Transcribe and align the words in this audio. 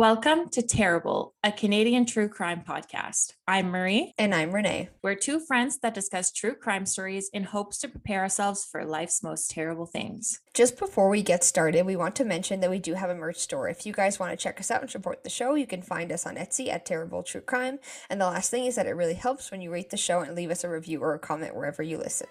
Welcome 0.00 0.48
to 0.52 0.62
Terrible, 0.62 1.34
a 1.44 1.52
Canadian 1.52 2.06
true 2.06 2.30
crime 2.30 2.62
podcast. 2.66 3.34
I'm 3.46 3.68
Marie. 3.68 4.14
And 4.16 4.34
I'm 4.34 4.50
Renee. 4.50 4.88
We're 5.02 5.14
two 5.14 5.38
friends 5.38 5.78
that 5.80 5.92
discuss 5.92 6.32
true 6.32 6.54
crime 6.54 6.86
stories 6.86 7.28
in 7.34 7.44
hopes 7.44 7.76
to 7.80 7.88
prepare 7.88 8.22
ourselves 8.22 8.64
for 8.64 8.82
life's 8.86 9.22
most 9.22 9.50
terrible 9.50 9.84
things. 9.84 10.40
Just 10.54 10.78
before 10.78 11.10
we 11.10 11.22
get 11.22 11.44
started, 11.44 11.84
we 11.84 11.96
want 11.96 12.16
to 12.16 12.24
mention 12.24 12.60
that 12.60 12.70
we 12.70 12.78
do 12.78 12.94
have 12.94 13.10
a 13.10 13.14
merch 13.14 13.36
store. 13.36 13.68
If 13.68 13.84
you 13.84 13.92
guys 13.92 14.18
want 14.18 14.32
to 14.32 14.42
check 14.42 14.58
us 14.58 14.70
out 14.70 14.80
and 14.80 14.90
support 14.90 15.22
the 15.22 15.28
show, 15.28 15.54
you 15.54 15.66
can 15.66 15.82
find 15.82 16.10
us 16.10 16.24
on 16.24 16.36
Etsy 16.36 16.68
at 16.68 16.86
Terrible 16.86 17.22
True 17.22 17.42
Crime. 17.42 17.78
And 18.08 18.18
the 18.18 18.26
last 18.26 18.50
thing 18.50 18.64
is 18.64 18.76
that 18.76 18.86
it 18.86 18.96
really 18.96 19.12
helps 19.12 19.50
when 19.50 19.60
you 19.60 19.70
rate 19.70 19.90
the 19.90 19.98
show 19.98 20.20
and 20.20 20.34
leave 20.34 20.50
us 20.50 20.64
a 20.64 20.70
review 20.70 21.00
or 21.00 21.12
a 21.12 21.18
comment 21.18 21.54
wherever 21.54 21.82
you 21.82 21.98
listen. 21.98 22.28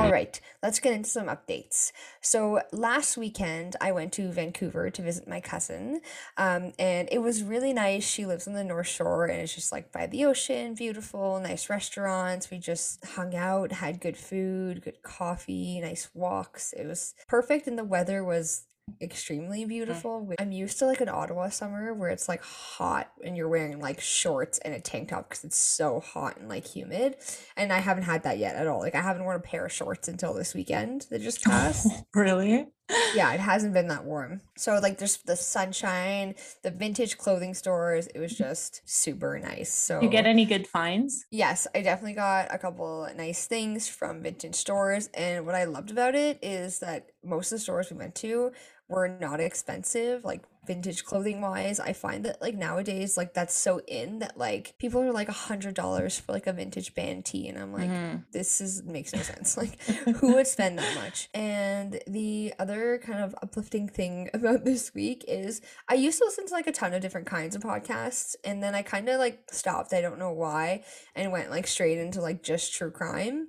All 0.00 0.10
right, 0.10 0.40
let's 0.62 0.80
get 0.80 0.94
into 0.94 1.10
some 1.10 1.26
updates. 1.26 1.92
So, 2.22 2.62
last 2.72 3.18
weekend, 3.18 3.76
I 3.82 3.92
went 3.92 4.14
to 4.14 4.32
Vancouver 4.32 4.88
to 4.88 5.02
visit 5.02 5.28
my 5.28 5.40
cousin, 5.40 6.00
um, 6.38 6.72
and 6.78 7.06
it 7.12 7.18
was 7.18 7.42
really 7.42 7.74
nice. 7.74 8.08
She 8.08 8.24
lives 8.24 8.48
on 8.48 8.54
the 8.54 8.64
North 8.64 8.86
Shore, 8.86 9.26
and 9.26 9.42
it's 9.42 9.54
just 9.54 9.72
like 9.72 9.92
by 9.92 10.06
the 10.06 10.24
ocean, 10.24 10.72
beautiful, 10.72 11.38
nice 11.38 11.68
restaurants. 11.68 12.50
We 12.50 12.56
just 12.56 13.04
hung 13.04 13.34
out, 13.34 13.72
had 13.72 14.00
good 14.00 14.16
food, 14.16 14.80
good 14.80 15.02
coffee, 15.02 15.78
nice 15.82 16.08
walks. 16.14 16.72
It 16.72 16.86
was 16.86 17.14
perfect, 17.28 17.66
and 17.66 17.78
the 17.78 17.84
weather 17.84 18.24
was 18.24 18.64
extremely 19.00 19.64
mm. 19.64 19.68
beautiful. 19.68 20.32
I'm 20.38 20.52
used 20.52 20.78
to 20.78 20.86
like 20.86 21.00
an 21.00 21.08
Ottawa 21.08 21.48
summer 21.48 21.94
where 21.94 22.10
it's 22.10 22.28
like 22.28 22.42
hot 22.42 23.10
and 23.24 23.36
you're 23.36 23.48
wearing 23.48 23.80
like 23.80 24.00
shorts 24.00 24.58
and 24.58 24.74
a 24.74 24.80
tank 24.80 25.08
top 25.08 25.28
because 25.28 25.44
it's 25.44 25.58
so 25.58 26.00
hot 26.00 26.36
and 26.38 26.48
like 26.48 26.66
humid. 26.66 27.16
And 27.56 27.72
I 27.72 27.78
haven't 27.78 28.04
had 28.04 28.22
that 28.24 28.38
yet 28.38 28.56
at 28.56 28.66
all. 28.66 28.80
Like 28.80 28.94
I 28.94 29.00
haven't 29.00 29.24
worn 29.24 29.36
a 29.36 29.40
pair 29.40 29.66
of 29.66 29.72
shorts 29.72 30.08
until 30.08 30.34
this 30.34 30.54
weekend 30.54 31.06
that 31.10 31.22
just 31.22 31.42
passed. 31.44 31.88
really? 32.14 32.68
yeah, 33.14 33.32
it 33.32 33.40
hasn't 33.40 33.74
been 33.74 33.88
that 33.88 34.04
warm. 34.04 34.40
So 34.56 34.78
like 34.78 34.98
there's 34.98 35.18
the 35.18 35.36
sunshine, 35.36 36.34
the 36.62 36.70
vintage 36.70 37.18
clothing 37.18 37.54
stores. 37.54 38.08
It 38.08 38.18
was 38.18 38.36
just 38.36 38.82
super 38.84 39.38
nice. 39.38 39.72
So 39.72 40.00
You 40.00 40.08
get 40.08 40.26
any 40.26 40.44
good 40.44 40.66
finds? 40.66 41.24
Yes, 41.30 41.66
I 41.74 41.82
definitely 41.82 42.14
got 42.14 42.52
a 42.52 42.58
couple 42.58 43.08
nice 43.16 43.46
things 43.46 43.88
from 43.88 44.22
vintage 44.22 44.54
stores. 44.54 45.08
And 45.14 45.46
what 45.46 45.54
I 45.54 45.64
loved 45.64 45.90
about 45.90 46.14
it 46.14 46.38
is 46.42 46.80
that 46.80 47.10
most 47.24 47.52
of 47.52 47.56
the 47.56 47.62
stores 47.62 47.90
we 47.90 47.96
went 47.96 48.14
to 48.16 48.52
were 48.90 49.08
not 49.08 49.40
expensive, 49.40 50.24
like 50.24 50.42
vintage 50.66 51.04
clothing 51.04 51.40
wise. 51.40 51.80
I 51.80 51.94
find 51.94 52.24
that 52.26 52.42
like 52.42 52.54
nowadays, 52.54 53.16
like 53.16 53.32
that's 53.32 53.54
so 53.54 53.80
in 53.88 54.18
that 54.18 54.36
like 54.36 54.74
people 54.78 55.00
are 55.02 55.10
like 55.12 55.28
a 55.28 55.32
hundred 55.32 55.74
dollars 55.74 56.18
for 56.18 56.32
like 56.32 56.46
a 56.46 56.52
vintage 56.52 56.94
band 56.94 57.24
tee, 57.24 57.48
and 57.48 57.56
I'm 57.58 57.72
like, 57.72 57.88
Mm-hmm. 57.88 58.16
this 58.32 58.60
is 58.60 58.82
makes 58.82 59.12
no 59.14 59.22
sense. 59.22 59.56
Like, 59.60 59.80
who 60.18 60.34
would 60.34 60.46
spend 60.46 60.78
that 60.78 60.94
much? 60.96 61.28
And 61.34 62.00
the 62.06 62.52
other 62.58 63.00
kind 63.02 63.20
of 63.24 63.34
uplifting 63.42 63.88
thing 63.88 64.28
about 64.34 64.64
this 64.64 64.92
week 64.94 65.24
is 65.26 65.60
I 65.88 65.94
used 65.94 66.18
to 66.18 66.24
listen 66.24 66.46
to 66.46 66.52
like 66.52 66.66
a 66.66 66.72
ton 66.72 66.92
of 66.92 67.00
different 67.00 67.26
kinds 67.26 67.56
of 67.56 67.62
podcasts, 67.62 68.36
and 68.44 68.62
then 68.62 68.74
I 68.74 68.82
kind 68.82 69.08
of 69.08 69.18
like 69.18 69.42
stopped. 69.50 69.92
I 69.94 70.00
don't 70.00 70.18
know 70.18 70.32
why, 70.32 70.84
and 71.14 71.32
went 71.32 71.50
like 71.50 71.66
straight 71.66 71.98
into 71.98 72.20
like 72.20 72.42
just 72.42 72.74
true 72.74 72.90
crime. 72.90 73.48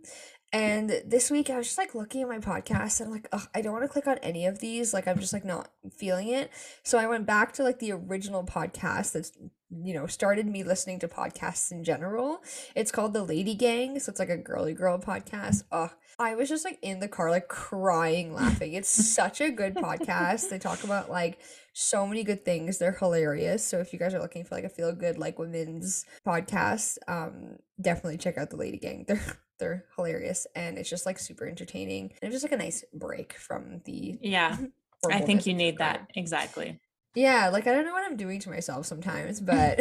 And 0.54 1.02
this 1.06 1.32
week 1.32 1.50
I 1.50 1.58
was 1.58 1.68
just 1.68 1.78
like 1.78 1.96
looking 1.96 2.22
at 2.22 2.28
my 2.28 2.40
podcast 2.40 3.00
and 3.00 3.08
I'm 3.08 3.14
like, 3.14 3.28
Ugh, 3.32 3.48
I 3.56 3.62
don't 3.62 3.72
want 3.72 3.86
to 3.86 3.90
click 3.90 4.08
on 4.08 4.18
any 4.18 4.46
of 4.46 4.60
these. 4.60 4.94
Like 4.94 5.08
I'm 5.08 5.20
just 5.20 5.32
like 5.32 5.46
not 5.46 5.70
feeling 5.96 6.28
it. 6.28 6.52
So 6.84 6.98
I 6.98 7.08
went 7.08 7.26
back 7.26 7.54
to 7.54 7.64
like 7.64 7.80
the 7.80 7.94
original 7.94 8.44
podcast 8.44 9.14
that's 9.14 9.32
you 9.74 9.94
know 9.94 10.06
started 10.06 10.46
me 10.46 10.64
listening 10.64 11.00
to 11.00 11.08
podcasts 11.08 11.72
in 11.72 11.86
general. 11.86 12.44
It's 12.76 12.92
called 12.92 13.14
The 13.14 13.24
Lady 13.24 13.56
Gang. 13.56 13.98
So 14.00 14.10
it's 14.10 14.20
like 14.20 14.30
a 14.30 14.36
girly 14.36 14.74
girl 14.74 15.00
podcast. 15.00 15.64
Oh, 15.72 15.90
I 16.20 16.36
was 16.36 16.50
just 16.50 16.66
like 16.66 16.80
in 16.82 17.00
the 17.00 17.08
car 17.08 17.32
like 17.32 17.48
crying 17.48 18.34
laughing. 18.34 18.74
It's 18.74 18.90
such 18.90 19.40
a 19.40 19.52
good 19.52 19.76
podcast. 19.76 20.50
They 20.50 20.60
talk 20.60 20.84
about 20.84 21.10
like 21.10 21.40
so 21.72 22.06
many 22.06 22.26
good 22.26 22.44
things. 22.44 22.78
They're 22.78 22.92
hilarious. 22.92 23.64
So 23.66 23.80
if 23.80 23.94
you 23.94 24.00
guys 24.00 24.14
are 24.14 24.22
looking 24.22 24.44
for 24.44 24.56
like 24.56 24.66
a 24.66 24.70
feel 24.70 24.94
good 24.94 25.18
like 25.18 25.40
women's 25.40 26.06
podcast, 26.28 26.98
um 27.08 27.60
definitely 27.80 28.18
check 28.18 28.38
out 28.38 28.50
The 28.50 28.58
Lady 28.58 28.78
Gang. 28.78 29.06
They're 29.08 29.24
they're 29.62 29.86
hilarious 29.96 30.46
and 30.56 30.78
it's 30.78 30.90
just 30.90 31.06
like 31.06 31.18
super 31.20 31.48
entertaining. 31.48 32.12
And 32.22 32.34
it's 32.34 32.42
just 32.42 32.44
like 32.44 32.60
a 32.60 32.64
nice 32.64 32.84
break 32.94 33.34
from 33.34 33.82
the 33.86 34.18
Yeah, 34.22 34.58
I 35.10 35.22
think 35.22 35.46
you 35.46 35.54
need 35.54 35.78
that. 35.78 36.10
Exactly. 36.16 36.80
Yeah, 37.14 37.50
like 37.50 37.68
I 37.68 37.74
don't 37.74 37.86
know 37.86 37.92
what 37.92 38.06
I'm 38.06 38.16
doing 38.16 38.40
to 38.42 38.50
myself 38.50 38.86
sometimes, 38.86 39.42
but 39.42 39.80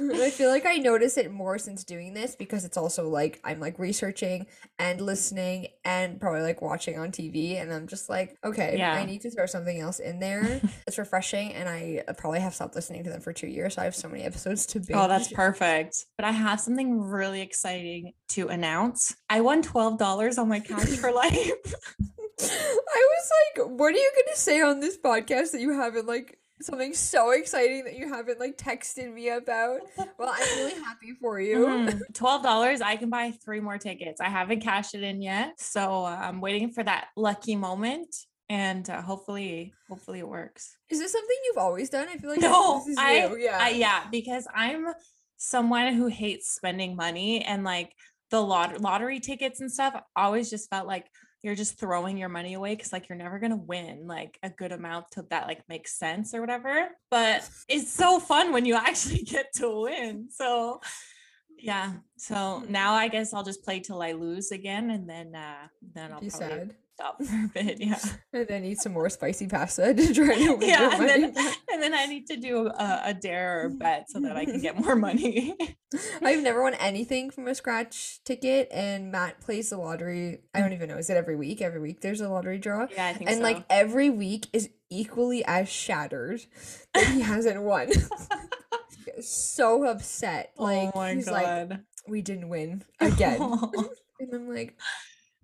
I 0.00 0.30
feel 0.30 0.48
like 0.48 0.64
I 0.64 0.76
notice 0.76 1.18
it 1.18 1.30
more 1.30 1.58
since 1.58 1.84
doing 1.84 2.14
this 2.14 2.34
because 2.34 2.64
it's 2.64 2.76
also 2.76 3.08
like 3.08 3.40
I'm 3.44 3.60
like 3.60 3.78
researching 3.78 4.46
and 4.78 5.00
listening 5.00 5.66
and 5.84 6.20
probably 6.20 6.40
like 6.40 6.62
watching 6.62 6.98
on 6.98 7.10
TV 7.10 7.60
and 7.60 7.72
I'm 7.72 7.86
just 7.86 8.08
like, 8.08 8.36
okay, 8.44 8.76
Yeah. 8.78 8.94
I 8.94 9.04
need 9.04 9.20
to 9.22 9.30
throw 9.30 9.46
something 9.46 9.78
else 9.78 9.98
in 9.98 10.20
there. 10.20 10.60
it's 10.86 10.98
refreshing 10.98 11.52
and 11.52 11.68
I 11.68 12.02
uh, 12.08 12.14
probably 12.14 12.40
have 12.40 12.54
stopped 12.54 12.74
listening 12.74 13.04
to 13.04 13.10
them 13.10 13.20
for 13.20 13.32
2 13.32 13.46
years, 13.46 13.74
so 13.74 13.82
I 13.82 13.84
have 13.84 13.94
so 13.94 14.08
many 14.08 14.22
episodes 14.22 14.64
to 14.66 14.80
binge. 14.80 14.92
Oh, 14.94 15.08
that's 15.08 15.28
perfect. 15.28 16.06
But 16.16 16.24
I 16.24 16.30
have 16.30 16.60
something 16.60 17.00
really 17.00 17.42
exciting 17.42 18.12
to 18.30 18.48
announce. 18.48 19.14
I 19.28 19.42
won 19.42 19.62
$12 19.62 20.38
on 20.38 20.48
my 20.48 20.60
Couch 20.60 20.88
for 20.88 21.12
Life. 21.12 21.74
I 22.50 23.08
was 23.10 23.30
like, 23.56 23.78
what 23.78 23.94
are 23.94 23.98
you 23.98 24.10
gonna 24.24 24.36
say 24.36 24.60
on 24.62 24.80
this 24.80 24.96
podcast 24.98 25.52
that 25.52 25.60
you 25.60 25.72
haven't 25.72 26.06
like 26.06 26.38
something 26.60 26.94
so 26.94 27.30
exciting 27.32 27.84
that 27.84 27.96
you 27.96 28.08
haven't 28.08 28.38
like 28.38 28.56
texted 28.56 29.12
me 29.12 29.28
about? 29.30 29.80
Well, 29.96 30.32
I'm 30.32 30.58
really 30.58 30.80
happy 30.80 31.14
for 31.20 31.40
you. 31.40 31.66
Mhm. 31.66 32.00
$12, 32.12 32.82
I 32.82 32.96
can 32.96 33.10
buy 33.10 33.32
three 33.44 33.60
more 33.60 33.78
tickets. 33.78 34.20
I 34.20 34.28
haven't 34.28 34.60
cashed 34.60 34.94
it 34.94 35.02
in 35.02 35.20
yet. 35.22 35.58
So 35.60 36.04
uh, 36.04 36.18
I'm 36.22 36.40
waiting 36.40 36.70
for 36.70 36.84
that 36.84 37.08
lucky 37.16 37.56
moment. 37.56 38.14
And 38.48 38.88
uh, 38.90 39.00
hopefully, 39.00 39.72
hopefully 39.88 40.18
it 40.18 40.28
works. 40.28 40.76
Is 40.90 40.98
this 40.98 41.10
something 41.10 41.36
you've 41.46 41.56
always 41.58 41.88
done? 41.88 42.06
I 42.12 42.16
feel 42.18 42.30
like 42.30 42.40
No, 42.40 42.78
this 42.80 42.88
is 42.88 42.96
I, 42.98 43.26
new. 43.26 43.38
Yeah. 43.38 43.58
I, 43.60 43.70
yeah, 43.70 44.04
because 44.10 44.46
I'm 44.54 44.86
someone 45.38 45.94
who 45.94 46.06
hates 46.06 46.52
spending 46.52 46.94
money 46.94 47.42
and 47.44 47.64
like 47.64 47.92
the 48.30 48.40
lot- 48.40 48.80
lottery 48.80 49.20
tickets 49.20 49.60
and 49.60 49.72
stuff. 49.72 49.94
I 50.14 50.24
always 50.24 50.50
just 50.50 50.68
felt 50.70 50.86
like 50.86 51.06
you're 51.42 51.54
just 51.54 51.78
throwing 51.78 52.16
your 52.16 52.28
money 52.28 52.54
away 52.54 52.74
because 52.74 52.92
like 52.92 53.08
you're 53.08 53.18
never 53.18 53.38
gonna 53.38 53.56
win 53.56 54.06
like 54.06 54.38
a 54.42 54.50
good 54.50 54.72
amount 54.72 55.10
to 55.12 55.26
that 55.30 55.48
like 55.48 55.68
makes 55.68 55.98
sense 55.98 56.34
or 56.34 56.40
whatever. 56.40 56.88
But 57.10 57.48
it's 57.68 57.92
so 57.92 58.20
fun 58.20 58.52
when 58.52 58.64
you 58.64 58.74
actually 58.76 59.22
get 59.22 59.52
to 59.54 59.82
win. 59.82 60.28
So 60.30 60.80
yeah. 61.62 61.92
So 62.16 62.62
now 62.68 62.94
I 62.94 63.08
guess 63.08 63.32
I'll 63.32 63.44
just 63.44 63.62
play 63.64 63.80
till 63.80 64.02
I 64.02 64.12
lose 64.12 64.50
again 64.52 64.90
and 64.90 65.08
then 65.08 65.34
uh 65.34 65.68
then 65.94 66.12
I'll 66.12 66.20
Be 66.20 66.28
probably 66.30 66.48
sad. 66.48 66.74
stop 66.94 67.22
for 67.24 67.34
a 67.34 67.48
bit. 67.54 67.80
Yeah. 67.80 67.98
And 68.34 68.48
then 68.48 68.64
eat 68.64 68.78
some 68.78 68.92
more 68.92 69.10
spicy 69.10 69.46
pasta 69.46 69.92
to 69.92 70.14
try 70.14 70.34
to 70.36 70.52
win 70.56 70.66
yeah, 70.68 70.90
and 70.90 70.98
money 70.98 71.32
then, 71.32 71.54
and 71.70 71.82
then 71.82 71.92
I 71.94 72.06
need 72.06 72.26
to 72.28 72.36
do 72.38 72.66
a, 72.68 73.02
a 73.06 73.14
dare 73.14 73.66
or 73.66 73.68
bet 73.68 74.10
so 74.10 74.20
that 74.20 74.38
I 74.38 74.46
can 74.46 74.58
get 74.60 74.78
more 74.82 74.96
money. 74.96 75.54
I've 76.22 76.42
never 76.42 76.62
won 76.62 76.72
anything 76.74 77.28
from 77.30 77.46
a 77.46 77.54
scratch 77.54 78.24
ticket, 78.24 78.68
and 78.72 79.12
Matt 79.12 79.42
plays 79.42 79.68
the 79.68 79.76
lottery. 79.76 80.38
I 80.54 80.60
don't 80.60 80.72
even 80.72 80.88
know. 80.88 80.96
Is 80.96 81.10
it 81.10 81.18
every 81.18 81.36
week? 81.36 81.60
Every 81.60 81.78
week 81.78 82.00
there's 82.00 82.22
a 82.22 82.28
lottery 82.30 82.58
draw. 82.58 82.86
yeah, 82.90 83.08
I 83.08 83.12
think 83.12 83.28
and 83.28 83.36
so. 83.38 83.42
like 83.42 83.64
every 83.68 84.08
week 84.08 84.46
is 84.54 84.70
equally 84.88 85.44
as 85.44 85.68
shattered 85.68 86.40
that 86.94 87.06
he 87.08 87.20
hasn't 87.20 87.62
won. 87.62 87.90
So 89.20 89.84
upset. 89.84 90.52
Like 90.56 90.90
oh 90.94 91.06
he's 91.06 91.30
like, 91.30 91.72
we 92.06 92.22
didn't 92.22 92.48
win 92.48 92.82
again. 93.00 93.40
and 94.20 94.34
I'm 94.34 94.48
like, 94.48 94.76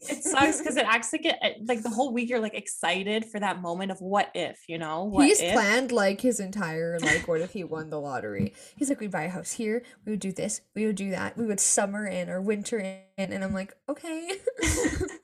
it 0.01 0.23
sucks 0.23 0.59
because 0.59 0.77
it 0.77 0.85
acts 0.87 1.13
like 1.13 1.25
it 1.25 1.37
eh, 1.43 1.55
like 1.65 1.83
the 1.83 1.91
whole 1.91 2.13
week 2.13 2.29
you're 2.29 2.41
like 2.41 2.55
excited 2.55 3.25
for 3.25 3.41
that 3.41 3.61
moment 3.61 3.91
of 3.91 4.01
what 4.01 4.31
if, 4.35 4.61
you 4.69 4.79
know? 4.79 5.05
What 5.05 5.27
he's 5.27 5.41
if? 5.41 5.53
planned 5.53 5.93
like 5.93 6.21
his 6.21 6.41
entire 6.41 6.99
like 7.01 7.27
what 7.27 7.41
if 7.41 7.53
he 7.53 7.65
won 7.65 7.91
the 7.91 8.01
lottery? 8.01 8.53
He's 8.77 8.89
like, 8.89 9.01
we'd 9.01 9.11
buy 9.11 9.25
a 9.25 9.31
house 9.31 9.53
here, 9.53 9.83
we 10.05 10.13
would 10.13 10.21
do 10.21 10.33
this, 10.33 10.61
we 10.75 10.87
would 10.87 10.97
do 10.97 11.11
that, 11.11 11.37
we 11.37 11.47
would 11.47 11.61
summer 11.61 12.07
in 12.07 12.29
or 12.29 12.41
winter 12.41 12.79
in, 12.79 13.01
and 13.17 13.45
I'm 13.45 13.55
like, 13.55 13.75
okay. 13.89 14.33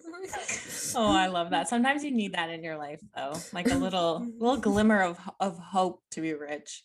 Oh, 0.97 1.11
I 1.11 1.27
love 1.27 1.51
that. 1.51 1.69
Sometimes 1.69 2.05
you 2.05 2.11
need 2.11 2.35
that 2.35 2.51
in 2.51 2.63
your 2.63 2.77
life 2.77 3.01
though. 3.17 3.35
Like 3.53 3.71
a 3.71 3.75
little 3.75 4.27
little 4.39 4.57
glimmer 4.57 5.03
of 5.03 5.19
of 5.41 5.59
hope 5.59 6.03
to 6.13 6.21
be 6.21 6.35
rich. 6.35 6.85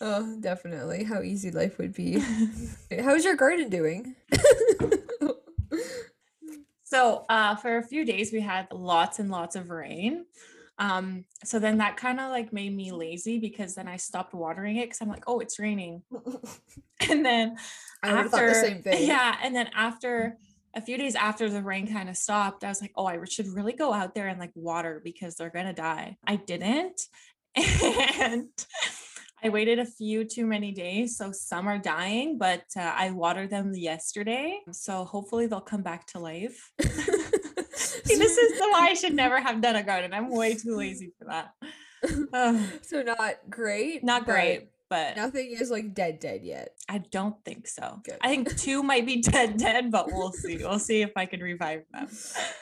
oh, 0.00 0.36
definitely. 0.40 1.04
How 1.04 1.22
easy 1.22 1.50
life 1.50 1.78
would 1.78 1.92
be. 1.92 2.22
How's 3.00 3.24
your 3.24 3.36
garden 3.36 3.68
doing? 3.68 4.14
So 6.92 7.24
uh, 7.30 7.56
for 7.56 7.78
a 7.78 7.82
few 7.82 8.04
days 8.04 8.34
we 8.34 8.40
had 8.42 8.68
lots 8.70 9.18
and 9.18 9.30
lots 9.30 9.56
of 9.56 9.70
rain. 9.70 10.26
Um, 10.78 11.24
so 11.42 11.58
then 11.58 11.78
that 11.78 11.96
kind 11.96 12.20
of 12.20 12.30
like 12.30 12.52
made 12.52 12.76
me 12.76 12.92
lazy 12.92 13.38
because 13.38 13.74
then 13.74 13.88
I 13.88 13.96
stopped 13.96 14.34
watering 14.34 14.76
it 14.76 14.90
because 14.90 15.00
I'm 15.00 15.08
like, 15.08 15.24
oh, 15.26 15.40
it's 15.40 15.58
raining. 15.58 16.02
And 17.08 17.24
then 17.24 17.56
I 18.02 18.10
thought 18.10 18.30
the 18.30 18.36
after- 18.36 18.54
same 18.54 18.82
thing. 18.82 19.08
Yeah. 19.08 19.36
And 19.42 19.56
then 19.56 19.70
after 19.74 20.36
a 20.76 20.82
few 20.82 20.98
days 20.98 21.14
after 21.14 21.48
the 21.48 21.62
rain 21.62 21.90
kind 21.90 22.10
of 22.10 22.16
stopped, 22.16 22.62
I 22.62 22.68
was 22.68 22.82
like, 22.82 22.92
oh, 22.94 23.06
I 23.06 23.18
should 23.24 23.48
really 23.48 23.72
go 23.72 23.92
out 23.94 24.14
there 24.14 24.28
and 24.28 24.38
like 24.38 24.52
water 24.54 25.00
because 25.02 25.34
they're 25.34 25.50
gonna 25.50 25.72
die. 25.72 26.18
I 26.26 26.36
didn't. 26.36 27.08
And 28.20 28.48
I 29.44 29.48
waited 29.48 29.80
a 29.80 29.84
few 29.84 30.24
too 30.24 30.46
many 30.46 30.70
days, 30.70 31.16
so 31.16 31.32
some 31.32 31.66
are 31.66 31.78
dying, 31.78 32.38
but 32.38 32.62
uh, 32.76 32.94
I 32.96 33.10
watered 33.10 33.50
them 33.50 33.72
yesterday. 33.74 34.60
So 34.70 35.04
hopefully 35.04 35.46
they'll 35.46 35.60
come 35.60 35.82
back 35.82 36.06
to 36.08 36.20
life. 36.20 36.70
See, 37.74 38.16
this 38.16 38.36
is 38.36 38.60
why 38.60 38.88
I 38.90 38.94
should 38.94 39.14
never 39.14 39.40
have 39.40 39.60
done 39.60 39.76
a 39.76 39.82
garden. 39.82 40.12
I'm 40.12 40.30
way 40.30 40.54
too 40.54 40.76
lazy 40.76 41.12
for 41.18 41.26
that. 41.26 41.52
So 42.82 43.02
not 43.02 43.36
great. 43.48 44.02
not 44.02 44.24
great, 44.24 44.70
but 44.92 45.16
Nothing 45.16 45.56
is 45.58 45.70
like 45.70 45.94
dead 45.94 46.20
dead 46.20 46.42
yet. 46.44 46.74
I 46.86 46.98
don't 46.98 47.42
think 47.46 47.66
so. 47.66 48.02
Good. 48.04 48.18
I 48.20 48.28
think 48.28 48.58
two 48.58 48.82
might 48.82 49.06
be 49.06 49.22
dead, 49.22 49.56
dead, 49.56 49.90
but 49.90 50.08
we'll 50.12 50.32
see. 50.32 50.58
We'll 50.58 50.78
see 50.78 51.00
if 51.00 51.12
I 51.16 51.24
can 51.24 51.40
revive 51.40 51.84
them. 51.90 52.08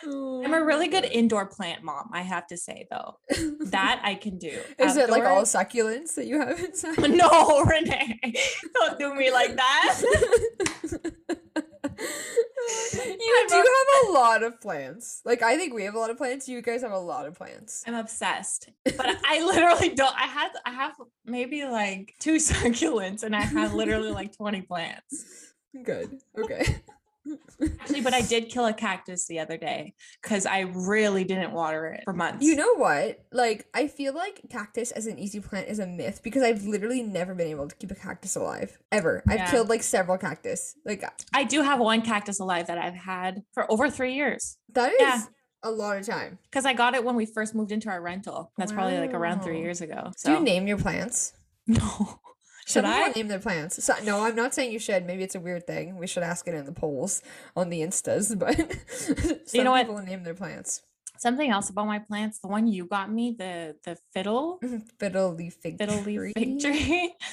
Oh 0.06 0.40
I'm 0.44 0.54
a 0.54 0.64
really 0.64 0.86
good 0.86 1.04
indoor 1.04 1.46
plant 1.46 1.82
mom, 1.82 2.10
I 2.12 2.22
have 2.22 2.46
to 2.46 2.56
say, 2.56 2.86
though. 2.88 3.18
That 3.66 4.00
I 4.04 4.14
can 4.14 4.38
do. 4.38 4.60
Is 4.78 4.96
it 4.96 5.10
like 5.10 5.24
all 5.24 5.42
succulents 5.42 6.14
that 6.14 6.26
you 6.26 6.40
have 6.40 6.60
inside? 6.60 6.98
No, 7.20 7.64
Renee, 7.64 8.20
don't 8.74 8.98
do 8.98 9.12
me 9.14 9.32
like 9.32 9.56
that. 9.56 10.00
you 12.94 13.38
I'm 13.40 13.49
do 13.49 13.55
have 13.56 14.08
a 14.08 14.12
lot 14.12 14.43
of 14.43 14.61
plants. 14.61 15.22
Like 15.25 15.43
I 15.43 15.56
think 15.56 15.75
we 15.75 15.84
have 15.84 15.94
a 15.94 15.99
lot 15.99 16.11
of 16.11 16.17
plants. 16.17 16.49
You 16.49 16.62
guys 16.62 16.82
have 16.82 16.93
a 16.93 16.99
lot 16.99 17.26
of 17.26 17.34
plants. 17.34 17.84
I'm 17.87 17.94
obsessed, 17.94 18.69
but 18.84 19.17
I 19.25 19.44
literally 19.44 19.94
don't. 19.94 20.14
I 20.17 20.26
had, 20.26 20.50
I 20.64 20.70
have 20.70 20.94
maybe 21.25 21.64
like 21.64 22.14
two 22.19 22.37
succulents, 22.37 23.22
and 23.22 23.34
I 23.34 23.43
have 23.43 23.75
literally 23.75 24.11
like 24.11 24.37
20 24.37 24.62
plants. 24.62 25.55
Good. 25.82 26.20
Okay. 26.38 26.76
Actually, 27.81 28.00
but 28.00 28.14
I 28.14 28.22
did 28.22 28.49
kill 28.49 28.67
a 28.67 28.72
cactus 28.72 29.26
the 29.26 29.38
other 29.38 29.56
day 29.58 29.94
because 30.22 30.46
I 30.46 30.61
really 30.61 31.25
didn't 31.25 31.52
water 31.52 31.87
it 31.87 32.02
for 32.05 32.12
months. 32.12 32.44
You 32.44 32.56
know 32.56 32.75
what? 32.76 33.25
Like 33.32 33.67
I 33.75 33.87
feel 33.88 34.14
like 34.14 34.40
cactus 34.50 34.90
as 34.93 35.06
an 35.06 35.19
easy 35.19 35.40
plant 35.40 35.69
is 35.69 35.78
a 35.78 35.87
myth 35.87 36.20
because 36.25 36.43
I've 36.43 36.64
literally 36.64 37.02
never 37.02 37.34
been 37.34 37.49
able 37.49 37.69
to 37.69 37.76
keep 37.76 37.90
a 37.90 37.94
cactus 37.94 38.37
alive 38.37 38.78
ever. 38.90 39.22
I've 39.28 39.40
Yeah. 39.40 39.50
killed 39.50 39.69
like 39.69 39.82
several 39.82 40.17
cactus. 40.19 40.75
Like 40.84 41.05
uh 41.05 41.11
I 41.34 41.44
do 41.44 41.62
have 41.62 41.78
one 41.81 42.02
cactus 42.02 42.40
alive 42.40 42.67
that 42.69 42.78
I've 42.78 42.94
had 42.94 43.43
for 43.52 43.70
over 43.70 43.90
three 43.90 44.14
years 44.14 44.56
that 44.73 44.93
is 44.93 44.99
Yeah. 45.00 45.23
a 45.62 45.70
lot 45.70 45.99
of 45.99 46.06
time. 46.06 46.38
because 46.44 46.64
I 46.64 46.73
got 46.73 46.94
it 46.94 47.05
when 47.05 47.16
we 47.16 47.26
first 47.26 47.55
moved 47.55 47.73
into 47.73 47.90
our 47.90 48.00
rental. 48.00 48.52
That's 48.56 48.73
probably 48.73 48.99
like 48.99 49.12
around 49.14 49.43
three 49.43 49.61
years 49.61 49.81
ago. 49.82 50.05
Do 50.06 50.12
So 50.16 50.32
you 50.38 50.40
name 50.40 50.66
your 50.66 50.78
plants? 50.78 51.34
no, 51.66 52.19
should 52.70 52.84
Some 52.84 52.93
I? 52.93 53.12
name 53.14 53.28
their 53.28 53.38
plants? 53.38 53.82
So, 53.84 53.94
no, 54.05 54.25
I'm 54.25 54.37
not 54.37 54.55
saying 54.55 54.72
you 54.72 54.78
should. 54.78 55.06
Maybe 55.06 55.22
it's 55.22 55.34
a 55.34 55.40
weird 55.40 55.67
thing. 55.67 55.96
We 55.96 56.06
should 56.06 56.22
ask 56.22 56.46
it 56.49 56.55
in 56.55 56.64
the 56.64 56.72
polls 56.72 57.22
on 57.56 57.70
the 57.70 57.81
instas. 57.81 58.31
But 58.38 58.56
some 59.49 59.64
know 59.64 59.72
what? 59.72 59.87
people 59.87 60.02
name 60.02 60.22
their 60.22 60.34
plants. 60.34 60.82
Something 61.19 61.50
else 61.50 61.69
about 61.69 61.87
my 61.87 61.99
plants. 61.99 62.38
The 62.38 62.49
one 62.49 62.67
you 62.67 62.87
got 62.87 63.12
me, 63.12 63.37
the 63.38 63.76
the 63.84 63.99
fiddle, 64.12 64.58
mm-hmm. 64.62 64.78
Fiddle 64.99 65.34
leaf 65.34 65.55
fig 65.61 65.76
fiddle 65.76 66.00
leaf 66.00 66.32
fig 66.34 66.61
tree. 66.61 67.14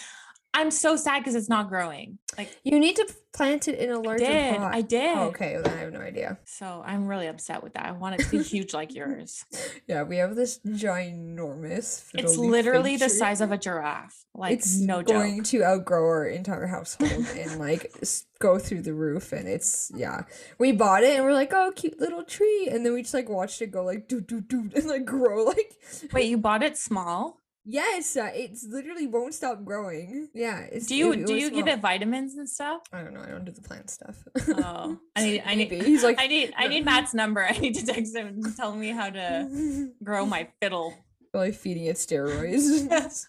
I'm 0.54 0.72
so 0.72 0.96
sad 0.96 1.20
because 1.20 1.36
it's 1.36 1.50
not 1.50 1.70
growing. 1.70 2.18
Like 2.38 2.56
You 2.64 2.80
need 2.80 2.96
to 2.96 3.08
plant 3.34 3.68
it 3.68 3.78
in 3.78 3.92
a 3.92 4.00
larger 4.00 4.26
did, 4.26 4.58
pot. 4.58 4.74
I 4.74 4.82
did. 4.82 5.18
Oh, 5.18 5.26
okay, 5.26 5.56
well, 5.56 5.72
I 5.72 5.78
have 5.78 5.94
no 5.94 6.00
idea. 6.00 6.40
So 6.46 6.84
I'm 6.86 7.08
really 7.08 7.28
upset 7.28 7.62
with 7.62 7.74
that. 7.74 7.86
I 7.86 7.92
want 7.92 8.16
it 8.16 8.24
to 8.24 8.32
be 8.32 8.42
huge 8.42 8.74
like 8.74 8.94
yours. 8.96 9.46
Yeah, 9.88 10.04
we 10.04 10.18
have 10.18 10.36
this 10.36 10.60
ginormous. 10.68 12.10
It's 12.14 12.38
literally 12.38 12.98
the 12.98 13.10
size 13.10 13.42
of 13.42 13.52
a 13.52 13.58
giraffe. 13.58 14.26
Like 14.34 14.54
it's 14.54 14.80
no 14.80 15.02
going 15.04 15.38
joke. 15.38 15.46
to 15.46 15.64
outgrow 15.64 16.04
our 16.06 16.28
entire 16.28 16.68
household 16.68 17.26
and 17.36 17.60
like 17.60 17.92
go 18.40 18.60
through 18.60 18.84
the 18.84 18.94
roof 18.94 19.34
and 19.34 19.48
it's 19.48 19.92
yeah 19.96 20.22
we 20.60 20.72
bought 20.72 21.02
it 21.02 21.16
and 21.16 21.26
we're 21.26 21.34
like 21.34 21.52
oh 21.54 21.72
cute 21.76 22.00
little 22.00 22.24
tree 22.24 22.70
and 22.72 22.86
then 22.86 22.94
we 22.94 23.02
just 23.02 23.16
like 23.16 23.28
watched 23.28 23.64
it 23.64 23.72
go 23.72 23.84
like 23.84 24.08
doo 24.08 24.22
doo 24.22 24.42
doo 24.42 24.70
and 24.76 24.86
like 24.86 25.06
grow 25.06 25.44
like 25.44 25.74
Wait, 26.14 26.30
you 26.30 26.38
bought 26.38 26.62
it 26.62 26.78
small? 26.78 27.42
Yes 27.70 28.16
uh, 28.16 28.32
it's 28.34 28.66
literally 28.70 29.06
won't 29.08 29.34
stop 29.34 29.64
growing. 29.66 30.30
Yeah 30.34 30.62
it's 30.72 30.88
Do 30.88 30.96
you 30.96 31.12
it- 31.12 31.20
it 31.20 31.28
do 31.28 31.36
you 31.36 31.52
give 31.52 31.68
it 31.68 31.80
vitamins 31.82 32.36
and 32.36 32.48
stuff? 32.48 32.82
I 32.94 33.02
don't 33.04 33.14
know 33.14 33.22
I 33.22 33.30
don't 33.30 33.44
do 33.46 33.52
the 33.52 33.62
plant 33.62 33.90
stuff. 33.90 34.16
Oh, 34.50 34.98
I 35.16 35.24
need 35.24 35.44
I 35.46 35.56
need 35.56 35.72
he's 35.72 36.04
like 36.04 36.18
I 36.26 36.28
need 36.28 36.54
I 36.58 36.68
need 36.70 36.86
Matt's 36.86 37.14
number. 37.14 37.44
I 37.50 37.58
need 37.58 37.76
to 37.76 37.86
text 37.86 38.16
him 38.16 38.28
and 38.28 38.56
tell 38.56 38.74
me 38.74 38.90
how 38.90 39.10
to 39.10 39.90
grow 40.04 40.26
my 40.26 40.48
fiddle. 40.62 40.94
like 41.34 41.54
feeding 41.56 41.86
it 41.86 41.98
steroids. 41.98 43.26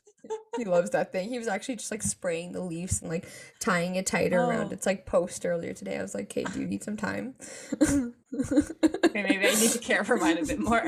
He 0.59 0.65
loves 0.65 0.91
that 0.91 1.11
thing. 1.13 1.31
He 1.31 1.39
was 1.39 1.49
actually 1.49 1.77
just 1.77 1.91
like 1.91 2.03
spraying 2.03 2.53
the 2.53 2.61
leaves 2.61 3.01
and 3.01 3.11
like 3.11 3.27
tying 3.61 3.97
it 3.97 4.07
tighter 4.07 4.39
around. 4.41 4.69
Oh. 4.69 4.73
its 4.75 4.85
like 4.87 5.07
post 5.07 5.47
earlier 5.47 5.73
today. 5.73 5.97
I 5.99 6.03
was 6.03 6.15
like 6.15 6.27
okay 6.31 6.45
do 6.45 6.61
you 6.61 6.67
need 6.67 6.83
some 6.85 6.97
time? 6.97 7.35
Okay, 7.81 9.23
maybe 9.23 9.47
I 9.47 9.55
need 9.55 9.71
to 9.71 9.79
care 9.79 10.05
for 10.05 10.17
mine 10.17 10.39
a 10.39 10.45
bit 10.45 10.59
more. 10.59 10.83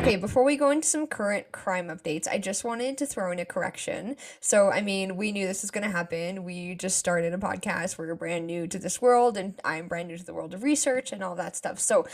Okay, 0.00 0.16
before 0.16 0.44
we 0.44 0.56
go 0.56 0.70
into 0.70 0.88
some 0.88 1.06
current 1.06 1.52
crime 1.52 1.88
updates, 1.88 2.26
I 2.26 2.38
just 2.38 2.64
wanted 2.64 2.96
to 2.96 3.06
throw 3.06 3.32
in 3.32 3.38
a 3.38 3.44
correction. 3.44 4.16
So, 4.40 4.70
I 4.70 4.80
mean, 4.80 5.18
we 5.18 5.30
knew 5.30 5.46
this 5.46 5.60
was 5.60 5.70
going 5.70 5.84
to 5.84 5.90
happen. 5.90 6.42
We 6.42 6.74
just 6.74 6.96
started 6.96 7.34
a 7.34 7.36
podcast. 7.36 7.98
We're 7.98 8.14
brand 8.14 8.46
new 8.46 8.66
to 8.68 8.78
this 8.78 9.02
world, 9.02 9.36
and 9.36 9.60
I'm 9.62 9.88
brand 9.88 10.08
new 10.08 10.16
to 10.16 10.24
the 10.24 10.32
world 10.32 10.54
of 10.54 10.62
research 10.62 11.12
and 11.12 11.22
all 11.22 11.34
that 11.34 11.54
stuff. 11.54 11.78
So, 11.78 12.06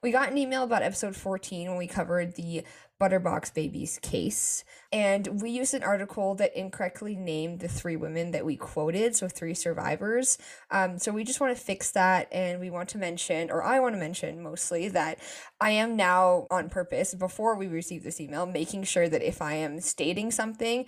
we 0.00 0.10
got 0.10 0.30
an 0.30 0.38
email 0.38 0.62
about 0.62 0.82
episode 0.82 1.16
14 1.16 1.68
when 1.68 1.76
we 1.76 1.86
covered 1.86 2.34
the 2.34 2.64
Butterbox 3.00 3.52
Babies 3.52 3.98
case. 4.00 4.64
And 4.92 5.42
we 5.42 5.50
used 5.50 5.74
an 5.74 5.82
article 5.82 6.34
that 6.36 6.56
incorrectly 6.56 7.16
named 7.16 7.60
the 7.60 7.68
three 7.68 7.96
women 7.96 8.30
that 8.30 8.46
we 8.46 8.56
quoted, 8.56 9.16
so 9.16 9.28
three 9.28 9.54
survivors. 9.54 10.38
Um, 10.70 10.98
so 10.98 11.12
we 11.12 11.24
just 11.24 11.40
want 11.40 11.56
to 11.56 11.62
fix 11.62 11.90
that, 11.92 12.28
and 12.32 12.60
we 12.60 12.70
want 12.70 12.88
to 12.90 12.98
mention, 12.98 13.50
or 13.50 13.62
I 13.62 13.80
want 13.80 13.94
to 13.94 14.00
mention 14.00 14.42
mostly, 14.42 14.88
that 14.88 15.18
I 15.60 15.70
am 15.70 15.96
now 15.96 16.46
on 16.50 16.70
purpose, 16.70 17.14
before 17.14 17.56
we 17.56 17.66
receive 17.66 18.04
this 18.04 18.20
email, 18.20 18.46
making 18.46 18.84
sure 18.84 19.08
that 19.08 19.22
if 19.22 19.42
I 19.42 19.54
am 19.54 19.80
stating 19.80 20.30
something, 20.30 20.86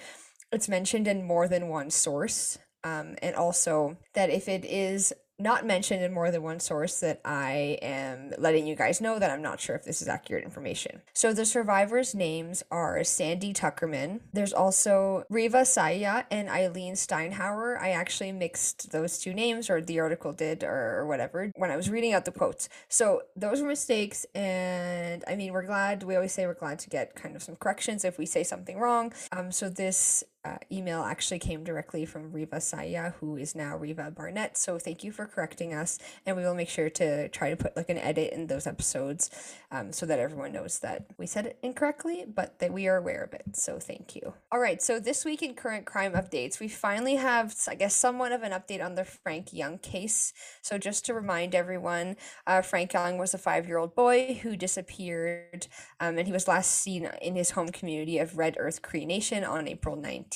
it's 0.52 0.68
mentioned 0.68 1.08
in 1.08 1.26
more 1.26 1.48
than 1.48 1.68
one 1.68 1.90
source. 1.90 2.58
Um, 2.84 3.16
and 3.20 3.34
also 3.34 3.96
that 4.14 4.30
if 4.30 4.48
it 4.48 4.64
is 4.64 5.12
not 5.38 5.66
mentioned 5.66 6.02
in 6.02 6.12
more 6.12 6.30
than 6.30 6.42
one 6.42 6.60
source, 6.60 7.00
that 7.00 7.20
I 7.24 7.78
am 7.82 8.32
letting 8.38 8.66
you 8.66 8.74
guys 8.74 9.00
know 9.00 9.18
that 9.18 9.30
I'm 9.30 9.42
not 9.42 9.60
sure 9.60 9.76
if 9.76 9.84
this 9.84 10.00
is 10.00 10.08
accurate 10.08 10.44
information. 10.44 11.02
So 11.14 11.32
the 11.32 11.44
survivors' 11.44 12.14
names 12.14 12.62
are 12.70 13.02
Sandy 13.04 13.52
Tuckerman. 13.52 14.20
There's 14.32 14.52
also 14.52 15.24
Riva 15.28 15.64
Saya 15.64 16.24
and 16.30 16.48
Eileen 16.48 16.94
Steinhauer. 16.94 17.80
I 17.80 17.90
actually 17.90 18.32
mixed 18.32 18.92
those 18.92 19.18
two 19.18 19.34
names, 19.34 19.68
or 19.68 19.80
the 19.80 20.00
article 20.00 20.32
did, 20.32 20.64
or, 20.64 21.04
whatever, 21.06 21.52
when 21.56 21.70
I 21.70 21.76
was 21.76 21.90
reading 21.90 22.12
out 22.12 22.24
the 22.24 22.32
quotes. 22.32 22.68
So 22.88 23.22
those 23.36 23.60
were 23.60 23.68
mistakes, 23.68 24.26
and 24.34 25.22
I 25.28 25.36
mean, 25.36 25.52
we're 25.52 25.66
glad. 25.66 26.02
We 26.02 26.16
always 26.16 26.32
say 26.32 26.46
we're 26.46 26.54
glad 26.54 26.78
to 26.80 26.88
get 26.88 27.14
kind 27.14 27.36
of 27.36 27.42
some 27.42 27.56
corrections 27.56 28.04
if 28.04 28.18
we 28.18 28.26
say 28.26 28.42
something 28.42 28.78
wrong. 28.78 29.12
Um, 29.32 29.52
so 29.52 29.68
this 29.68 30.24
uh, 30.46 30.58
email 30.70 31.02
actually 31.02 31.38
came 31.38 31.64
directly 31.64 32.06
from 32.06 32.32
Riva 32.32 32.60
Saya, 32.60 33.14
who 33.18 33.36
is 33.36 33.54
now 33.54 33.76
Riva 33.76 34.10
Barnett. 34.10 34.56
So 34.56 34.78
thank 34.78 35.02
you 35.02 35.10
for 35.10 35.26
correcting 35.26 35.74
us, 35.74 35.98
and 36.24 36.36
we 36.36 36.44
will 36.44 36.54
make 36.54 36.68
sure 36.68 36.88
to 36.90 37.28
try 37.30 37.50
to 37.50 37.56
put 37.56 37.76
like 37.76 37.88
an 37.88 37.98
edit 37.98 38.32
in 38.32 38.46
those 38.46 38.66
episodes, 38.66 39.30
um, 39.72 39.92
so 39.92 40.06
that 40.06 40.20
everyone 40.20 40.52
knows 40.52 40.78
that 40.80 41.06
we 41.18 41.26
said 41.26 41.46
it 41.46 41.58
incorrectly, 41.62 42.24
but 42.32 42.58
that 42.60 42.72
we 42.72 42.86
are 42.86 42.96
aware 42.96 43.24
of 43.24 43.32
it. 43.34 43.56
So 43.56 43.78
thank 43.78 44.14
you. 44.14 44.34
All 44.52 44.60
right, 44.60 44.80
so 44.80 45.00
this 45.00 45.24
week 45.24 45.42
in 45.42 45.54
current 45.54 45.84
crime 45.84 46.12
updates, 46.12 46.60
we 46.60 46.68
finally 46.68 47.16
have, 47.16 47.56
I 47.66 47.74
guess, 47.74 47.94
somewhat 47.94 48.32
of 48.32 48.42
an 48.42 48.52
update 48.52 48.84
on 48.84 48.94
the 48.94 49.04
Frank 49.04 49.52
Young 49.52 49.78
case. 49.78 50.32
So 50.62 50.78
just 50.78 51.04
to 51.06 51.14
remind 51.14 51.54
everyone, 51.54 52.16
uh, 52.46 52.62
Frank 52.62 52.92
Young 52.92 53.18
was 53.18 53.34
a 53.34 53.38
five-year-old 53.38 53.94
boy 53.94 54.38
who 54.42 54.56
disappeared, 54.56 55.66
um, 55.98 56.18
and 56.18 56.26
he 56.26 56.32
was 56.32 56.46
last 56.46 56.70
seen 56.70 57.10
in 57.20 57.34
his 57.34 57.50
home 57.50 57.70
community 57.70 58.18
of 58.18 58.38
Red 58.38 58.56
Earth 58.58 58.82
Cree 58.82 59.04
Nation 59.04 59.42
on 59.42 59.66
April 59.66 59.96
19th. 59.96 60.35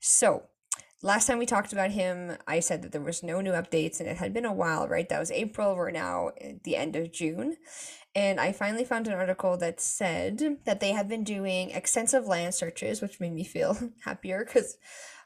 So, 0.00 0.44
last 1.02 1.26
time 1.26 1.38
we 1.38 1.46
talked 1.46 1.72
about 1.72 1.90
him, 1.90 2.36
I 2.46 2.60
said 2.60 2.82
that 2.82 2.92
there 2.92 3.00
was 3.00 3.22
no 3.22 3.40
new 3.40 3.52
updates, 3.52 4.00
and 4.00 4.08
it 4.08 4.16
had 4.16 4.32
been 4.32 4.44
a 4.44 4.52
while, 4.52 4.88
right? 4.88 5.08
That 5.08 5.20
was 5.20 5.30
April. 5.30 5.74
We're 5.76 5.90
now 5.90 6.30
at 6.40 6.64
the 6.64 6.76
end 6.76 6.96
of 6.96 7.12
June. 7.12 7.56
And 8.14 8.40
I 8.40 8.52
finally 8.52 8.84
found 8.84 9.06
an 9.06 9.12
article 9.12 9.56
that 9.58 9.80
said 9.80 10.58
that 10.64 10.80
they 10.80 10.92
have 10.92 11.08
been 11.08 11.24
doing 11.24 11.70
extensive 11.70 12.26
land 12.26 12.54
searches, 12.54 13.00
which 13.00 13.20
made 13.20 13.32
me 13.32 13.44
feel 13.44 13.78
happier 14.04 14.44
because 14.44 14.76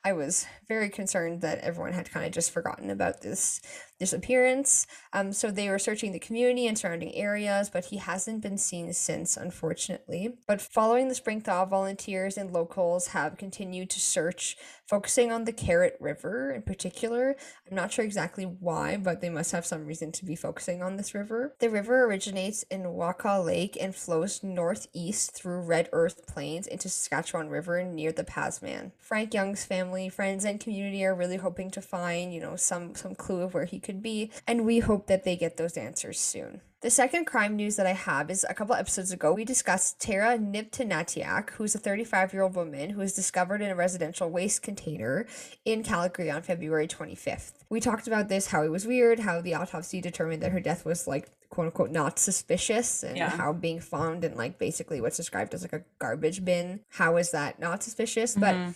I 0.04 0.12
was 0.14 0.47
very 0.66 0.88
concerned 0.88 1.42
that 1.42 1.61
everyone 1.61 1.92
had 1.92 2.11
kind 2.11 2.26
of 2.26 2.32
just 2.32 2.50
forgotten 2.50 2.90
about 2.90 3.21
this 3.21 3.61
disappearance. 4.00 4.88
Um, 5.12 5.32
so 5.32 5.52
they 5.52 5.68
were 5.68 5.78
searching 5.78 6.11
the 6.11 6.18
community 6.18 6.66
and 6.66 6.76
surrounding 6.76 7.14
areas, 7.14 7.71
but 7.71 7.85
he 7.85 7.99
hasn't 7.99 8.42
been 8.42 8.59
seen 8.59 8.92
since, 8.94 9.37
unfortunately. 9.37 10.38
But 10.49 10.61
following 10.61 11.06
the 11.06 11.14
spring 11.14 11.40
thaw, 11.40 11.66
volunteers 11.66 12.37
and 12.37 12.52
locals 12.52 13.09
have 13.09 13.38
continued 13.38 13.90
to 13.90 14.00
search, 14.00 14.56
focusing 14.92 15.32
on 15.32 15.44
the 15.44 15.52
Carrot 15.54 15.96
River 16.00 16.50
in 16.50 16.61
particular. 16.61 17.34
I'm 17.66 17.75
not 17.75 17.90
sure 17.90 18.04
exactly 18.04 18.44
why, 18.44 18.99
but 18.99 19.22
they 19.22 19.30
must 19.30 19.52
have 19.52 19.64
some 19.64 19.87
reason 19.87 20.12
to 20.12 20.26
be 20.26 20.37
focusing 20.37 20.82
on 20.82 20.99
this 20.99 21.14
river. 21.14 21.54
The 21.61 21.70
river 21.70 22.04
originates 22.04 22.62
in 22.64 22.82
Wakaw 22.82 23.42
Lake 23.42 23.78
and 23.80 23.96
flows 23.96 24.42
northeast 24.42 25.34
through 25.34 25.62
Red 25.62 25.88
Earth 25.94 26.26
Plains 26.26 26.66
into 26.66 26.90
Saskatchewan 26.90 27.49
River 27.49 27.82
near 27.82 28.12
the 28.12 28.22
Pasman. 28.22 28.92
Frank 28.99 29.32
Young's 29.32 29.64
family, 29.64 30.11
friends, 30.11 30.44
and 30.44 30.61
community 30.61 31.02
are 31.06 31.14
really 31.14 31.38
hoping 31.38 31.70
to 31.70 31.80
find, 31.80 32.34
you 32.34 32.40
know, 32.42 32.56
some 32.56 32.94
some 32.94 33.14
clue 33.14 33.40
of 33.40 33.54
where 33.54 33.64
he 33.64 33.80
could 33.80 34.02
be, 34.02 34.30
and 34.46 34.66
we 34.66 34.80
hope 34.80 35.06
that 35.06 35.25
they 35.25 35.37
get 35.37 35.56
those 35.56 35.78
answers 35.78 36.20
soon. 36.20 36.61
The 36.82 36.90
second 36.90 37.26
crime 37.26 37.54
news 37.54 37.76
that 37.76 37.86
I 37.86 37.92
have 37.92 38.28
is 38.28 38.44
a 38.48 38.54
couple 38.54 38.74
episodes 38.74 39.12
ago, 39.12 39.32
we 39.32 39.44
discussed 39.44 40.00
Tara 40.00 40.36
Niptanatiak, 40.36 41.50
who's 41.50 41.76
a 41.76 41.78
35 41.78 42.32
year 42.32 42.42
old 42.42 42.56
woman 42.56 42.90
who 42.90 42.98
was 42.98 43.12
discovered 43.12 43.62
in 43.62 43.70
a 43.70 43.76
residential 43.76 44.28
waste 44.28 44.62
container 44.62 45.24
in 45.64 45.84
Calgary 45.84 46.28
on 46.28 46.42
February 46.42 46.88
25th. 46.88 47.52
We 47.70 47.78
talked 47.78 48.08
about 48.08 48.28
this, 48.28 48.48
how 48.48 48.64
it 48.64 48.68
was 48.72 48.84
weird, 48.84 49.20
how 49.20 49.40
the 49.40 49.54
autopsy 49.54 50.00
determined 50.00 50.42
that 50.42 50.50
her 50.50 50.58
death 50.58 50.84
was 50.84 51.06
like 51.06 51.30
quote 51.50 51.66
unquote 51.66 51.90
not 51.92 52.18
suspicious, 52.18 53.04
and 53.04 53.16
Yeah. 53.16 53.28
how 53.30 53.52
being 53.52 53.78
found 53.78 54.24
in 54.24 54.34
like 54.36 54.58
basically 54.58 55.00
what's 55.00 55.16
described 55.16 55.54
as 55.54 55.62
like 55.62 55.72
a 55.74 55.84
garbage 56.00 56.44
bin, 56.44 56.80
how 56.88 57.16
is 57.16 57.30
that 57.30 57.60
not 57.60 57.84
suspicious? 57.84 58.34
But 58.34 58.56
Mhm. 58.56 58.74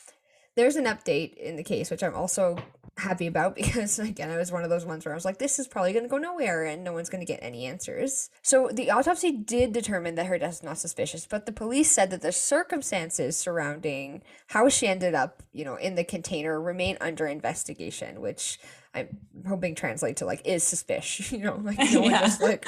There's 0.57 0.77
an 0.77 0.85
update 0.87 1.35
in 1.37 1.57
the 1.57 1.63
case, 1.63 1.91
which 1.91 2.03
I'm 2.03 2.15
also 2.15 2.57
happy 2.99 3.27
about 3.27 3.55
because, 3.57 3.99
again, 3.99 4.31
I 4.31 4.37
was 4.39 4.51
one 4.51 4.65
of 4.65 4.71
those 4.71 4.87
ones 4.87 5.05
where 5.05 5.13
I 5.13 5.17
was 5.17 5.25
like, 5.25 5.39
this 5.39 5.59
is 5.59 5.69
probably 5.69 5.93
going 5.93 6.05
to 6.05 6.09
go 6.09 6.19
nowhere 6.19 6.65
and 6.65 6.83
no 6.83 6.93
one's 6.93 7.11
going 7.11 7.21
to 7.25 7.31
get 7.31 7.41
any 7.43 7.67
answers. 7.67 8.31
So 8.43 8.71
the 8.73 8.91
autopsy 8.91 9.33
did 9.33 9.73
determine 9.73 10.15
that 10.15 10.27
her 10.27 10.39
death 10.39 10.55
is 10.55 10.63
not 10.63 10.79
suspicious, 10.79 11.27
but 11.27 11.47
the 11.47 11.53
police 11.53 11.91
said 11.91 12.11
that 12.11 12.23
the 12.23 12.33
circumstances 12.33 13.37
surrounding 13.37 14.23
how 14.49 14.69
she 14.69 14.87
ended 14.87 15.15
up, 15.15 15.43
you 15.53 15.65
know, 15.65 15.77
in 15.77 15.95
the 15.95 16.05
container 16.05 16.61
remain 16.61 16.97
under 17.01 17.27
investigation, 17.27 18.21
which 18.21 18.59
I'm 18.95 19.09
hoping 19.47 19.75
translate 19.75 20.17
to 20.19 20.25
like 20.27 20.41
is 20.47 20.65
suspicious, 20.65 21.31
you 21.33 21.39
know, 21.41 21.61
like 21.63 21.79
no 21.93 22.01
one 22.01 22.11
Yeah. 22.13 22.21
just 22.21 22.41
like 22.41 22.67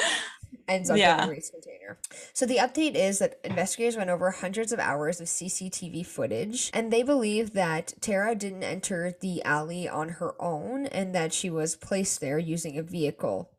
ends 0.69 0.91
up 0.91 0.95
in 0.95 1.01
Yeah. 1.01 1.25
a 1.25 1.29
waste 1.29 1.53
container. 1.53 1.99
So 2.33 2.47
the 2.47 2.57
update 2.59 2.95
is 2.95 3.19
that 3.19 3.39
investigators 3.45 3.97
went 3.97 4.11
over 4.11 4.31
hundreds 4.31 4.73
of 4.73 4.79
hours 4.79 5.21
of 5.21 5.27
CCTV 5.29 6.05
footage, 6.05 6.71
and 6.75 6.93
they 6.93 7.03
believe 7.03 7.53
that 7.55 7.95
Tara 8.01 8.35
didn't 8.35 8.63
enter 8.63 9.15
the 9.21 9.43
alley 9.45 9.89
on 9.89 10.09
her 10.11 10.35
own 10.41 10.87
and 10.87 11.15
that 11.15 11.33
she 11.33 11.51
was 11.51 11.77
placed 11.77 12.21
there 12.21 12.39
using 12.39 12.79
a 12.79 12.83
vehicle 12.83 13.51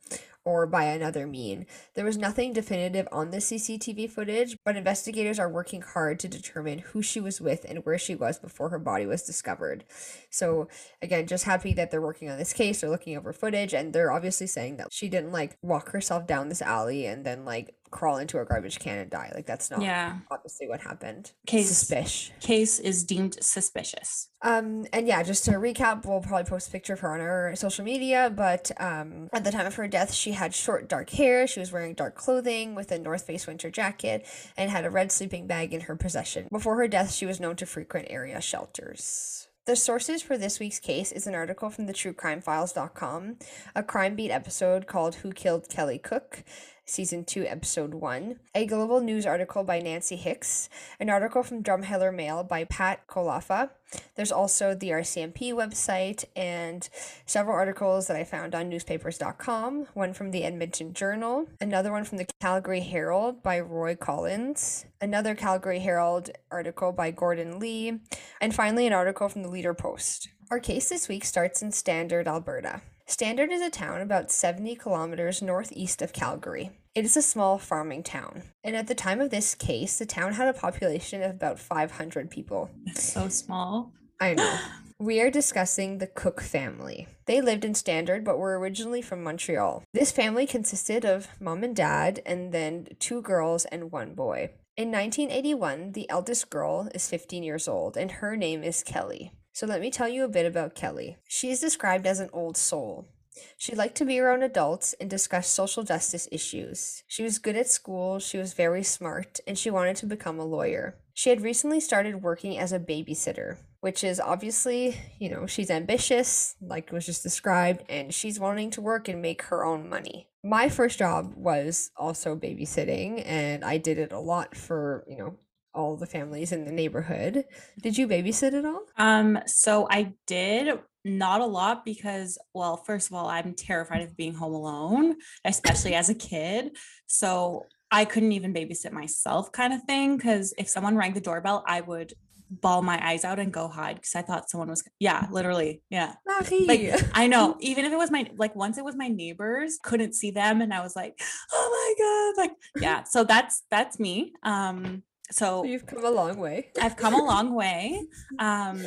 or 0.50 0.66
by 0.66 0.86
another 0.86 1.28
mean. 1.28 1.68
There 1.94 2.06
was 2.06 2.18
nothing 2.18 2.54
definitive 2.54 3.08
on 3.12 3.30
the 3.30 3.38
CCTV 3.38 4.10
footage, 4.10 4.58
but 4.66 4.76
investigators 4.76 5.38
are 5.38 5.48
working 5.48 5.82
hard 5.82 6.20
to 6.22 6.28
determine 6.28 6.80
who 6.80 7.04
she 7.04 7.20
was 7.20 7.40
with 7.40 7.68
and 7.70 7.86
where 7.86 8.00
she 8.00 8.16
was 8.16 8.40
before 8.40 8.70
her 8.70 8.80
body 8.80 9.06
was 9.06 9.22
discovered. 9.22 9.84
So, 10.32 10.68
again, 11.04 11.28
just 11.28 11.44
happy 11.44 11.74
that 11.74 11.92
they're 11.92 12.02
working 12.02 12.32
on 12.32 12.40
this 12.40 12.52
case, 12.52 12.82
they're 12.82 12.90
looking 12.90 13.16
over 13.16 13.32
footage, 13.32 13.76
and 13.76 13.94
they're 13.94 14.12
obviously 14.12 14.48
saying 14.48 14.78
that 14.78 14.92
she 14.92 15.08
didn't 15.08 15.32
like 15.32 15.56
walk 15.62 15.90
herself 15.92 16.26
down 16.26 16.50
this 16.50 16.64
alley 16.64 17.06
and 17.06 17.24
then 17.24 17.46
like 17.46 17.76
crawl 17.92 18.18
into 18.18 18.40
a 18.40 18.46
garbage 18.46 18.80
can 18.80 18.98
and 18.98 19.10
die. 19.10 19.32
Like, 19.36 19.46
that's 19.46 19.70
not 19.72 19.82
Yeah. 19.82 20.20
obviously 20.32 20.68
what 20.68 20.82
happened. 20.82 21.32
Case- 21.48 21.68
Suspicious. 21.70 22.32
Case 22.40 22.80
is 22.80 23.04
deemed 23.04 23.42
suspicious. 23.44 24.30
Um, 24.42 24.86
and 24.94 25.08
yeah, 25.08 25.22
just 25.24 25.44
to 25.46 25.52
recap, 25.52 26.06
we'll 26.06 26.22
probably 26.22 26.46
post 26.50 26.70
a 26.70 26.72
picture 26.72 26.94
of 26.94 27.02
her 27.02 27.14
on 27.14 27.20
our 27.22 27.56
social 27.56 27.84
media. 27.84 28.32
But 28.34 28.72
um, 28.80 29.30
at 29.34 29.44
the 29.44 29.52
time 29.52 29.66
of 29.66 29.76
her 29.76 29.88
death, 29.88 30.14
she 30.14 30.32
had 30.32 30.54
short 30.56 30.88
dark 30.88 31.10
hair. 31.10 31.46
She 31.48 31.60
was 31.60 31.72
wearing 31.72 31.94
dark 31.94 32.16
clothing 32.16 32.74
with 32.76 32.92
a 32.92 33.00
North 33.00 33.26
Face 33.26 33.48
winter 33.48 33.70
jacket 33.70 34.26
and 34.56 34.72
had 34.72 34.86
a 34.86 34.90
red 34.90 35.12
sleeping 35.12 35.46
bag 35.48 35.74
in 35.74 35.82
her 35.82 35.96
possession. 35.96 36.48
Before 36.52 36.78
her 36.78 36.88
death, 36.88 37.12
she 37.14 37.26
was 37.26 37.40
known 37.40 37.56
to 37.58 37.66
frequent 37.66 38.08
area 38.10 38.40
shelters. 38.42 39.48
The 39.66 39.76
sources 39.76 40.24
for 40.24 40.36
this 40.36 40.60
week's 40.60 40.80
case 40.80 41.12
is 41.12 41.28
an 41.28 41.36
article 41.36 41.70
from 41.70 41.86
the 41.86 41.94
truecrimefiles.com, 41.94 43.38
a 43.76 43.84
crime 43.84 44.16
beat 44.16 44.32
episode 44.32 44.88
called 44.88 45.16
Who 45.16 45.32
Killed 45.32 45.70
Kelly 45.70 46.00
Cook, 46.00 46.44
season 46.90 47.24
2 47.24 47.46
episode 47.46 47.94
1, 47.94 48.40
a 48.56 48.66
global 48.66 49.00
news 49.00 49.26
article 49.26 49.64
by 49.64 49.80
Nancy 49.80 50.18
Hixt, 50.18 50.70
an 51.00 51.10
article 51.10 51.44
from 51.44 51.64
Drumheller 51.64 52.14
Mail 52.14 52.44
by 52.44 52.64
Pat 52.64 53.08
Kolafa, 53.08 53.70
there's 54.16 54.32
also 54.32 54.76
the 54.76 54.90
RCMP 54.90 55.54
website 55.54 56.26
and 56.36 56.88
several 57.26 57.56
articles 57.56 58.08
that 58.08 58.18
I 58.18 58.24
found 58.24 58.54
on 58.54 58.70
newspapers.com, 58.70 59.88
one 59.94 60.14
from 60.14 60.32
the 60.32 60.44
Edmonton 60.44 60.94
Journal, 60.94 61.48
another 61.60 61.92
one 61.92 62.04
from 62.04 62.18
the 62.18 62.28
Calgary 62.40 62.82
Herald 62.82 63.42
by 63.42 63.60
Roy 63.60 63.96
Collins, 63.96 64.86
another 65.02 65.36
Calgary 65.36 65.80
Herald 65.80 66.30
article 66.52 66.92
by 66.92 67.12
Gordon 67.12 67.60
Lee, 67.60 68.00
and 68.40 68.54
finally 68.54 68.86
an 68.86 68.94
article 68.94 69.30
from 69.30 69.44
the 69.44 69.50
Leader 69.50 69.74
Post. 69.74 70.30
Our 70.52 70.60
case 70.60 70.90
this 70.90 71.08
week 71.08 71.26
starts 71.26 71.62
in 71.62 71.72
Standard, 71.72 72.28
Alberta. 72.28 72.82
Standard 73.06 73.52
is 73.52 73.62
a 73.62 73.72
town 73.72 74.02
about 74.02 74.32
70 74.32 74.76
kilometers 74.76 75.42
northeast 75.42 76.02
of 76.02 76.14
Calgary. 76.14 76.72
It 76.96 77.06
is 77.06 77.16
a 77.16 77.22
small 77.22 77.60
farming 77.60 78.02
town, 78.02 78.44
and 78.64 78.76
at 78.76 78.88
the 78.88 78.96
time 78.96 79.22
of 79.22 79.30
this 79.30 79.54
case, 79.54 80.00
the 80.00 80.08
town 80.08 80.34
had 80.34 80.48
a 80.48 80.54
population 80.54 81.22
of 81.22 81.32
about 81.32 81.60
500 81.60 82.32
people. 82.32 82.72
So 82.96 83.30
small. 83.30 83.94
I 84.20 84.34
know. 84.34 84.58
We 85.02 85.22
are 85.22 85.32
discussing 85.32 86.00
the 86.00 86.08
Cook 86.08 86.42
family. 86.42 87.08
They 87.26 87.40
lived 87.40 87.64
in 87.64 87.74
Standard 87.74 88.26
but 88.26 88.38
were 88.38 88.60
originally 88.60 89.02
from 89.02 89.24
Montreal. 89.24 89.82
This 89.94 90.12
family 90.12 90.46
consisted 90.46 91.06
of 91.06 91.30
mom 91.40 91.64
and 91.64 91.74
dad, 91.74 92.22
and 92.26 92.52
then 92.52 92.90
two 93.00 93.22
girls 93.22 93.64
and 93.64 93.94
one 93.94 94.14
boy. 94.14 94.50
In 94.76 94.92
1981, 94.92 95.94
the 95.94 96.10
eldest 96.10 96.50
girl 96.50 96.90
is 96.94 97.08
15 97.08 97.44
years 97.44 97.66
old, 97.66 97.96
and 97.96 98.12
her 98.12 98.36
name 98.36 98.62
is 98.62 98.84
Kelly. 98.84 99.32
So 99.54 99.66
let 99.66 99.80
me 99.80 99.90
tell 99.90 100.10
you 100.10 100.26
a 100.26 100.30
bit 100.30 100.46
about 100.46 100.76
Kelly. 100.76 101.16
She 101.30 101.50
is 101.50 101.62
described 101.62 102.06
as 102.06 102.20
an 102.20 102.30
old 102.34 102.58
soul. 102.58 103.08
She 103.58 103.76
liked 103.76 103.96
to 103.98 104.06
be 104.06 104.20
around 104.20 104.44
adults 104.44 104.94
and 105.00 105.10
discuss 105.10 105.48
social 105.48 105.84
justice 105.84 106.28
issues. 106.32 107.04
She 107.08 107.24
was 107.24 107.40
good 107.40 107.56
at 107.56 107.70
school, 107.70 108.20
she 108.20 108.38
was 108.38 108.54
very 108.54 108.84
smart, 108.84 109.40
and 109.48 109.58
she 109.58 109.70
wanted 109.70 109.96
to 109.98 110.06
become 110.06 110.40
a 110.40 110.46
lawyer. 110.46 110.98
She 111.14 111.30
had 111.30 111.42
recently 111.42 111.80
started 111.80 112.24
working 112.24 112.58
as 112.58 112.72
a 112.72 112.80
babysitter, 112.80 113.58
which 113.82 114.04
is 114.04 114.20
obviously, 114.20 115.00
you 115.20 115.30
know, 115.30 115.46
she's 115.46 115.70
ambitious, 115.70 116.56
like 116.62 116.92
was 116.92 117.06
just 117.06 117.24
described, 117.24 117.84
and 117.90 118.14
she's 118.14 118.40
wanting 118.40 118.72
to 118.72 118.82
work 118.82 119.08
and 119.08 119.22
make 119.22 119.42
her 119.44 119.66
own 119.66 119.90
money. 119.90 120.28
My 120.44 120.70
first 120.70 120.98
job 120.98 121.34
was 121.36 121.92
also 121.98 122.36
babysitting, 122.36 123.24
and 123.26 123.66
I 123.66 123.78
did 123.78 124.00
it 124.00 124.14
a 124.14 124.20
lot 124.20 124.56
for, 124.56 125.04
you 125.08 125.18
know, 125.18 125.38
all 125.74 125.96
the 125.96 126.06
families 126.06 126.52
in 126.52 126.66
the 126.66 126.72
neighborhood. 126.72 127.46
Did 127.82 127.98
you 127.98 128.08
babysit 128.08 128.54
at 128.54 128.66
all? 128.66 128.82
Um, 128.98 129.40
so 129.46 129.88
I 129.90 130.14
did 130.28 130.80
not 131.06 131.42
a 131.42 131.46
lot 131.46 131.86
because, 131.86 132.38
well, 132.54 132.78
first 132.78 133.08
of 133.08 133.14
all, 133.14 133.28
I'm 133.28 133.54
terrified 133.54 134.02
of 134.02 134.18
being 134.18 134.34
home 134.34 134.54
alone, 134.54 135.16
especially 135.46 135.96
as 135.96 136.10
a 136.10 136.16
kid. 136.16 136.76
So 137.08 137.66
I 137.92 138.06
couldn't 138.06 138.34
even 138.34 138.54
babysit 138.54 138.92
myself, 138.92 139.52
kind 139.52 139.74
of 139.74 139.84
thing. 139.84 140.18
Because 140.18 140.54
if 140.58 140.68
someone 140.70 140.96
rang 140.96 141.14
the 141.14 141.22
doorbell, 141.22 141.64
I 141.68 141.82
would 141.82 142.14
ball 142.52 142.82
my 142.82 143.00
eyes 143.08 143.24
out 143.24 143.40
and 143.40 143.54
go 143.54 143.68
hide 143.68 143.96
because 143.96 144.16
I 144.16 144.22
thought 144.24 144.50
someone 144.50 144.70
was, 144.70 144.84
yeah, 145.00 145.28
literally, 145.32 145.82
yeah. 145.90 146.16
Marie. 146.26 146.94
I 147.14 147.28
know, 147.28 147.58
even 147.62 147.86
if 147.86 147.94
it 147.94 147.98
was 147.98 148.12
my 148.12 148.30
like 148.38 148.56
once 148.56 148.78
it 148.78 148.84
was 148.84 148.96
my 148.96 149.08
neighbors, 149.08 149.78
couldn't 149.82 150.14
see 150.14 150.32
them, 150.32 150.62
and 150.62 150.74
I 150.74 150.82
was 150.82 150.96
like, 150.96 151.20
oh 151.54 152.34
my 152.36 152.36
god, 152.36 152.42
like 152.42 152.58
yeah. 152.82 153.04
So 153.04 153.24
that's 153.24 153.64
that's 153.70 154.00
me. 154.00 154.34
Um, 154.44 155.04
so 155.32 155.64
You've 155.64 155.86
come 155.86 156.06
a 156.06 156.10
long 156.10 156.38
way. 156.38 156.72
I've 156.82 156.98
come 156.98 157.14
a 157.14 157.24
long 157.24 157.54
way. 157.54 158.08
Um, 158.40 158.82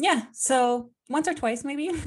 yeah. 0.00 0.22
So 0.32 0.90
once 1.08 1.28
or 1.28 1.34
twice, 1.34 1.64
maybe. 1.64 1.90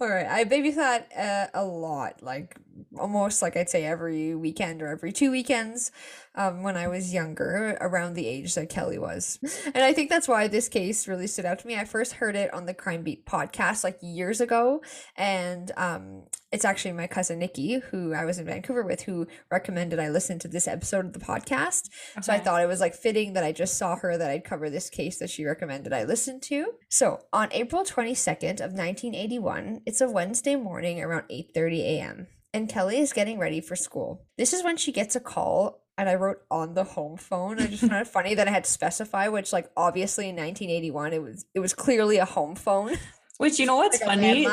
All 0.00 0.08
right, 0.08 0.26
I 0.26 0.44
babysat 0.44 1.04
uh, 1.18 1.46
a 1.52 1.64
lot, 1.64 2.22
like 2.22 2.56
almost 2.96 3.42
like 3.42 3.56
I'd 3.56 3.68
say 3.68 3.84
every 3.84 4.34
weekend 4.34 4.82
or 4.82 4.88
every 4.88 5.12
two 5.12 5.30
weekends 5.30 5.90
um, 6.34 6.62
when 6.62 6.76
I 6.76 6.88
was 6.88 7.12
younger, 7.12 7.76
around 7.80 8.14
the 8.14 8.26
age 8.26 8.54
that 8.54 8.68
Kelly 8.68 8.98
was. 8.98 9.38
And 9.72 9.84
I 9.84 9.92
think 9.92 10.10
that's 10.10 10.26
why 10.26 10.48
this 10.48 10.68
case 10.68 11.06
really 11.06 11.26
stood 11.26 11.44
out 11.44 11.60
to 11.60 11.66
me. 11.66 11.76
I 11.76 11.84
first 11.84 12.14
heard 12.14 12.34
it 12.34 12.52
on 12.52 12.66
the 12.66 12.74
Crime 12.74 13.02
Beat 13.02 13.24
podcast 13.24 13.84
like 13.84 13.98
years 14.02 14.40
ago, 14.40 14.82
and 15.16 15.70
um, 15.76 16.24
it's 16.52 16.64
actually 16.64 16.92
my 16.92 17.06
cousin 17.06 17.38
Nikki, 17.38 17.78
who 17.78 18.12
I 18.12 18.24
was 18.24 18.38
in 18.38 18.46
Vancouver 18.46 18.82
with, 18.82 19.02
who 19.02 19.26
recommended 19.50 20.00
I 20.00 20.08
listen 20.08 20.38
to 20.40 20.48
this 20.48 20.66
episode 20.66 21.06
of 21.06 21.12
the 21.12 21.20
podcast. 21.20 21.88
So 22.22 22.32
I 22.32 22.38
thought 22.38 22.62
it 22.62 22.66
was 22.66 22.80
like 22.80 22.94
fitting 22.94 23.34
that 23.34 23.44
I 23.44 23.52
just 23.52 23.78
saw 23.78 23.96
her 23.96 24.16
that 24.16 24.30
I'd 24.30 24.44
cover 24.44 24.68
this 24.68 24.90
case 24.90 25.18
that 25.18 25.30
she 25.30 25.44
recommended 25.44 25.92
I 25.92 26.04
listen 26.04 26.40
to. 26.40 26.72
So 26.88 27.20
on 27.32 27.48
April 27.52 27.84
22nd 27.84 28.60
of 28.60 28.72
1981, 28.72 29.82
it's 29.86 30.00
a 30.00 30.10
Wednesday 30.10 30.56
morning 30.56 31.00
around 31.00 31.24
8:30 31.30 31.80
a.m. 31.80 32.26
and 32.52 32.68
Kelly 32.68 32.98
is 32.98 33.12
getting 33.12 33.38
ready 33.38 33.60
for 33.60 33.76
school. 33.76 34.26
This 34.36 34.52
is 34.52 34.64
when 34.64 34.76
she 34.76 34.92
gets 34.92 35.14
a 35.14 35.20
call 35.20 35.84
and 36.00 36.08
I 36.08 36.14
wrote 36.14 36.38
on 36.50 36.72
the 36.72 36.82
home 36.82 37.18
phone. 37.18 37.60
I 37.60 37.66
just 37.66 37.82
found 37.82 38.00
it 38.00 38.06
funny 38.06 38.34
that 38.34 38.48
I 38.48 38.50
had 38.50 38.64
to 38.64 38.70
specify, 38.70 39.28
which 39.28 39.52
like 39.52 39.70
obviously 39.76 40.30
in 40.30 40.36
1981 40.36 41.12
it 41.12 41.22
was 41.22 41.44
it 41.54 41.60
was 41.60 41.74
clearly 41.74 42.16
a 42.16 42.24
home 42.24 42.56
phone. 42.56 42.96
Which 43.36 43.58
you 43.58 43.66
know 43.66 43.76
what's 43.76 44.00
like 44.06 44.08
funny? 44.08 44.46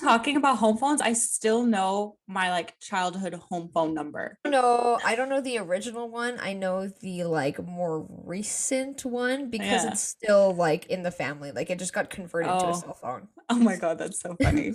Talking 0.00 0.36
about 0.36 0.58
home 0.58 0.76
phones, 0.76 1.00
I 1.00 1.12
still 1.12 1.64
know 1.64 2.16
my 2.28 2.50
like 2.50 2.78
childhood 2.80 3.34
home 3.34 3.68
phone 3.72 3.94
number. 3.94 4.38
No, 4.46 4.98
I 5.04 5.16
don't 5.16 5.28
know 5.28 5.40
the 5.40 5.58
original 5.58 6.08
one. 6.08 6.38
I 6.40 6.52
know 6.52 6.88
the 7.00 7.24
like 7.24 7.58
more 7.64 8.06
recent 8.24 9.04
one 9.04 9.50
because 9.50 9.84
Yeah. 9.84 9.90
it's 9.92 10.02
still 10.02 10.54
like 10.54 10.86
in 10.86 11.02
the 11.02 11.10
family. 11.10 11.50
Like 11.50 11.70
it 11.70 11.78
just 11.78 11.92
got 11.92 12.10
converted 12.10 12.48
to 12.50 12.66
Oh. 12.66 12.70
a 12.70 12.74
cell 12.74 12.94
phone. 12.94 13.28
Oh 13.48 13.58
my 13.58 13.76
god, 13.76 13.98
that's 13.98 14.20
so 14.20 14.36
funny. 14.42 14.74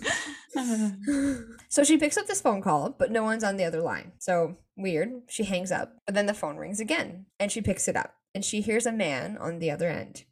so 1.69 1.83
she 1.83 1.97
picks 1.97 2.17
up 2.17 2.27
this 2.27 2.41
phone 2.41 2.61
call, 2.61 2.89
but 2.97 3.11
no 3.11 3.23
one's 3.23 3.43
on 3.43 3.57
the 3.57 3.63
other 3.65 3.81
line. 3.81 4.13
So 4.19 4.57
weird. 4.75 5.11
She 5.29 5.43
hangs 5.45 5.71
up, 5.71 5.93
but 6.05 6.15
then 6.15 6.25
the 6.25 6.33
phone 6.33 6.57
rings 6.57 6.79
again 6.79 7.27
and 7.39 7.51
she 7.51 7.61
picks 7.61 7.87
it 7.87 7.95
up 7.95 8.13
and 8.35 8.43
she 8.43 8.61
hears 8.61 8.85
a 8.85 8.91
man 8.91 9.37
on 9.37 9.59
the 9.59 9.71
other 9.71 9.89
end. 9.89 10.23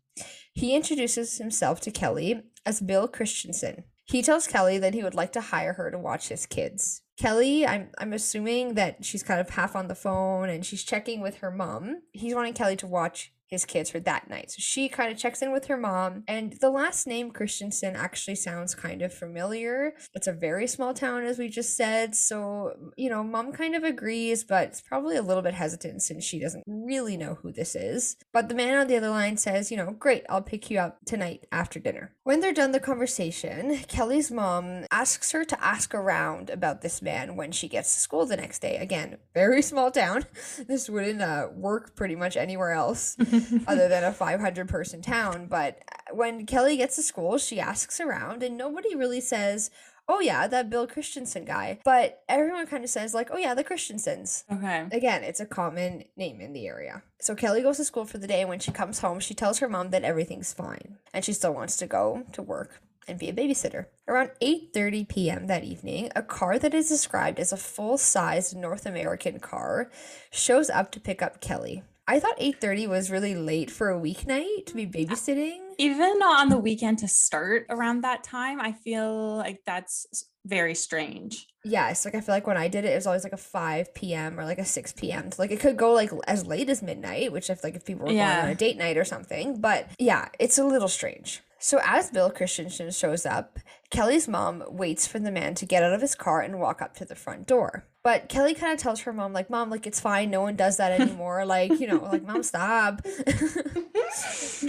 He 0.54 0.76
introduces 0.76 1.38
himself 1.38 1.80
to 1.82 1.92
Kelly 1.92 2.42
as 2.66 2.82
Bill 2.82 3.08
Christensen. 3.08 3.86
He 4.12 4.22
tells 4.22 4.46
Kelly 4.46 4.78
that 4.78 4.94
he 4.94 5.04
would 5.04 5.16
like 5.16 5.32
to 5.32 5.42
hire 5.42 5.72
her 5.74 5.90
to 5.90 5.98
watch 5.98 6.28
his 6.28 6.46
kids. 6.46 7.02
Kelly, 7.18 7.66
I'm 7.66 7.92
I'm 7.98 8.12
assuming 8.12 8.74
that 8.74 9.06
she's 9.06 9.24
kind 9.24 9.40
of 9.40 9.52
half 9.52 9.74
on 9.74 9.88
the 9.88 9.96
phone 9.96 10.50
and 10.50 10.66
she's 10.66 10.84
checking 10.84 11.22
with 11.22 11.38
her 11.38 11.50
mom. 11.50 12.02
He's 12.12 12.36
wanting 12.36 12.54
Kelly 12.54 12.76
to 12.78 12.88
watch 12.88 13.32
his 13.52 13.66
kids 13.66 13.90
for 13.90 14.00
that 14.00 14.30
night. 14.30 14.50
So 14.52 14.58
she 14.60 14.90
kind 14.90 15.12
of 15.12 15.18
checks 15.18 15.42
in 15.42 15.52
with 15.52 15.68
her 15.68 15.78
mom, 15.78 16.24
and 16.28 16.54
the 16.54 16.70
last 16.70 17.06
name 17.06 17.32
Christensen 17.32 17.96
actually 17.96 18.36
sounds 18.36 18.74
kind 18.74 19.02
of 19.02 19.14
familiar. 19.14 19.94
It's 20.14 20.28
a 20.28 20.34
very 20.34 20.66
small 20.68 20.94
town, 20.94 21.24
as 21.24 21.38
we 21.38 21.50
just 21.50 21.76
said. 21.76 22.16
So, 22.16 22.72
you 22.98 23.10
know, 23.10 23.24
mom 23.24 23.52
kind 23.52 23.76
of 23.76 23.84
agrees, 23.84 24.46
but 24.46 24.70
it's 24.70 24.82
probably 24.82 25.18
a 25.18 25.22
little 25.22 25.44
bit 25.44 25.54
hesitant 25.54 26.02
since 26.02 26.24
she 26.24 26.40
doesn't 26.40 26.64
really 26.66 27.18
know 27.18 27.36
who 27.42 27.52
this 27.52 27.76
is. 27.76 28.16
But 28.32 28.48
the 28.48 28.56
man 28.56 28.78
on 28.78 28.88
the 28.88 28.98
other 28.98 29.10
line 29.10 29.36
says, 29.36 29.70
you 29.70 29.78
know, 29.78 29.92
great, 29.92 30.24
I'll 30.30 30.42
pick 30.42 30.72
you 30.72 30.80
up 30.80 31.00
tonight 31.06 31.46
after 31.52 31.80
dinner. 31.80 32.14
When 32.24 32.40
they're 32.40 32.54
done 32.54 32.72
the 32.72 32.80
conversation, 32.80 33.80
Kelly's 33.90 34.32
mom 34.32 34.86
asks 34.92 35.32
her 35.34 35.44
to 35.44 35.64
ask 35.64 35.94
around 35.94 36.50
about 36.50 36.82
this 36.82 37.02
man 37.02 37.36
when 37.36 37.52
she 37.52 37.68
gets 37.68 37.94
to 37.94 38.00
school 38.00 38.26
the 38.26 38.38
next 38.38 38.60
day. 38.62 38.78
Again, 38.78 39.18
very 39.34 39.62
small 39.62 39.92
town. 39.92 40.26
This 40.68 40.90
wouldn't 40.90 41.22
uh, 41.22 41.48
work 41.54 41.96
pretty 41.96 42.16
much 42.16 42.38
anywhere 42.38 42.72
else. 42.72 43.18
other 43.68 43.88
than 43.88 44.04
a 44.04 44.12
500 44.12 44.68
person 44.68 45.02
town. 45.02 45.48
But 45.48 45.80
uh, 45.92 46.16
when 46.16 46.46
Kelly 46.46 46.78
gets 46.78 46.96
to 46.96 47.04
school, 47.04 47.38
she 47.38 47.60
asks 47.60 48.00
around, 48.00 48.44
and 48.44 48.58
nobody 48.58 48.96
really 48.96 49.22
says, 49.22 49.72
Oh, 50.08 50.20
yeah, 50.20 50.48
that 50.48 50.70
Bill 50.70 50.88
Christensen 50.88 51.46
guy. 51.46 51.80
But 51.86 52.24
everyone 52.28 52.68
kind 52.68 52.84
of 52.84 52.90
says, 52.90 53.14
like, 53.14 53.30
oh, 53.32 53.38
yeah, 53.38 53.54
the 53.54 53.64
Christensens. 53.64 54.44
Okay. 54.52 54.86
Again, 54.92 55.24
it's 55.24 55.40
a 55.40 55.46
common 55.46 56.04
name 56.18 56.42
in 56.42 56.52
the 56.52 56.68
area. 56.68 57.04
So 57.22 57.34
Kelly 57.34 57.62
goes 57.62 57.78
to 57.78 57.86
school 57.86 58.06
for 58.06 58.18
the 58.18 58.28
day, 58.28 58.42
and 58.42 58.50
when 58.50 58.60
she 58.60 58.72
comes 58.72 59.00
home, 59.00 59.22
she 59.22 59.34
tells 59.34 59.60
her 59.60 59.70
mom 59.70 59.92
that 59.92 60.04
everything's 60.04 60.54
fine, 60.54 60.98
and 61.14 61.24
she 61.24 61.32
still 61.32 61.54
wants 61.54 61.78
to 61.78 61.88
go 61.88 62.24
to 62.34 62.42
work 62.42 62.82
and 63.08 63.20
be 63.20 63.30
a 63.30 63.34
babysitter. 63.34 63.86
Around 64.08 64.32
8:30 64.42 65.08
p.m. 65.08 65.48
that 65.48 65.64
evening, 65.64 66.12
a 66.16 66.22
car 66.22 66.60
that 66.60 66.74
is 66.74 66.90
described 66.90 67.40
as 67.40 67.52
a 67.52 67.58
full-sized 67.58 68.56
North 68.56 68.86
American 68.86 69.40
car 69.40 69.90
shows 70.32 70.70
up 70.70 70.92
to 70.92 71.00
pick 71.00 71.22
up 71.22 71.42
Kelly. 71.42 71.84
I 72.12 72.20
thought 72.20 72.38
8:30 72.42 72.90
was 72.90 73.10
really 73.10 73.36
late 73.36 73.72
for 73.72 73.90
a 73.90 73.98
weeknight 73.98 74.66
to 74.66 74.76
be 74.76 74.86
babysitting. 74.86 75.60
Even 75.78 76.22
on 76.22 76.50
the 76.50 76.58
weekend 76.58 77.00
to 77.00 77.08
start 77.08 77.66
around 77.70 78.02
that 78.02 78.22
time, 78.22 78.60
I 78.60 78.74
feel 78.74 79.38
like 79.38 79.62
that's 79.66 80.26
very 80.44 80.76
strange. 80.76 81.48
Yes, 81.64 82.04
like 82.04 82.14
I 82.14 82.20
feel 82.20 82.36
like 82.36 82.46
when 82.46 82.58
I 82.58 82.68
did 82.68 82.84
it, 82.84 82.90
it 82.90 82.96
was 82.96 83.08
always 83.08 83.24
like 83.24 83.32
a 83.32 83.38
5 83.38 83.94
p.m. 83.94 84.38
or 84.38 84.44
like 84.44 84.60
a 84.60 84.66
6 84.66 84.92
p.m. 84.92 85.32
So 85.32 85.42
like 85.42 85.52
it 85.52 85.62
could 85.62 85.78
go 85.78 85.94
like 85.94 86.12
as 86.28 86.46
late 86.46 86.70
as 86.70 86.82
midnight, 86.82 87.32
which 87.32 87.50
if 87.50 87.64
like 87.64 87.76
if 87.76 87.86
people 87.86 88.08
were 88.08 88.12
yeah. 88.12 88.36
going 88.36 88.46
on 88.48 88.52
a 88.52 88.56
date 88.56 88.76
night 88.76 88.98
or 88.98 89.06
something. 89.06 89.62
But 89.62 89.88
yeah, 89.98 90.28
it's 90.38 90.58
a 90.58 90.66
little 90.66 90.90
strange. 90.90 91.40
So 91.60 91.80
as 91.86 92.10
Bill 92.10 92.30
Christensen 92.30 92.92
shows 92.92 93.26
up, 93.26 93.58
Kelly's 93.92 94.28
mom 94.28 94.64
waits 94.70 95.06
for 95.06 95.20
the 95.20 95.32
man 95.32 95.54
to 95.56 95.66
get 95.66 95.84
out 95.84 95.94
of 95.94 96.02
his 96.02 96.16
car 96.16 96.42
and 96.42 96.60
walk 96.60 96.82
up 96.82 96.96
to 96.96 97.06
the 97.06 97.14
front 97.14 97.46
door. 97.46 97.86
But 98.04 98.30
Kelly 98.30 98.54
kind 98.56 98.74
of 98.74 98.80
tells 98.80 99.02
her 99.02 99.14
mom, 99.14 99.34
like, 99.34 99.50
Mom, 99.50 99.70
like, 99.70 99.86
it's 99.86 100.00
fine. 100.00 100.32
No 100.32 100.42
one 100.42 100.56
does 100.56 100.78
that 100.78 100.92
anymore. 101.00 101.46
like, 101.46 101.78
you 101.80 101.88
know, 101.88 101.98
like, 101.98 102.24
Mom, 102.24 102.42
stop. 102.42 103.02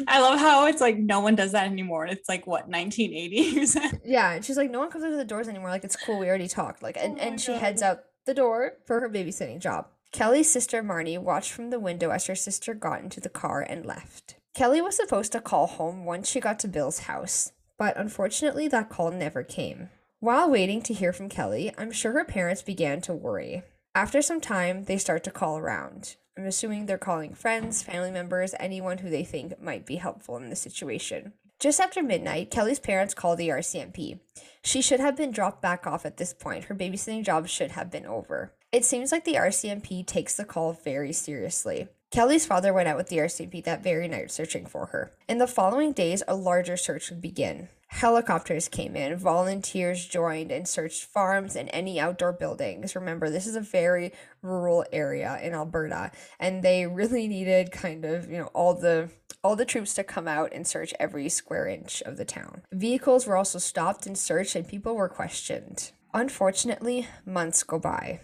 I 0.09 0.21
love 0.21 0.39
how 0.39 0.67
it's 0.67 0.81
like, 0.81 0.99
no 0.99 1.21
one 1.21 1.37
does 1.37 1.53
that 1.53 1.67
anymore. 1.67 2.07
It's 2.07 2.29
like, 2.29 2.47
what, 2.47 2.69
1980s? 2.71 4.01
yeah. 4.05 4.33
And 4.33 4.45
she's 4.45 4.57
like, 4.57 4.71
no 4.71 4.81
one 4.81 4.91
comes 4.91 5.05
into 5.05 5.17
the 5.17 5.25
doors 5.25 5.49
anymore. 5.49 5.71
Like, 5.71 5.85
it's 5.85 5.97
cool. 5.97 6.19
We 6.19 6.29
already 6.29 6.49
talked. 6.49 6.83
Like, 6.83 6.97
and, 7.01 7.19
oh 7.19 7.23
and 7.23 7.41
she 7.41 7.53
heads 7.53 7.81
out 7.81 8.01
the 8.27 8.35
door 8.35 8.75
for 8.87 9.01
her 9.01 9.09
babysitting 9.09 9.61
job. 9.61 9.87
Kelly's 10.13 10.51
sister 10.51 10.83
Marnie 10.83 11.19
watched 11.19 11.53
from 11.53 11.71
the 11.71 11.81
window 11.81 12.11
as 12.11 12.27
her 12.27 12.35
sister 12.35 12.75
got 12.75 13.01
into 13.01 13.21
the 13.21 13.31
car 13.31 13.63
and 13.63 13.87
left. 13.87 14.37
Kelly 14.55 14.83
was 14.83 14.97
supposed 14.97 15.33
to 15.33 15.41
call 15.41 15.67
home 15.67 16.05
once 16.05 16.29
she 16.29 16.39
got 16.39 16.59
to 16.59 16.69
Bill's 16.69 17.01
house, 17.01 17.53
but 17.83 17.97
unfortunately, 17.97 18.69
that 18.69 18.89
call 18.89 19.11
never 19.11 19.43
came. 19.43 19.91
While 20.21 20.49
waiting 20.49 20.83
to 20.83 20.95
hear 20.95 21.13
from 21.13 21.29
Kelly, 21.29 21.73
I'm 21.77 21.91
sure 21.91 22.13
her 22.13 22.25
parents 22.25 22.63
began 22.63 23.01
to 23.01 23.13
worry. 23.13 23.65
After 23.93 24.23
some 24.23 24.41
time, 24.41 24.85
they 24.85 24.99
start 24.99 25.25
to 25.25 25.33
call 25.33 25.59
around. 25.59 26.15
I'm 26.39 26.45
assuming 26.45 26.87
they're 26.87 26.97
calling 26.97 27.35
friends, 27.35 27.83
family 27.83 28.13
members, 28.13 28.55
anyone 28.61 28.99
who 28.99 29.11
they 29.11 29.25
think 29.25 29.61
might 29.61 29.85
be 29.85 29.97
helpful 29.97 30.37
in 30.37 30.49
the 30.49 30.55
situation. 30.55 31.33
Just 31.59 31.81
after 31.81 32.05
midnight, 32.05 32.53
Kelly's 32.53 32.79
parents 32.79 33.15
call 33.15 33.35
the 33.35 33.49
RCMP. 33.49 34.21
She 34.63 34.81
should 34.81 35.01
have 35.01 35.17
been 35.17 35.33
dropped 35.33 35.61
back 35.61 35.85
off 35.85 36.07
at 36.07 36.19
this 36.19 36.33
point. 36.33 36.67
Her 36.67 36.77
babysitting 36.77 37.25
job 37.25 37.49
should 37.49 37.73
have 37.73 37.91
been 37.91 38.07
over. 38.07 38.53
It 38.71 38.85
seems 38.85 39.11
like 39.11 39.25
the 39.25 39.35
RCMP 39.35 40.07
takes 40.07 40.37
the 40.37 40.45
call 40.45 40.73
very 40.73 41.13
seriously. 41.13 41.89
Kelly's 42.13 42.45
father 42.45 42.75
went 42.75 42.89
out 42.89 42.99
with 42.99 43.09
the 43.09 43.17
RCMP 43.17 43.65
that 43.65 43.83
very 43.83 44.07
night 44.07 44.31
searching 44.31 44.67
for 44.67 44.87
her. 44.87 45.13
In 45.31 45.39
the 45.39 45.47
following 45.47 45.93
days, 45.93 46.23
a 46.29 46.37
larger 46.37 46.77
search 46.77 47.09
would 47.09 47.23
begin. 47.23 47.71
Helicopters 47.93 48.69
came 48.69 48.97
in, 48.97 49.17
volunteers 49.17 50.07
joined 50.07 50.51
and 50.51 50.67
searched 50.67 51.05
farms 51.05 51.55
and 51.55 51.69
any 51.75 52.01
outdoor 52.01 52.33
buildings. 52.33 52.97
Remember, 52.97 53.29
this 53.29 53.47
is 53.47 53.55
a 53.55 53.61
very 53.61 54.13
rural 54.41 54.85
area 54.91 55.39
in 55.43 55.53
Alberta, 55.53 56.11
and 56.41 56.63
they 56.63 56.87
really 56.87 57.29
needed 57.37 57.71
kind 57.71 58.07
of, 58.07 58.31
you 58.31 58.39
know, 58.39 58.51
all 58.55 58.75
the 58.75 59.11
all 59.45 59.57
the 59.57 59.67
troops 59.67 59.93
to 59.95 60.05
come 60.05 60.27
out 60.27 60.53
and 60.53 60.67
search 60.67 60.95
every 60.99 61.29
square 61.29 61.67
inch 61.67 62.01
of 62.03 62.17
the 62.17 62.25
town. 62.25 62.63
Vehicles 62.73 63.27
were 63.27 63.37
also 63.37 63.59
stopped 63.59 64.07
and 64.07 64.17
searched 64.17 64.57
and 64.57 64.67
people 64.67 64.97
were 64.97 65.09
questioned. 65.09 65.93
Unfortunately, 66.15 67.07
months 67.27 67.63
go 67.63 67.79
by 67.79 68.21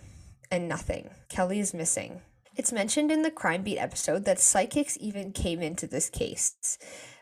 and 0.50 0.66
nothing. 0.66 1.10
Kelly 1.28 1.60
is 1.60 1.74
missing. 1.74 2.22
It's 2.56 2.72
mentioned 2.72 3.12
in 3.12 3.22
the 3.22 3.30
Crime 3.30 3.62
Beat 3.62 3.78
episode 3.78 4.24
that 4.24 4.40
psychics 4.40 4.96
even 5.00 5.32
came 5.32 5.60
into 5.60 5.86
this 5.86 6.08
case. 6.08 6.78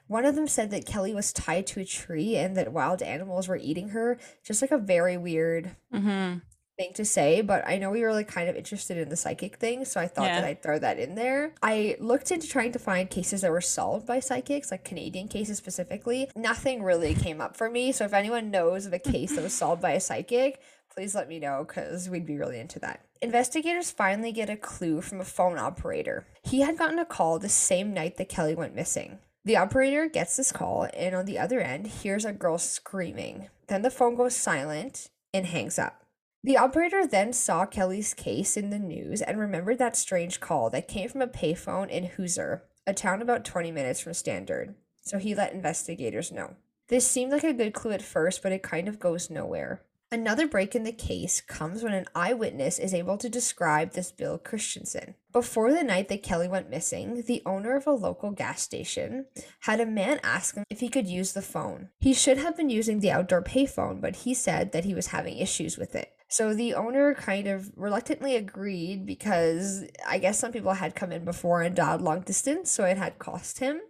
One 0.09 0.25
of 0.25 0.35
them 0.35 0.47
said 0.47 0.71
that 0.71 0.87
Kelly 0.87 1.15
was 1.15 1.33
tied 1.33 1.67
to 1.69 1.81
a 1.81 1.85
tree 1.85 2.37
and 2.37 2.57
that 2.57 2.73
wild 2.73 3.03
animals 3.03 3.49
were 3.49 3.57
eating 3.57 3.91
her. 3.91 4.19
Just 4.45 4.63
like 4.63 4.71
a 4.71 4.79
very 4.79 5.17
weird 5.17 5.75
mm-hmm. 5.93 6.39
thing 6.79 6.93
to 6.95 7.05
say, 7.05 7.41
but 7.41 7.67
I 7.67 7.79
know 7.79 7.91
we 7.91 8.03
were 8.03 8.13
like 8.13 8.29
kind 8.29 8.49
of 8.49 8.57
interested 8.57 8.99
in 8.99 9.09
the 9.09 9.17
psychic 9.17 9.57
thing, 9.57 9.85
so 9.85 10.01
I 10.01 10.07
thought 10.07 10.27
yeah. 10.27 10.41
that 10.41 10.47
I'd 10.47 10.63
throw 10.63 10.79
that 10.79 10.99
in 10.99 11.17
there. 11.17 11.55
I 11.63 11.97
looked 11.99 12.31
into 12.31 12.49
trying 12.49 12.73
to 12.73 12.79
find 12.79 13.11
cases 13.11 13.41
that 13.41 13.51
were 13.51 13.61
solved 13.61 14.07
by 14.07 14.21
psychics, 14.21 14.71
like 14.71 14.85
Canadian 14.85 15.27
cases 15.29 15.59
specifically. 15.59 16.29
Nothing 16.37 16.83
really 16.83 17.15
came 17.15 17.41
up 17.41 17.57
for 17.57 17.69
me, 17.69 17.91
so 17.93 18.05
if 18.05 18.13
anyone 18.13 18.51
knows 18.51 18.87
of 18.87 18.93
a 18.93 18.99
case 18.99 19.35
that 19.35 19.43
was 19.43 19.55
solved 19.55 19.83
by 19.83 19.93
a 19.93 20.01
psychic, 20.01 20.61
please 20.95 21.15
let 21.15 21.29
me 21.29 21.39
know 21.41 21.65
because 21.67 22.09
we'd 22.09 22.27
be 22.27 22.39
really 22.39 22.61
into 22.61 22.79
that. 22.79 23.01
Investigators 23.23 23.91
finally 23.91 24.31
get 24.31 24.51
a 24.51 24.57
clue 24.57 25.01
from 25.01 25.21
a 25.21 25.25
phone 25.25 25.59
operator. 25.59 26.27
He 26.43 26.61
had 26.61 26.79
gotten 26.79 26.99
a 26.99 27.05
call 27.05 27.39
the 27.39 27.49
same 27.49 27.93
night 27.93 28.19
that 28.19 28.29
Kelly 28.29 28.55
went 28.55 28.75
missing. 28.75 29.19
The 29.47 29.57
operator 29.57 30.09
gets 30.09 30.37
this 30.37 30.51
call 30.51 30.89
and 30.93 31.15
on 31.15 31.25
the 31.25 31.39
other 31.39 31.61
end 31.61 31.87
hears 31.87 32.25
a 32.25 32.33
girl 32.33 32.59
screaming. 32.59 33.47
Then 33.69 33.83
the 33.83 33.93
phone 33.93 34.17
goes 34.17 34.35
silent 34.35 35.09
and 35.33 35.47
hangs 35.47 35.79
up. 35.79 36.03
The 36.43 36.57
operator 36.57 37.07
then 37.07 37.33
saw 37.33 37.65
Kelly's 37.65 38.13
case 38.13 38.57
in 38.57 38.71
the 38.71 38.79
news 38.81 39.23
and 39.23 39.39
remembered 39.39 39.79
that 39.79 39.97
strange 39.97 40.41
call 40.41 40.69
that 40.71 40.89
came 40.89 41.09
from 41.09 41.23
a 41.23 41.29
payphone 41.29 41.89
in 41.89 42.11
Hussar, 42.17 42.65
a 42.89 42.93
town 42.93 43.23
about 43.23 43.45
20 43.45 43.71
minutes 43.71 44.01
from 44.01 44.15
Standard. 44.15 44.75
So 45.03 45.19
he 45.19 45.33
let 45.33 45.53
investigators 45.53 46.33
know. 46.33 46.57
This 46.89 47.09
seemed 47.09 47.31
like 47.31 47.45
a 47.45 47.53
good 47.53 47.73
clue 47.73 47.93
at 47.93 48.03
first, 48.03 48.43
but 48.43 48.51
it 48.51 48.65
kind 48.65 48.89
of 48.89 48.99
goes 48.99 49.31
nowhere. 49.31 49.81
Another 50.13 50.47
break 50.47 50.77
in 50.77 50.85
the 50.85 50.93
case 50.93 51.41
comes 51.41 51.83
when 51.83 51.93
an 51.93 52.07
eyewitness 52.15 52.79
is 52.79 52.95
able 52.95 53.19
to 53.19 53.29
describe 53.29 53.93
this 53.93 54.13
Bill 54.13 54.39
Christensen. 54.39 55.17
Before 55.33 55.73
the 55.73 55.83
night 55.83 56.09
that 56.09 56.23
Kelly 56.23 56.47
went 56.47 56.71
missing, 56.71 57.25
the 57.27 57.43
owner 57.45 57.75
of 57.75 57.89
a 57.89 57.93
local 57.93 58.31
gas 58.31 58.63
station 58.63 59.27
had 59.61 59.81
a 59.81 59.87
man 59.87 60.21
ask 60.23 60.55
him 60.55 60.65
if 60.71 60.79
he 60.79 60.89
could 60.89 61.09
use 61.09 61.33
the 61.33 61.43
phone. 61.43 61.89
He 61.99 62.15
should 62.15 62.39
have 62.39 62.57
been 62.57 62.71
using 62.71 63.01
the 63.01 63.11
outdoor 63.11 63.43
payphone, 63.43 64.01
but 64.01 64.17
he 64.17 64.33
said 64.33 64.71
that 64.71 64.85
he 64.85 64.95
was 64.95 65.09
having 65.09 65.39
issues 65.39 65.77
with 65.77 65.97
it. 65.97 66.13
So 66.29 66.55
the 66.55 66.75
owner 66.75 67.15
kind 67.15 67.49
of 67.49 67.73
reluctantly 67.77 68.37
agreed 68.37 69.07
because 69.07 69.85
I 70.07 70.19
guess 70.19 70.39
some 70.39 70.53
people 70.53 70.73
had 70.73 70.95
come 70.95 71.11
in 71.11 71.25
before 71.25 71.63
and 71.63 71.75
dialed 71.75 72.03
long 72.03 72.21
distance, 72.21 72.71
so 72.71 72.85
it 72.85 72.97
had 72.97 73.19
cost 73.19 73.59
him. 73.59 73.81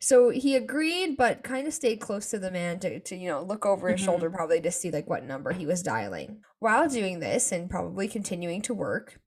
So 0.00 0.30
he 0.30 0.54
agreed, 0.54 1.16
but 1.16 1.42
kind 1.42 1.66
of 1.66 1.74
stayed 1.74 2.00
close 2.00 2.30
to 2.30 2.38
the 2.38 2.50
man 2.50 2.78
to, 2.80 3.00
to 3.00 3.16
you 3.16 3.28
know, 3.28 3.42
look 3.42 3.66
over 3.66 3.88
his 3.88 4.00
mm-hmm. 4.00 4.06
shoulder 4.06 4.30
probably 4.30 4.60
to 4.60 4.70
see 4.70 4.90
like 4.90 5.08
what 5.08 5.24
number 5.24 5.52
he 5.52 5.66
was 5.66 5.82
dialing. 5.82 6.40
While 6.60 6.88
doing 6.88 7.20
this 7.20 7.52
and 7.52 7.70
probably 7.70 8.08
continuing 8.08 8.62
to 8.62 8.74
work, 8.74 9.20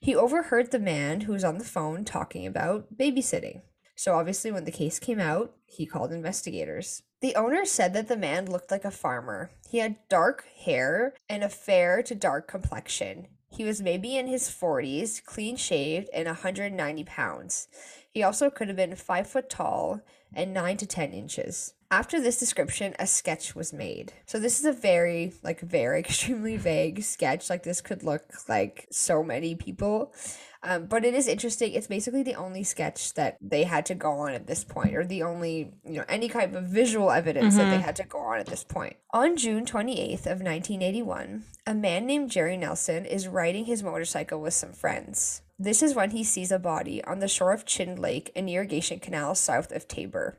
he 0.00 0.14
overheard 0.14 0.70
the 0.70 0.78
man 0.78 1.22
who 1.22 1.32
was 1.32 1.44
on 1.44 1.58
the 1.58 1.64
phone 1.64 2.04
talking 2.04 2.46
about 2.46 2.96
babysitting. 2.96 3.62
So 3.96 4.14
obviously, 4.14 4.52
when 4.52 4.64
the 4.64 4.70
case 4.70 5.00
came 5.00 5.18
out, 5.18 5.54
he 5.66 5.84
called 5.84 6.12
investigators. 6.12 7.02
The 7.20 7.34
owner 7.34 7.64
said 7.64 7.94
that 7.94 8.06
the 8.06 8.16
man 8.16 8.46
looked 8.46 8.70
like 8.70 8.84
a 8.84 8.92
farmer. 8.92 9.50
He 9.68 9.78
had 9.78 9.96
dark 10.08 10.44
hair 10.64 11.14
and 11.28 11.42
a 11.42 11.48
fair 11.48 12.00
to 12.04 12.14
dark 12.14 12.46
complexion. 12.46 13.26
He 13.50 13.64
was 13.64 13.80
maybe 13.80 14.16
in 14.16 14.26
his 14.26 14.48
40s, 14.48 15.24
clean 15.24 15.56
shaved, 15.56 16.08
and 16.12 16.26
190 16.26 17.04
pounds. 17.04 17.68
He 18.10 18.22
also 18.22 18.50
could 18.50 18.68
have 18.68 18.76
been 18.76 18.94
five 18.96 19.26
foot 19.26 19.48
tall 19.48 20.00
and 20.34 20.52
nine 20.52 20.76
to 20.78 20.86
ten 20.86 21.12
inches. 21.12 21.74
After 21.90 22.20
this 22.20 22.38
description, 22.38 22.94
a 22.98 23.06
sketch 23.06 23.54
was 23.54 23.72
made. 23.72 24.12
So 24.26 24.38
this 24.38 24.58
is 24.58 24.66
a 24.66 24.72
very, 24.72 25.32
like, 25.42 25.60
very 25.60 25.98
extremely 26.00 26.56
vague 26.56 27.02
sketch. 27.02 27.48
Like 27.48 27.62
this 27.62 27.80
could 27.80 28.02
look 28.02 28.22
like 28.48 28.86
so 28.90 29.22
many 29.22 29.54
people. 29.54 30.12
Um, 30.62 30.86
but 30.86 31.04
it 31.04 31.14
is 31.14 31.28
interesting. 31.28 31.72
It's 31.72 31.86
basically 31.86 32.24
the 32.24 32.34
only 32.34 32.64
sketch 32.64 33.14
that 33.14 33.36
they 33.40 33.62
had 33.64 33.86
to 33.86 33.94
go 33.94 34.10
on 34.10 34.32
at 34.32 34.46
this 34.48 34.64
point, 34.64 34.96
or 34.96 35.04
the 35.04 35.22
only, 35.22 35.72
you 35.84 35.98
know, 35.98 36.04
any 36.08 36.28
kind 36.28 36.54
of 36.54 36.64
visual 36.64 37.12
evidence 37.12 37.56
that 37.56 37.70
they 37.70 37.78
Mhm. 37.78 37.82
had 37.82 37.96
to 37.96 38.04
go 38.04 38.18
on 38.18 38.38
at 38.40 38.46
this 38.46 38.64
point. 38.64 38.96
On 39.12 39.36
June 39.36 39.64
28th 39.64 40.26
of 40.26 40.42
1981, 40.42 41.44
a 41.66 41.74
man 41.74 42.06
named 42.06 42.30
Jerry 42.30 42.56
Nelson 42.56 43.04
is 43.04 43.28
riding 43.28 43.66
his 43.66 43.84
motorcycle 43.84 44.40
with 44.40 44.54
some 44.54 44.72
friends. 44.72 45.42
This 45.60 45.82
is 45.82 45.94
when 45.94 46.10
he 46.10 46.24
sees 46.24 46.50
a 46.50 46.58
body 46.58 47.02
on 47.04 47.20
the 47.20 47.28
shore 47.28 47.52
of 47.52 47.64
Chin 47.64 47.94
Lake, 47.96 48.32
an 48.34 48.48
irrigation 48.48 48.98
canal 48.98 49.34
south 49.36 49.70
of 49.72 49.86
Taber. 49.86 50.38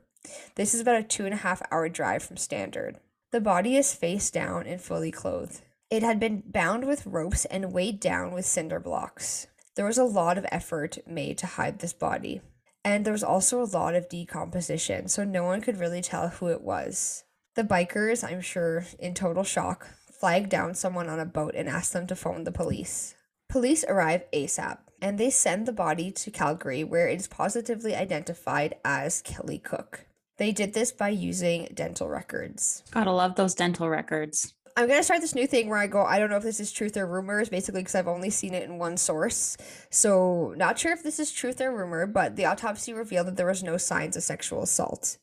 This 0.56 0.74
is 0.74 0.82
about 0.82 1.00
a 1.00 1.04
two 1.04 1.26
and 1.26 1.34
a 1.34 1.38
half 1.38 1.62
hour 1.72 1.88
drive 1.88 2.24
from 2.24 2.38
Standard. 2.38 2.98
The 3.32 3.40
body 3.42 3.78
is 3.78 3.94
face 3.94 4.30
down 4.32 4.66
and 4.68 4.82
fully 4.82 5.12
clothed. 5.12 5.62
It 5.90 6.04
had 6.04 6.20
been 6.20 6.44
bound 6.46 6.86
with 6.86 7.06
ropes 7.06 7.46
and 7.46 7.72
weighed 7.72 8.00
down 8.00 8.32
with 8.34 8.46
cinder 8.46 8.80
blocks. 8.80 9.48
There 9.76 9.86
was 9.86 9.98
a 9.98 10.04
lot 10.04 10.38
of 10.38 10.46
effort 10.52 10.98
made 11.08 11.38
to 11.40 11.48
hide 11.48 11.80
this 11.80 11.94
body. 11.94 12.42
And 12.84 13.06
there 13.06 13.14
was 13.14 13.24
also 13.24 13.62
a 13.62 13.66
lot 13.66 13.96
of 13.96 14.10
decomposition, 14.10 15.10
so 15.10 15.24
no 15.24 15.44
one 15.44 15.62
could 15.62 15.80
really 15.80 16.02
tell 16.02 16.30
who 16.30 16.48
it 16.48 16.62
was. 16.62 17.24
The 17.56 17.64
bikers, 17.64 18.24
I'm 18.24 18.42
sure 18.42 18.86
in 19.00 19.14
total 19.14 19.44
shock, 19.44 19.88
flagged 20.12 20.50
down 20.50 20.76
someone 20.76 21.10
on 21.10 21.20
a 21.20 21.26
boat 21.26 21.56
and 21.56 21.68
asked 21.68 21.94
them 21.94 22.08
to 22.08 22.16
phone 22.16 22.44
the 22.44 22.52
police. 22.52 23.16
Police 23.50 23.84
arrive 23.86 24.24
ASAP 24.32 24.78
and 25.02 25.18
they 25.18 25.30
send 25.30 25.66
the 25.66 25.74
body 25.74 26.12
to 26.12 26.32
Calgary 26.32 26.84
where 26.84 27.08
it 27.08 27.20
is 27.20 27.28
positively 27.28 27.96
identified 27.96 28.76
as 28.86 29.22
Kelly 29.22 29.58
Cook. 29.58 30.06
They 30.38 30.52
did 30.52 30.74
this 30.74 30.92
by 30.92 31.10
using 31.10 31.68
dental 31.74 32.08
records. 32.08 32.84
Gotta 32.92 33.12
love 33.12 33.36
those 33.36 33.56
dental 33.56 33.90
records. 33.90 34.54
I'm 34.78 34.88
gonna 34.88 35.04
start 35.04 35.22
this 35.22 35.36
new 35.36 35.48
thing 35.48 35.70
where 35.70 35.78
I 35.78 35.88
go, 35.88 36.04
I 36.04 36.20
don't 36.20 36.30
know 36.30 36.38
if 36.38 36.44
this 36.44 36.60
is 36.60 36.72
truth 36.72 36.96
or 36.98 37.06
rumors, 37.06 37.50
basically 37.50 37.82
because 37.82 37.96
I've 37.96 38.08
only 38.08 38.30
seen 38.30 38.54
it 38.54 38.64
in 38.64 38.78
one 38.78 38.98
source. 38.98 39.58
So, 39.90 40.54
not 40.58 40.80
sure 40.80 40.94
if 40.94 41.04
this 41.04 41.20
is 41.20 41.32
truth 41.32 41.60
or 41.62 41.76
rumor, 41.76 42.06
but 42.08 42.36
the 42.36 42.46
autopsy 42.46 42.94
revealed 42.94 43.28
that 43.28 43.38
there 43.38 43.46
was 43.48 43.64
no 43.64 43.78
signs 43.78 44.16
of 44.16 44.24
sexual 44.24 44.62
assault. 44.64 45.18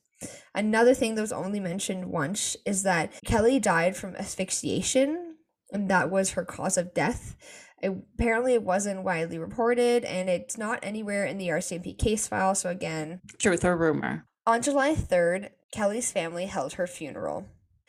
Another 0.55 0.95
thing 0.95 1.15
that 1.15 1.21
was 1.23 1.33
only 1.33 1.61
mentioned 1.61 2.07
once 2.07 2.57
is 2.65 2.83
that 2.85 3.13
Kelly 3.25 3.59
died 3.61 3.97
from 3.97 4.17
asphyxiation, 4.17 5.37
and 5.73 5.91
that 5.91 6.11
was 6.11 6.31
her 6.33 6.45
cause 6.45 6.77
of 6.79 6.95
death. 6.95 7.37
Apparently, 7.83 8.55
it 8.55 8.63
wasn't 8.63 9.05
widely 9.05 9.39
reported, 9.39 10.05
and 10.05 10.31
it's 10.31 10.57
not 10.57 10.79
anywhere 10.83 11.25
in 11.27 11.37
the 11.39 11.49
RCMP 11.49 11.99
case 11.99 12.27
file. 12.27 12.55
So, 12.55 12.71
again, 12.71 13.21
Truth 13.39 13.65
or 13.65 13.77
rumor? 13.77 14.25
on 14.47 14.63
July 14.63 14.95
3rd, 14.95 15.51
Kelly's 15.73 16.11
family 16.11 16.47
held 16.47 16.75
her 16.75 16.87
funeral, 16.87 17.47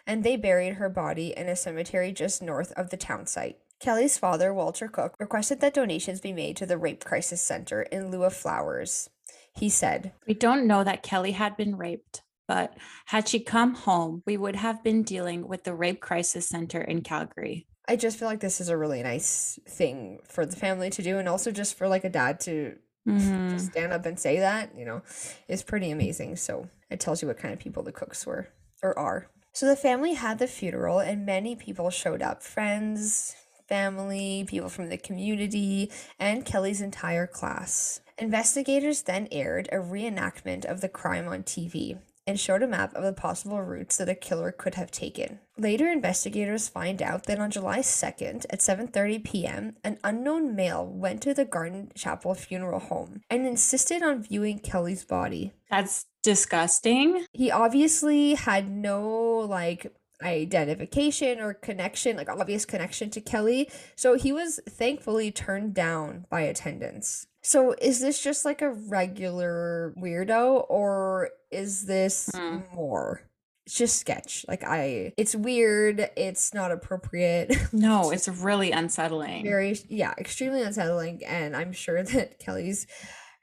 and 0.08 0.24
they 0.24 0.36
buried 0.38 0.76
her 0.76 0.90
body 0.90 1.34
in 1.38 1.48
a 1.48 1.56
cemetery 1.56 2.12
just 2.12 2.42
north 2.42 2.72
of 2.72 2.90
the 2.90 2.98
town 2.98 3.28
site. 3.28 3.58
Kelly's 3.80 4.18
father, 4.18 4.52
Walter 4.54 4.88
Cook, 4.88 5.14
requested 5.20 5.60
that 5.60 5.74
donations 5.76 6.20
be 6.22 6.34
made 6.34 6.56
to 6.58 6.66
the 6.66 6.80
Rape 6.80 7.04
Crisis 7.06 7.42
Center 7.42 7.84
in 7.84 8.10
lieu 8.10 8.24
of 8.24 8.34
flowers. 8.34 9.10
He 9.54 9.70
said, 9.70 10.14
We 10.28 10.34
don't 10.34 10.66
know 10.66 10.84
that 10.84 11.04
Kelly 11.04 11.34
had 11.34 11.56
been 11.58 11.78
raped, 11.78 12.24
but 12.48 12.76
had 13.08 13.28
she 13.28 13.40
come 13.40 13.76
home, 13.76 14.24
we 14.26 14.38
would 14.38 14.56
have 14.56 14.84
been 14.84 15.04
dealing 15.04 15.48
with 15.48 15.64
the 15.64 15.76
Rape 15.76 16.00
Crisis 16.00 16.48
Center 16.48 16.82
in 16.82 17.02
Calgary. 17.02 17.68
I 17.88 17.96
just 17.98 18.18
feel 18.18 18.28
like 18.28 18.40
this 18.40 18.60
is 18.60 18.70
a 18.70 18.78
really 18.78 19.04
nice 19.04 19.60
thing 19.68 20.20
for 20.28 20.46
the 20.46 20.56
family 20.56 20.90
to 20.90 21.04
do, 21.04 21.20
and 21.20 21.30
also 21.30 21.52
just 21.52 21.78
for 21.78 21.88
like 21.88 22.04
a 22.04 22.10
dad 22.10 22.40
to 22.42 22.78
Mhm. 23.08 23.52
just 23.52 23.68
stand 23.68 23.94
up 23.94 24.06
and 24.06 24.20
say 24.20 24.40
that, 24.40 24.78
you 24.78 24.84
know, 24.84 25.02
is 25.48 25.64
pretty 25.64 25.92
amazing. 25.92 26.36
So 26.36 26.68
it 26.90 27.00
tells 27.00 27.22
you 27.22 27.28
what 27.30 27.38
kind 27.38 27.54
of 27.54 27.60
people 27.60 27.82
the 27.84 27.94
cooks 27.94 28.26
were 28.26 28.50
or 28.84 28.98
are. 29.00 29.30
So 29.58 29.66
the 29.66 29.76
family 29.76 30.14
had 30.14 30.38
the 30.38 30.46
funeral, 30.46 31.00
and 31.00 31.26
many 31.26 31.56
people 31.56 31.90
showed 31.90 32.22
up 32.22 32.44
friends, 32.44 33.36
family, 33.68 34.46
people 34.48 34.70
from 34.70 34.90
the 34.90 35.00
community, 35.00 35.90
and 36.20 36.46
Kelly's 36.46 36.80
entire 36.80 37.26
class. 37.26 38.00
Investigators 38.20 39.02
then 39.02 39.28
aired 39.32 39.68
a 39.72 39.78
reenactment 39.78 40.64
of 40.64 40.82
the 40.82 40.88
crime 40.88 41.28
on 41.28 41.42
TV 41.42 41.98
and 42.28 42.40
showed 42.40 42.62
a 42.62 42.68
map 42.68 42.94
of 42.94 43.04
the 43.04 43.14
possible 43.14 43.62
routes 43.62 43.98
that 43.98 44.10
a 44.10 44.16
killer 44.16 44.52
could 44.52 44.76
have 44.76 44.92
taken. 44.92 45.40
Later 45.58 45.90
investigators 45.90 46.68
find 46.68 47.02
out 47.02 47.24
that 47.24 47.40
on 47.40 47.50
July 47.50 47.80
2nd 47.80 48.46
at 48.50 48.60
7:30 48.60 49.24
p.m., 49.24 49.78
an 49.84 49.98
unknown 50.04 50.56
male 50.56 50.86
went 50.86 51.22
to 51.24 51.34
the 51.34 51.46
Garden 51.46 51.92
Chapel 51.96 52.36
funeral 52.36 52.80
home 52.80 53.22
and 53.30 53.48
insisted 53.48 54.04
on 54.04 54.22
viewing 54.22 54.60
Kelly's 54.60 55.06
body. 55.06 55.54
That's 55.70 56.06
disgusting. 56.22 57.26
He 57.32 57.50
obviously 57.50 58.36
had 58.36 58.70
no 58.70 59.10
like 59.40 59.94
identification 60.24 61.40
or 61.40 61.54
connection, 61.54 62.16
like 62.18 62.30
obvious 62.30 62.66
connection 62.66 63.10
to 63.12 63.22
Kelly, 63.22 63.70
so 63.96 64.16
he 64.16 64.32
was 64.32 64.60
thankfully 64.70 65.32
turned 65.32 65.74
down 65.74 66.26
by 66.30 66.42
attendants. 66.42 67.28
So 67.42 67.76
is 67.82 68.00
this 68.02 68.22
just 68.22 68.44
like 68.46 68.62
a 68.62 68.72
regular 68.74 69.94
weirdo 69.98 70.66
or 70.70 71.30
is 71.52 71.86
this 71.86 72.30
Hmm. 72.34 72.60
more? 72.74 73.22
It's 73.66 73.78
just 73.78 74.00
sketch. 74.00 74.46
Like 74.48 74.64
I 74.64 75.14
it's 75.18 75.36
weird, 75.36 76.10
it's 76.16 76.54
not 76.54 76.72
appropriate. 76.72 77.54
No, 77.74 78.12
it's 78.12 78.28
really 78.28 78.72
unsettling. 78.72 79.44
very 79.44 79.78
yeah, 79.90 80.14
extremely 80.18 80.62
unsettling 80.62 81.22
and 81.26 81.56
I'm 81.56 81.74
sure 81.74 82.02
that 82.04 82.40
Kelly's 82.40 82.88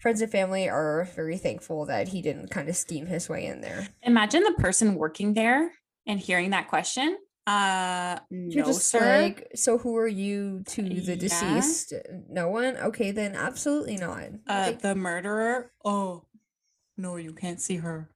friends 0.00 0.20
and 0.20 0.30
family 0.30 0.68
are 0.68 1.08
very 1.14 1.38
thankful 1.38 1.87
that 1.87 2.08
he 2.08 2.20
didn't 2.20 2.50
kind 2.50 2.68
of 2.68 2.76
scheme 2.76 3.06
his 3.06 3.28
way 3.28 3.46
in 3.46 3.60
there. 3.62 3.88
Imagine 4.02 4.42
the 4.44 4.52
person 4.52 4.96
working 4.96 5.32
there 5.34 5.72
and 6.07 6.21
hearing 6.21 6.51
that 6.51 6.69
question. 6.69 7.19
Uh, 7.47 8.19
You're 8.31 8.64
no, 8.64 8.71
just 8.73 8.88
sir. 8.88 9.21
like, 9.23 9.51
so 9.55 9.77
who 9.77 9.97
are 9.99 10.09
you 10.09 10.62
to 10.69 10.83
the 10.83 10.95
Yeah. 11.12 11.14
deceased? 11.17 11.93
No 12.31 12.49
one? 12.49 12.77
Okay, 12.79 13.11
then 13.11 13.35
absolutely 13.35 13.97
not. 13.99 14.23
uh, 14.47 14.64
Like- 14.69 14.81
the 14.81 14.95
murderer. 14.95 15.71
Oh, 15.85 16.25
no, 16.97 17.17
you 17.17 17.33
can't 17.35 17.61
see 17.61 17.77
her. 17.77 18.09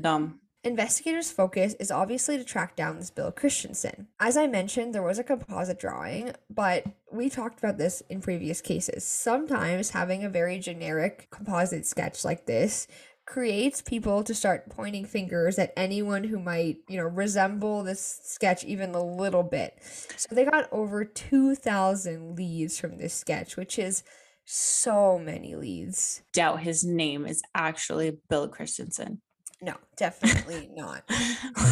Dumb. 0.00 0.40
Investigators' 0.62 1.30
focus 1.30 1.74
is 1.78 1.90
obviously 1.90 2.38
to 2.38 2.44
track 2.44 2.74
down 2.74 2.96
this 2.96 3.10
Bill 3.10 3.30
Christensen. 3.30 4.08
As 4.18 4.36
I 4.36 4.46
mentioned, 4.46 4.94
there 4.94 5.02
was 5.02 5.18
a 5.18 5.24
composite 5.24 5.78
drawing, 5.78 6.32
but 6.48 6.84
we 7.12 7.28
talked 7.28 7.58
about 7.58 7.76
this 7.76 8.02
in 8.08 8.22
previous 8.22 8.62
cases. 8.62 9.04
Sometimes 9.04 9.90
having 9.90 10.24
a 10.24 10.30
very 10.30 10.58
generic 10.58 11.28
composite 11.30 11.84
sketch 11.84 12.24
like 12.24 12.46
this 12.46 12.86
creates 13.26 13.80
people 13.80 14.22
to 14.24 14.34
start 14.34 14.68
pointing 14.70 15.04
fingers 15.04 15.58
at 15.58 15.72
anyone 15.76 16.24
who 16.24 16.38
might, 16.38 16.76
you 16.88 16.96
know, 16.98 17.04
resemble 17.04 17.82
this 17.82 18.20
sketch 18.22 18.64
even 18.64 18.94
a 18.94 19.02
little 19.02 19.42
bit. 19.42 19.74
So 20.16 20.34
they 20.34 20.44
got 20.44 20.68
over 20.72 21.04
2,000 21.04 22.36
leads 22.36 22.78
from 22.78 22.98
this 22.98 23.14
sketch, 23.14 23.56
which 23.56 23.78
is 23.78 24.02
so 24.44 25.18
many 25.18 25.54
leads. 25.54 26.22
Doubt 26.32 26.60
his 26.60 26.84
name 26.84 27.26
is 27.26 27.42
actually 27.54 28.18
Bill 28.28 28.48
Christensen. 28.48 29.20
No, 29.62 29.74
definitely 29.96 30.68
not. 30.76 31.04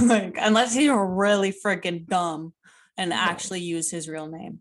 like, 0.02 0.36
unless 0.40 0.74
he's 0.74 0.90
really 0.90 1.52
freaking 1.52 2.06
dumb 2.06 2.54
and 2.96 3.10
No. 3.10 3.16
actually 3.16 3.60
use 3.60 3.90
his 3.90 4.08
real 4.08 4.26
name. 4.26 4.60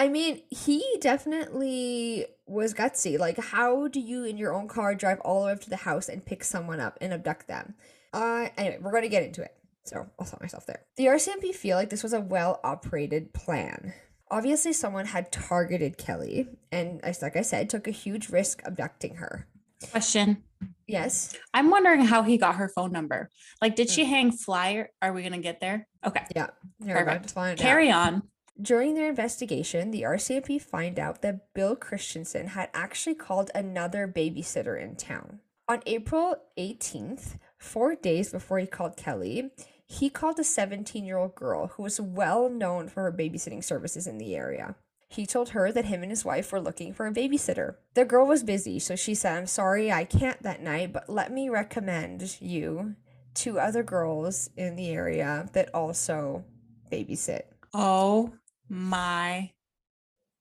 I 0.00 0.08
mean, 0.08 0.40
he 0.48 0.82
definitely 1.02 2.24
was 2.46 2.72
gutsy. 2.72 3.18
Like, 3.18 3.36
how 3.38 3.86
do 3.86 4.00
you 4.00 4.24
in 4.24 4.38
your 4.38 4.54
own 4.54 4.66
car 4.66 4.94
drive 4.94 5.20
all 5.20 5.42
the 5.42 5.46
way 5.48 5.52
up 5.52 5.60
to 5.60 5.68
the 5.68 5.76
house 5.76 6.08
and 6.08 6.24
pick 6.24 6.42
someone 6.42 6.80
up 6.80 6.96
and 7.02 7.12
abduct 7.12 7.48
them? 7.48 7.74
Uh, 8.14 8.48
anyway, 8.56 8.78
we're 8.80 8.92
going 8.92 9.02
to 9.02 9.10
get 9.10 9.24
into 9.24 9.42
it. 9.42 9.54
So 9.84 10.06
I'll 10.18 10.24
stop 10.24 10.40
myself 10.40 10.64
there. 10.64 10.86
The 10.96 11.04
RCMP 11.04 11.54
feel 11.54 11.76
like 11.76 11.90
this 11.90 12.02
was 12.02 12.14
a 12.14 12.20
well 12.20 12.60
operated 12.64 13.34
plan. 13.34 13.92
Obviously, 14.30 14.72
someone 14.72 15.04
had 15.04 15.30
targeted 15.32 15.98
Kelly, 15.98 16.48
and 16.72 17.04
as 17.04 17.20
like 17.20 17.36
I 17.36 17.42
said, 17.42 17.68
took 17.68 17.86
a 17.86 17.90
huge 17.90 18.30
risk 18.30 18.62
abducting 18.64 19.16
her. 19.16 19.48
Question. 19.90 20.44
Yes. 20.86 21.36
I'm 21.52 21.70
wondering 21.70 22.06
how 22.06 22.22
he 22.22 22.38
got 22.38 22.54
her 22.54 22.68
phone 22.68 22.92
number. 22.92 23.28
Like, 23.60 23.76
did 23.76 23.90
she 23.90 24.04
hang 24.06 24.32
flyer? 24.32 24.90
Are 25.02 25.12
we 25.12 25.22
gonna 25.22 25.38
get 25.38 25.60
there? 25.60 25.86
Okay. 26.06 26.24
Yeah. 26.34 26.48
Perfect. 26.82 27.32
find 27.32 27.58
out. 27.60 27.62
Carry 27.62 27.90
on. 27.90 28.22
During 28.60 28.94
their 28.94 29.08
investigation, 29.08 29.90
the 29.90 30.02
RCMP 30.02 30.60
find 30.60 30.98
out 30.98 31.22
that 31.22 31.54
Bill 31.54 31.76
Christensen 31.76 32.48
had 32.48 32.68
actually 32.74 33.14
called 33.14 33.50
another 33.54 34.06
babysitter 34.06 34.78
in 34.80 34.96
town. 34.96 35.40
On 35.68 35.80
April 35.86 36.36
18th, 36.58 37.38
four 37.58 37.94
days 37.94 38.30
before 38.30 38.58
he 38.58 38.66
called 38.66 38.96
Kelly, 38.96 39.50
he 39.86 40.10
called 40.10 40.38
a 40.38 40.44
17 40.44 41.04
year 41.04 41.16
old 41.16 41.34
girl 41.34 41.68
who 41.68 41.84
was 41.84 42.00
well 42.00 42.50
known 42.50 42.88
for 42.88 43.04
her 43.04 43.12
babysitting 43.12 43.64
services 43.64 44.06
in 44.06 44.18
the 44.18 44.34
area. 44.34 44.74
He 45.08 45.26
told 45.26 45.50
her 45.50 45.72
that 45.72 45.86
him 45.86 46.02
and 46.02 46.10
his 46.12 46.24
wife 46.24 46.52
were 46.52 46.60
looking 46.60 46.92
for 46.92 47.06
a 47.06 47.12
babysitter. 47.12 47.76
The 47.94 48.04
girl 48.04 48.26
was 48.26 48.42
busy, 48.42 48.78
so 48.78 48.94
she 48.94 49.14
said, 49.14 49.38
I'm 49.38 49.46
sorry 49.46 49.90
I 49.90 50.04
can't 50.04 50.42
that 50.42 50.62
night, 50.62 50.92
but 50.92 51.08
let 51.08 51.32
me 51.32 51.48
recommend 51.48 52.36
you 52.40 52.94
to 53.34 53.58
other 53.58 53.82
girls 53.82 54.50
in 54.56 54.76
the 54.76 54.90
area 54.90 55.48
that 55.52 55.74
also 55.74 56.44
babysit. 56.92 57.42
Oh 57.72 58.34
my 58.70 59.50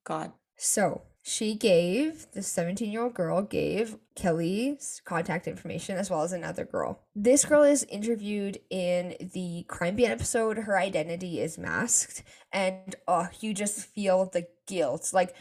god. 0.06 0.32
So 0.58 1.02
she 1.22 1.56
gave 1.56 2.28
the 2.34 2.42
17 2.42 2.92
year 2.92 3.04
old 3.04 3.14
girl 3.14 3.42
gave 3.42 3.98
Kelly's 4.16 5.02
contact 5.06 5.48
information 5.48 5.98
as 5.98 6.10
well 6.10 6.22
as 6.24 6.32
another 6.32 6.64
girl. 6.66 7.02
This 7.16 7.44
girl 7.46 7.64
is 7.64 7.84
interviewed 7.86 8.60
in 8.70 9.16
the 9.34 9.66
Crime 9.68 9.96
Beat 9.96 10.08
episode. 10.08 10.58
Her 10.60 10.78
identity 10.80 11.40
is 11.42 11.58
masked, 11.58 12.24
and 12.54 12.96
oh, 13.08 13.28
you 13.42 13.54
just 13.54 13.86
feel 13.86 14.26
the 14.32 14.48
guilt. 14.68 15.10
Like 15.14 15.36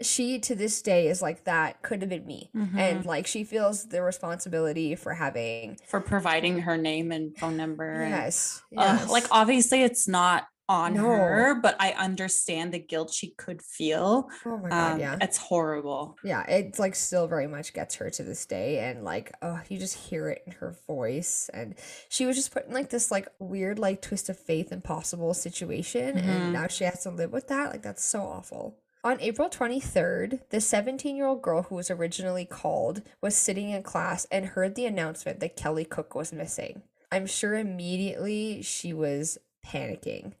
she 0.00 0.38
to 0.40 0.54
this 0.56 0.82
day 0.82 1.06
is 1.06 1.22
like 1.22 1.44
that 1.44 1.80
could 1.82 2.00
have 2.02 2.08
been 2.10 2.26
me 2.26 2.50
Mhm. 2.56 2.76
and 2.76 3.06
like 3.06 3.24
she 3.26 3.44
feels 3.44 3.86
the 3.88 4.02
responsibility 4.02 4.96
for 4.96 5.14
having 5.14 5.78
for 5.86 6.00
providing 6.00 6.60
her 6.60 6.76
name 6.76 7.12
and 7.12 7.36
phone 7.38 7.56
number. 7.56 7.88
and- 7.88 8.10
yes, 8.10 8.60
Ugh, 8.76 8.98
yes. 9.00 9.08
like 9.10 9.24
obviously 9.30 9.82
it's 9.82 10.08
not 10.08 10.46
on 10.68 10.94
No. 10.94 11.02
her, 11.02 11.54
but 11.60 11.76
I 11.80 11.90
understand 11.92 12.72
the 12.72 12.78
guilt 12.78 13.12
she 13.12 13.30
could 13.36 13.60
feel. 13.62 14.28
oh 14.46 14.58
my 14.58 14.68
god 14.68 14.92
Um, 14.92 15.00
yeah 15.00 15.16
It's 15.20 15.36
horrible. 15.36 16.16
yeah 16.24 16.44
it's 16.48 16.78
like 16.78 16.94
still 16.94 17.26
very 17.26 17.46
much 17.46 17.74
gets 17.74 17.96
her 17.96 18.08
to 18.10 18.22
this 18.22 18.46
day 18.46 18.78
and 18.78 19.04
like 19.04 19.32
oh 19.42 19.60
you 19.68 19.78
just 19.78 19.96
hear 19.96 20.28
it 20.28 20.42
in 20.46 20.52
her 20.52 20.76
voice 20.86 21.50
and 21.52 21.74
she 22.08 22.24
was 22.26 22.36
just 22.36 22.52
put 22.52 22.66
in 22.66 22.72
like 22.72 22.90
this 22.90 23.10
like 23.10 23.28
weird 23.38 23.78
like 23.78 24.00
twist 24.02 24.28
of 24.28 24.38
faith 24.38 24.72
impossible 24.72 25.34
situation 25.34 26.16
Mhm. 26.16 26.24
and 26.24 26.52
now 26.52 26.66
she 26.68 26.84
has 26.84 27.02
to 27.02 27.10
live 27.10 27.32
with 27.32 27.48
that 27.48 27.70
like 27.72 27.82
that's 27.82 28.04
so 28.04 28.20
awful 28.22 28.78
on 29.04 29.20
April 29.20 29.48
23rd, 29.48 30.42
the 30.50 30.60
17 30.60 31.16
year 31.16 31.26
old 31.26 31.42
girl 31.42 31.62
who 31.64 31.74
was 31.74 31.90
originally 31.90 32.44
called 32.44 33.02
was 33.20 33.34
sitting 33.36 33.70
in 33.70 33.82
class 33.82 34.26
and 34.30 34.46
heard 34.46 34.76
the 34.76 34.86
announcement 34.86 35.40
that 35.40 35.56
Kelly 35.56 35.84
Cook 35.84 36.14
was 36.14 36.32
missing. 36.32 36.82
I'm 37.10 37.26
sure 37.26 37.54
immediately 37.56 38.62
she 38.62 38.92
was 38.92 39.38
panicking. 39.66 40.32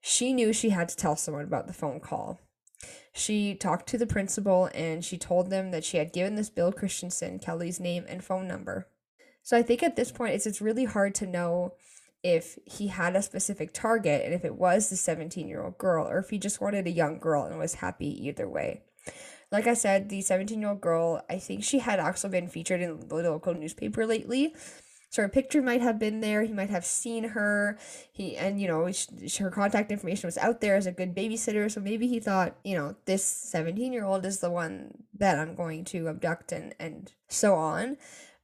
She 0.00 0.32
knew 0.32 0.52
she 0.52 0.70
had 0.70 0.88
to 0.90 0.96
tell 0.96 1.16
someone 1.16 1.44
about 1.44 1.66
the 1.66 1.72
phone 1.72 2.00
call. 2.00 2.38
She 3.12 3.54
talked 3.54 3.88
to 3.88 3.98
the 3.98 4.06
principal 4.06 4.68
and 4.74 5.04
she 5.04 5.16
told 5.16 5.50
them 5.50 5.70
that 5.70 5.84
she 5.84 5.96
had 5.96 6.12
given 6.12 6.34
this 6.34 6.50
Bill 6.50 6.72
Christensen 6.72 7.38
Kelly's 7.38 7.80
name 7.80 8.04
and 8.08 8.22
phone 8.22 8.46
number. 8.46 8.88
So 9.42 9.56
I 9.56 9.62
think 9.62 9.82
at 9.82 9.96
this 9.96 10.10
point 10.10 10.34
it's 10.34 10.46
it's 10.46 10.60
really 10.60 10.84
hard 10.84 11.14
to 11.16 11.26
know 11.26 11.74
if 12.22 12.58
he 12.64 12.88
had 12.88 13.14
a 13.14 13.22
specific 13.22 13.72
target 13.72 14.24
and 14.24 14.34
if 14.34 14.44
it 14.44 14.56
was 14.56 14.88
the 14.88 14.96
17 14.96 15.46
year 15.46 15.62
old 15.62 15.78
girl 15.78 16.08
or 16.08 16.18
if 16.18 16.30
he 16.30 16.38
just 16.38 16.60
wanted 16.60 16.86
a 16.86 16.90
young 16.90 17.18
girl 17.18 17.44
and 17.44 17.58
was 17.58 17.74
happy 17.74 18.26
either 18.26 18.48
way. 18.48 18.82
Like 19.52 19.66
I 19.66 19.74
said, 19.74 20.08
the 20.08 20.22
17 20.22 20.60
year 20.60 20.70
old 20.70 20.80
girl, 20.80 21.22
I 21.30 21.38
think 21.38 21.62
she 21.62 21.78
had 21.78 22.00
also 22.00 22.28
been 22.28 22.48
featured 22.48 22.80
in 22.80 23.08
the 23.08 23.14
local 23.14 23.54
newspaper 23.54 24.06
lately. 24.06 24.54
So 25.14 25.22
her 25.22 25.28
picture 25.28 25.62
might 25.62 25.80
have 25.80 26.00
been 26.00 26.20
there. 26.20 26.42
He 26.42 26.52
might 26.52 26.70
have 26.70 26.84
seen 26.84 27.22
her. 27.22 27.78
He 28.10 28.36
and 28.36 28.60
you 28.60 28.66
know 28.66 28.90
sh- 28.90 29.06
sh- 29.28 29.36
her 29.36 29.48
contact 29.48 29.92
information 29.92 30.26
was 30.26 30.36
out 30.36 30.60
there 30.60 30.74
as 30.74 30.86
a 30.86 30.92
good 30.92 31.14
babysitter. 31.14 31.70
So 31.70 31.80
maybe 31.80 32.08
he 32.08 32.18
thought, 32.18 32.56
you 32.64 32.76
know, 32.76 32.96
this 33.04 33.24
17 33.24 33.92
year 33.92 34.04
old 34.04 34.26
is 34.26 34.40
the 34.40 34.50
one 34.50 35.04
that 35.16 35.38
I'm 35.38 35.54
going 35.54 35.84
to 35.84 36.08
abduct 36.08 36.50
and 36.50 36.74
and 36.80 37.12
so 37.28 37.54
on. 37.54 37.96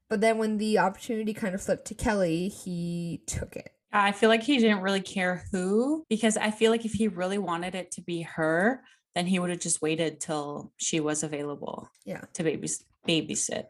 But 0.09 0.21
then 0.21 0.39
when 0.39 0.59
the 0.59 0.79
opportunity 0.79 1.35
kind 1.35 1.57
of 1.57 1.61
flipped 1.61 1.89
to 1.89 1.95
Kelly, 1.95 2.47
he 2.47 3.25
took 3.27 3.57
it. 3.57 3.71
I 3.93 4.13
feel 4.13 4.29
like 4.29 4.45
he 4.45 4.59
didn't 4.59 4.83
really 4.83 5.01
care 5.01 5.47
who, 5.51 6.07
because 6.09 6.37
I 6.37 6.53
feel 6.53 6.71
like 6.71 6.85
if 6.85 6.93
he 6.93 7.09
really 7.09 7.39
wanted 7.39 7.75
it 7.75 7.91
to 7.93 8.01
be 8.01 8.23
her, 8.23 8.85
then 9.17 9.27
he 9.27 9.41
would 9.41 9.51
have 9.51 9.59
just 9.59 9.83
waited 9.83 10.21
till 10.21 10.73
she 10.77 11.01
was 11.01 11.25
available. 11.25 11.91
Yeah. 12.05 12.21
To 12.35 12.45
babys- 12.45 12.85
babysit. 13.09 13.65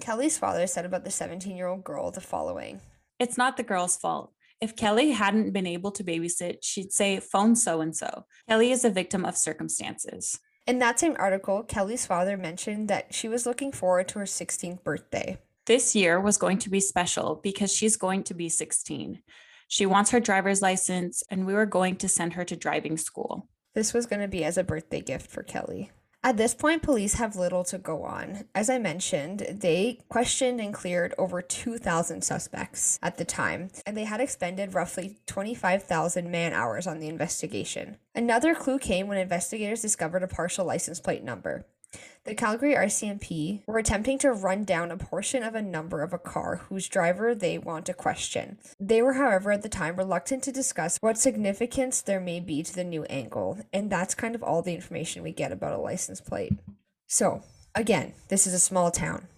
Kelly's 0.00 0.38
father 0.38 0.66
said 0.66 0.84
about 0.84 1.04
the 1.04 1.10
17 1.10 1.56
year 1.56 1.66
old 1.66 1.84
girl 1.84 2.10
the 2.10 2.20
following 2.20 2.80
It's 3.18 3.38
not 3.38 3.56
the 3.56 3.62
girl's 3.62 3.96
fault. 3.96 4.32
If 4.60 4.74
Kelly 4.74 5.12
hadn't 5.12 5.52
been 5.52 5.66
able 5.66 5.92
to 5.92 6.04
babysit, 6.04 6.58
she'd 6.62 6.92
say, 6.92 7.20
phone 7.20 7.54
so 7.54 7.80
and 7.80 7.96
so. 7.96 8.24
Kelly 8.48 8.72
is 8.72 8.84
a 8.84 8.90
victim 8.90 9.24
of 9.24 9.36
circumstances. 9.36 10.40
In 10.66 10.80
that 10.80 10.98
same 10.98 11.16
article, 11.18 11.62
Kelly's 11.62 12.04
father 12.04 12.36
mentioned 12.36 12.88
that 12.88 13.14
she 13.14 13.28
was 13.28 13.46
looking 13.46 13.72
forward 13.72 14.08
to 14.08 14.18
her 14.18 14.24
16th 14.24 14.82
birthday. 14.82 15.38
This 15.66 15.94
year 15.94 16.20
was 16.20 16.38
going 16.38 16.58
to 16.58 16.70
be 16.70 16.80
special 16.80 17.40
because 17.42 17.72
she's 17.72 17.96
going 17.96 18.24
to 18.24 18.34
be 18.34 18.48
16. 18.48 19.22
She 19.68 19.86
wants 19.86 20.10
her 20.10 20.20
driver's 20.20 20.60
license, 20.60 21.22
and 21.30 21.46
we 21.46 21.54
were 21.54 21.66
going 21.66 21.96
to 21.96 22.08
send 22.08 22.32
her 22.32 22.44
to 22.44 22.56
driving 22.56 22.96
school. 22.96 23.48
This 23.74 23.94
was 23.94 24.06
going 24.06 24.22
to 24.22 24.28
be 24.28 24.44
as 24.44 24.58
a 24.58 24.64
birthday 24.64 25.00
gift 25.00 25.30
for 25.30 25.42
Kelly. 25.42 25.90
At 26.24 26.36
this 26.36 26.52
point, 26.52 26.82
police 26.82 27.14
have 27.14 27.36
little 27.36 27.62
to 27.64 27.78
go 27.78 28.02
on. 28.02 28.44
As 28.52 28.68
I 28.68 28.78
mentioned, 28.78 29.46
they 29.50 30.00
questioned 30.08 30.60
and 30.60 30.74
cleared 30.74 31.14
over 31.16 31.40
2,000 31.40 32.22
suspects 32.22 32.98
at 33.02 33.18
the 33.18 33.24
time, 33.24 33.68
and 33.86 33.96
they 33.96 34.04
had 34.04 34.20
expended 34.20 34.74
roughly 34.74 35.18
25,000 35.26 36.28
man 36.28 36.52
hours 36.52 36.88
on 36.88 36.98
the 36.98 37.08
investigation. 37.08 37.98
Another 38.16 38.56
clue 38.56 38.80
came 38.80 39.06
when 39.06 39.16
investigators 39.16 39.80
discovered 39.80 40.24
a 40.24 40.28
partial 40.28 40.66
license 40.66 40.98
plate 40.98 41.22
number. 41.22 41.66
The 42.24 42.34
Calgary 42.34 42.74
RCMP 42.74 43.62
were 43.66 43.78
attempting 43.78 44.18
to 44.18 44.32
run 44.32 44.64
down 44.64 44.90
a 44.90 44.98
portion 44.98 45.42
of 45.42 45.54
a 45.54 45.62
number 45.62 46.02
of 46.02 46.12
a 46.12 46.18
car 46.18 46.56
whose 46.68 46.86
driver 46.86 47.34
they 47.34 47.56
want 47.56 47.86
to 47.86 47.94
question. 47.94 48.58
They 48.78 49.00
were, 49.00 49.14
however, 49.14 49.52
at 49.52 49.62
the 49.62 49.70
time 49.70 49.96
reluctant 49.96 50.42
to 50.42 50.52
discuss 50.52 50.98
what 51.00 51.16
significance 51.16 52.02
there 52.02 52.20
may 52.20 52.40
be 52.40 52.62
to 52.62 52.74
the 52.74 52.84
new 52.84 53.04
angle, 53.04 53.58
and 53.72 53.88
that's 53.88 54.14
kind 54.14 54.34
of 54.34 54.42
all 54.42 54.60
the 54.60 54.74
information 54.74 55.22
we 55.22 55.32
get 55.32 55.52
about 55.52 55.78
a 55.78 55.80
license 55.80 56.20
plate. 56.20 56.52
So, 57.06 57.42
again, 57.74 58.12
this 58.28 58.46
is 58.46 58.52
a 58.52 58.58
small 58.58 58.90
town. 58.90 59.28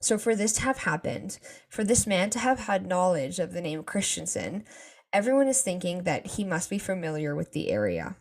So, 0.00 0.16
for 0.16 0.34
this 0.34 0.54
to 0.54 0.62
have 0.62 0.78
happened, 0.78 1.38
for 1.68 1.84
this 1.84 2.06
man 2.06 2.30
to 2.30 2.38
have 2.38 2.60
had 2.60 2.86
knowledge 2.86 3.38
of 3.38 3.52
the 3.52 3.60
name 3.60 3.82
Christensen, 3.82 4.64
everyone 5.12 5.48
is 5.48 5.60
thinking 5.60 6.04
that 6.04 6.26
he 6.26 6.44
must 6.44 6.70
be 6.70 6.78
familiar 6.78 7.34
with 7.34 7.52
the 7.52 7.70
area. 7.70 8.16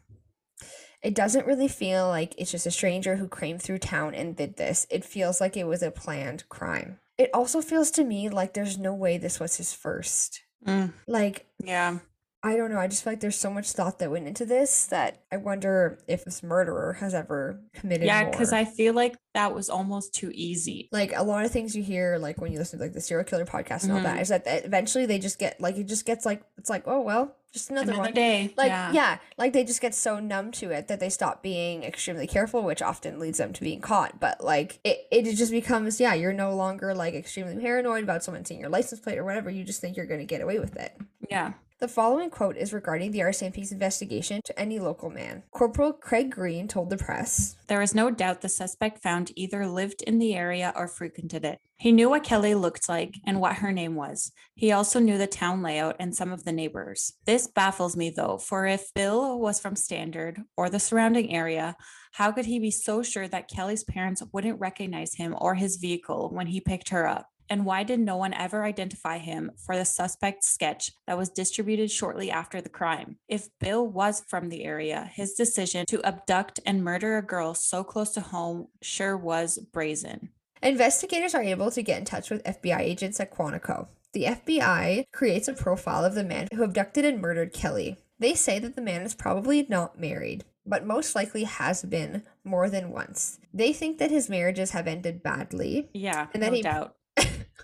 It 1.03 1.15
doesn't 1.15 1.45
really 1.45 1.67
feel 1.67 2.07
like 2.07 2.33
it's 2.37 2.51
just 2.51 2.65
a 2.65 2.71
stranger 2.71 3.15
who 3.17 3.27
came 3.27 3.59
through 3.59 3.79
town 3.79 4.15
and 4.15 4.35
did 4.35 4.57
this. 4.57 4.87
It 4.89 5.05
feels 5.05 5.39
like 5.39 5.55
it 5.55 5.67
was 5.67 5.81
a 5.83 5.91
planned 5.91 6.47
crime. 6.49 6.99
It 7.17 7.29
also 7.33 7.61
feels 7.61 7.91
to 7.91 8.03
me 8.03 8.29
like 8.29 8.53
there's 8.53 8.77
no 8.77 8.93
way 8.93 9.17
this 9.17 9.39
was 9.39 9.57
his 9.57 9.73
first. 9.73 10.41
Mm, 10.65 10.93
Like, 11.07 11.45
yeah. 11.63 11.99
I 12.43 12.55
don't 12.55 12.71
know. 12.71 12.79
I 12.79 12.87
just 12.87 13.03
feel 13.03 13.13
like 13.13 13.19
there's 13.19 13.35
so 13.39 13.49
much 13.49 13.71
thought 13.71 13.97
that 13.99 14.11
went 14.11 14.27
into 14.27 14.45
this 14.45 14.85
that 14.87 15.23
I 15.31 15.37
wonder 15.37 15.99
if 16.07 16.23
this 16.23 16.43
murderer 16.43 16.93
has 16.93 17.13
ever 17.15 17.59
committed 17.73 18.05
Yeah, 18.05 18.29
because. 18.29 18.53
I 18.53 18.63
feel 18.63 18.93
like 18.93 19.15
that 19.33 19.53
was 19.55 19.69
almost 19.69 20.13
too 20.13 20.31
easy. 20.33 20.87
like 20.91 21.13
a 21.15 21.23
lot 21.23 21.45
of 21.45 21.51
things 21.51 21.75
you 21.75 21.83
hear 21.83 22.17
like 22.19 22.39
when 22.39 22.51
you 22.51 22.59
listen 22.59 22.79
to 22.79 22.85
like 22.85 22.93
the 22.93 23.01
serial 23.01 23.25
killer 23.25 23.45
podcast 23.45 23.83
and 23.83 23.91
all 23.91 24.01
that 24.01 24.17
Mhm. 24.17 24.21
is 24.21 24.29
that 24.29 24.43
eventually 24.47 25.05
they 25.05 25.19
just 25.19 25.37
get 25.39 25.59
like 25.61 25.77
it 25.77 25.85
just 25.87 26.05
gets 26.05 26.25
like 26.25 26.41
it's 26.57 26.69
like 26.69 26.83
oh 26.87 27.01
well 27.01 27.35
just 27.53 27.69
another, 27.69 27.91
Another 27.93 28.01
one 28.03 28.13
day. 28.13 28.53
like 28.57 28.69
yeah. 28.69 28.91
yeah. 28.91 29.17
like 29.37 29.53
they 29.53 29.63
just 29.63 29.81
get 29.81 29.93
so 29.95 30.19
numb 30.19 30.51
to 30.53 30.71
it 30.71 30.87
that 30.87 30.99
they 30.99 31.09
stop 31.09 31.41
being 31.43 31.83
extremely 31.83 32.25
careful 32.27 32.63
which 32.63 32.81
often 32.81 33.19
leads 33.19 33.37
them 33.37 33.53
to 33.53 33.61
being 33.61 33.81
caught 33.81 34.19
but 34.19 34.43
like 34.43 34.79
it, 34.83 35.07
it 35.11 35.23
just 35.35 35.51
becomes 35.51 35.99
yeah 35.99 36.13
you're 36.13 36.33
no 36.33 36.53
longer 36.55 36.93
like 36.95 37.13
extremely 37.13 37.57
paranoid 37.61 38.03
about 38.03 38.23
someone 38.23 38.43
seeing 38.45 38.59
your 38.59 38.69
license 38.69 38.99
plate 39.01 39.17
or 39.17 39.23
whatever 39.23 39.49
you 39.51 39.63
just 39.63 39.81
think 39.81 39.97
you're 39.97 40.05
going 40.07 40.19
to 40.19 40.25
get 40.25 40.41
away 40.41 40.57
with 40.59 40.75
it 40.77 40.93
Yeah. 41.29 41.53
The 41.79 41.87
following 41.87 42.29
quote 42.29 42.57
is 42.57 42.73
regarding 42.73 43.11
the 43.11 43.19
RCMP's 43.19 43.71
investigation 43.71 44.41
to 44.43 44.59
any 44.59 44.79
local 44.79 45.09
man. 45.09 45.43
Corporal 45.51 45.93
Craig 45.93 46.31
Green 46.31 46.67
told 46.67 46.89
the 46.89 46.97
press, 46.97 47.55
There 47.67 47.81
is 47.81 47.93
no 47.93 48.09
doubt 48.09 48.41
the 48.41 48.49
suspect 48.49 49.03
found 49.03 49.31
either 49.35 49.67
lived 49.67 50.01
in 50.01 50.17
the 50.17 50.33
area 50.33 50.73
or 50.75 50.87
frequented 50.87 51.45
it. 51.45 51.59
He 51.77 51.91
knew 51.91 52.09
what 52.09 52.23
Kelly 52.23 52.55
looked 52.55 52.89
like 52.89 53.15
and 53.25 53.39
what 53.39 53.57
her 53.57 53.71
name 53.71 53.93
was. 53.93 54.31
He 54.55 54.71
also 54.71 54.99
knew 54.99 55.19
the 55.19 55.27
town 55.27 55.61
layout 55.61 55.95
and 55.99 56.15
some 56.15 56.31
of 56.31 56.45
the 56.45 56.51
neighbors. 56.51 57.13
This 57.25 57.45
baffles 57.45 57.95
me 57.95 58.09
though, 58.09 58.37
for 58.37 58.65
if 58.65 58.91
Bill 58.95 59.39
was 59.39 59.59
from 59.59 59.75
Standard 59.75 60.41
or 60.55 60.69
the 60.69 60.79
surrounding 60.79 61.31
area, 61.31 61.75
how 62.13 62.31
could 62.31 62.47
he 62.47 62.57
be 62.57 62.71
so 62.71 63.03
sure 63.03 63.27
that 63.27 63.47
Kelly's 63.47 63.83
parents 63.83 64.23
wouldn't 64.33 64.59
recognize 64.59 65.13
him 65.13 65.35
or 65.37 65.53
his 65.53 65.75
vehicle 65.75 66.29
when 66.33 66.47
he 66.47 66.59
picked 66.59 66.89
her 66.89 67.07
up? 67.07 67.27
And 67.49 67.65
why 67.65 67.83
did 67.83 67.99
no 67.99 68.17
one 68.17 68.33
ever 68.33 68.63
identify 68.63 69.17
him 69.19 69.51
for 69.65 69.75
the 69.77 69.85
suspect's 69.85 70.47
sketch 70.49 70.91
that 71.05 71.17
was 71.17 71.29
distributed 71.29 71.89
shortly 71.91 72.29
after 72.29 72.61
the 72.61 72.69
crime? 72.69 73.17
If 73.27 73.49
Bill 73.59 73.87
was 73.87 74.23
from 74.27 74.49
the 74.49 74.63
area, 74.65 75.09
his 75.13 75.33
decision 75.33 75.85
to 75.87 76.03
abduct 76.03 76.59
and 76.65 76.83
murder 76.83 77.17
a 77.17 77.21
girl 77.21 77.53
so 77.53 77.83
close 77.83 78.11
to 78.11 78.21
home 78.21 78.67
sure 78.81 79.15
was 79.17 79.57
brazen. 79.71 80.29
Investigators 80.61 81.35
are 81.35 81.43
able 81.43 81.71
to 81.71 81.81
get 81.83 81.99
in 81.99 82.05
touch 82.05 82.29
with 82.29 82.43
FBI 82.43 82.79
agents 82.79 83.19
at 83.19 83.31
Quantico. 83.33 83.87
The 84.13 84.25
FBI 84.25 85.05
creates 85.13 85.47
a 85.47 85.53
profile 85.53 86.03
of 86.03 86.15
the 86.15 86.23
man 86.23 86.47
who 86.53 86.63
abducted 86.63 87.05
and 87.05 87.21
murdered 87.21 87.53
Kelly. 87.53 87.97
They 88.19 88.33
say 88.33 88.57
that 88.59 88.75
the 88.75 88.81
man 88.81 89.03
is 89.03 89.13
probably 89.13 89.65
not 89.69 89.99
married, 89.99 90.43
but 90.65 90.85
most 90.85 91.13
likely 91.15 91.43
has 91.43 91.83
been 91.83 92.23
more 92.43 92.69
than 92.69 92.89
once. 92.89 93.39
They 93.53 93.71
think 93.73 93.99
that 93.99 94.09
his 94.09 94.27
marriages 94.29 94.71
have 94.71 94.87
ended 94.87 95.21
badly. 95.21 95.89
Yeah, 95.93 96.27
And 96.33 96.41
then 96.41 96.51
no 96.51 96.55
he- 96.55 96.61
doubt. 96.63 96.95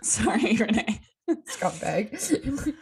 Sorry, 0.07 0.55
Renee. 0.57 1.01
Scumbag. 1.29 2.73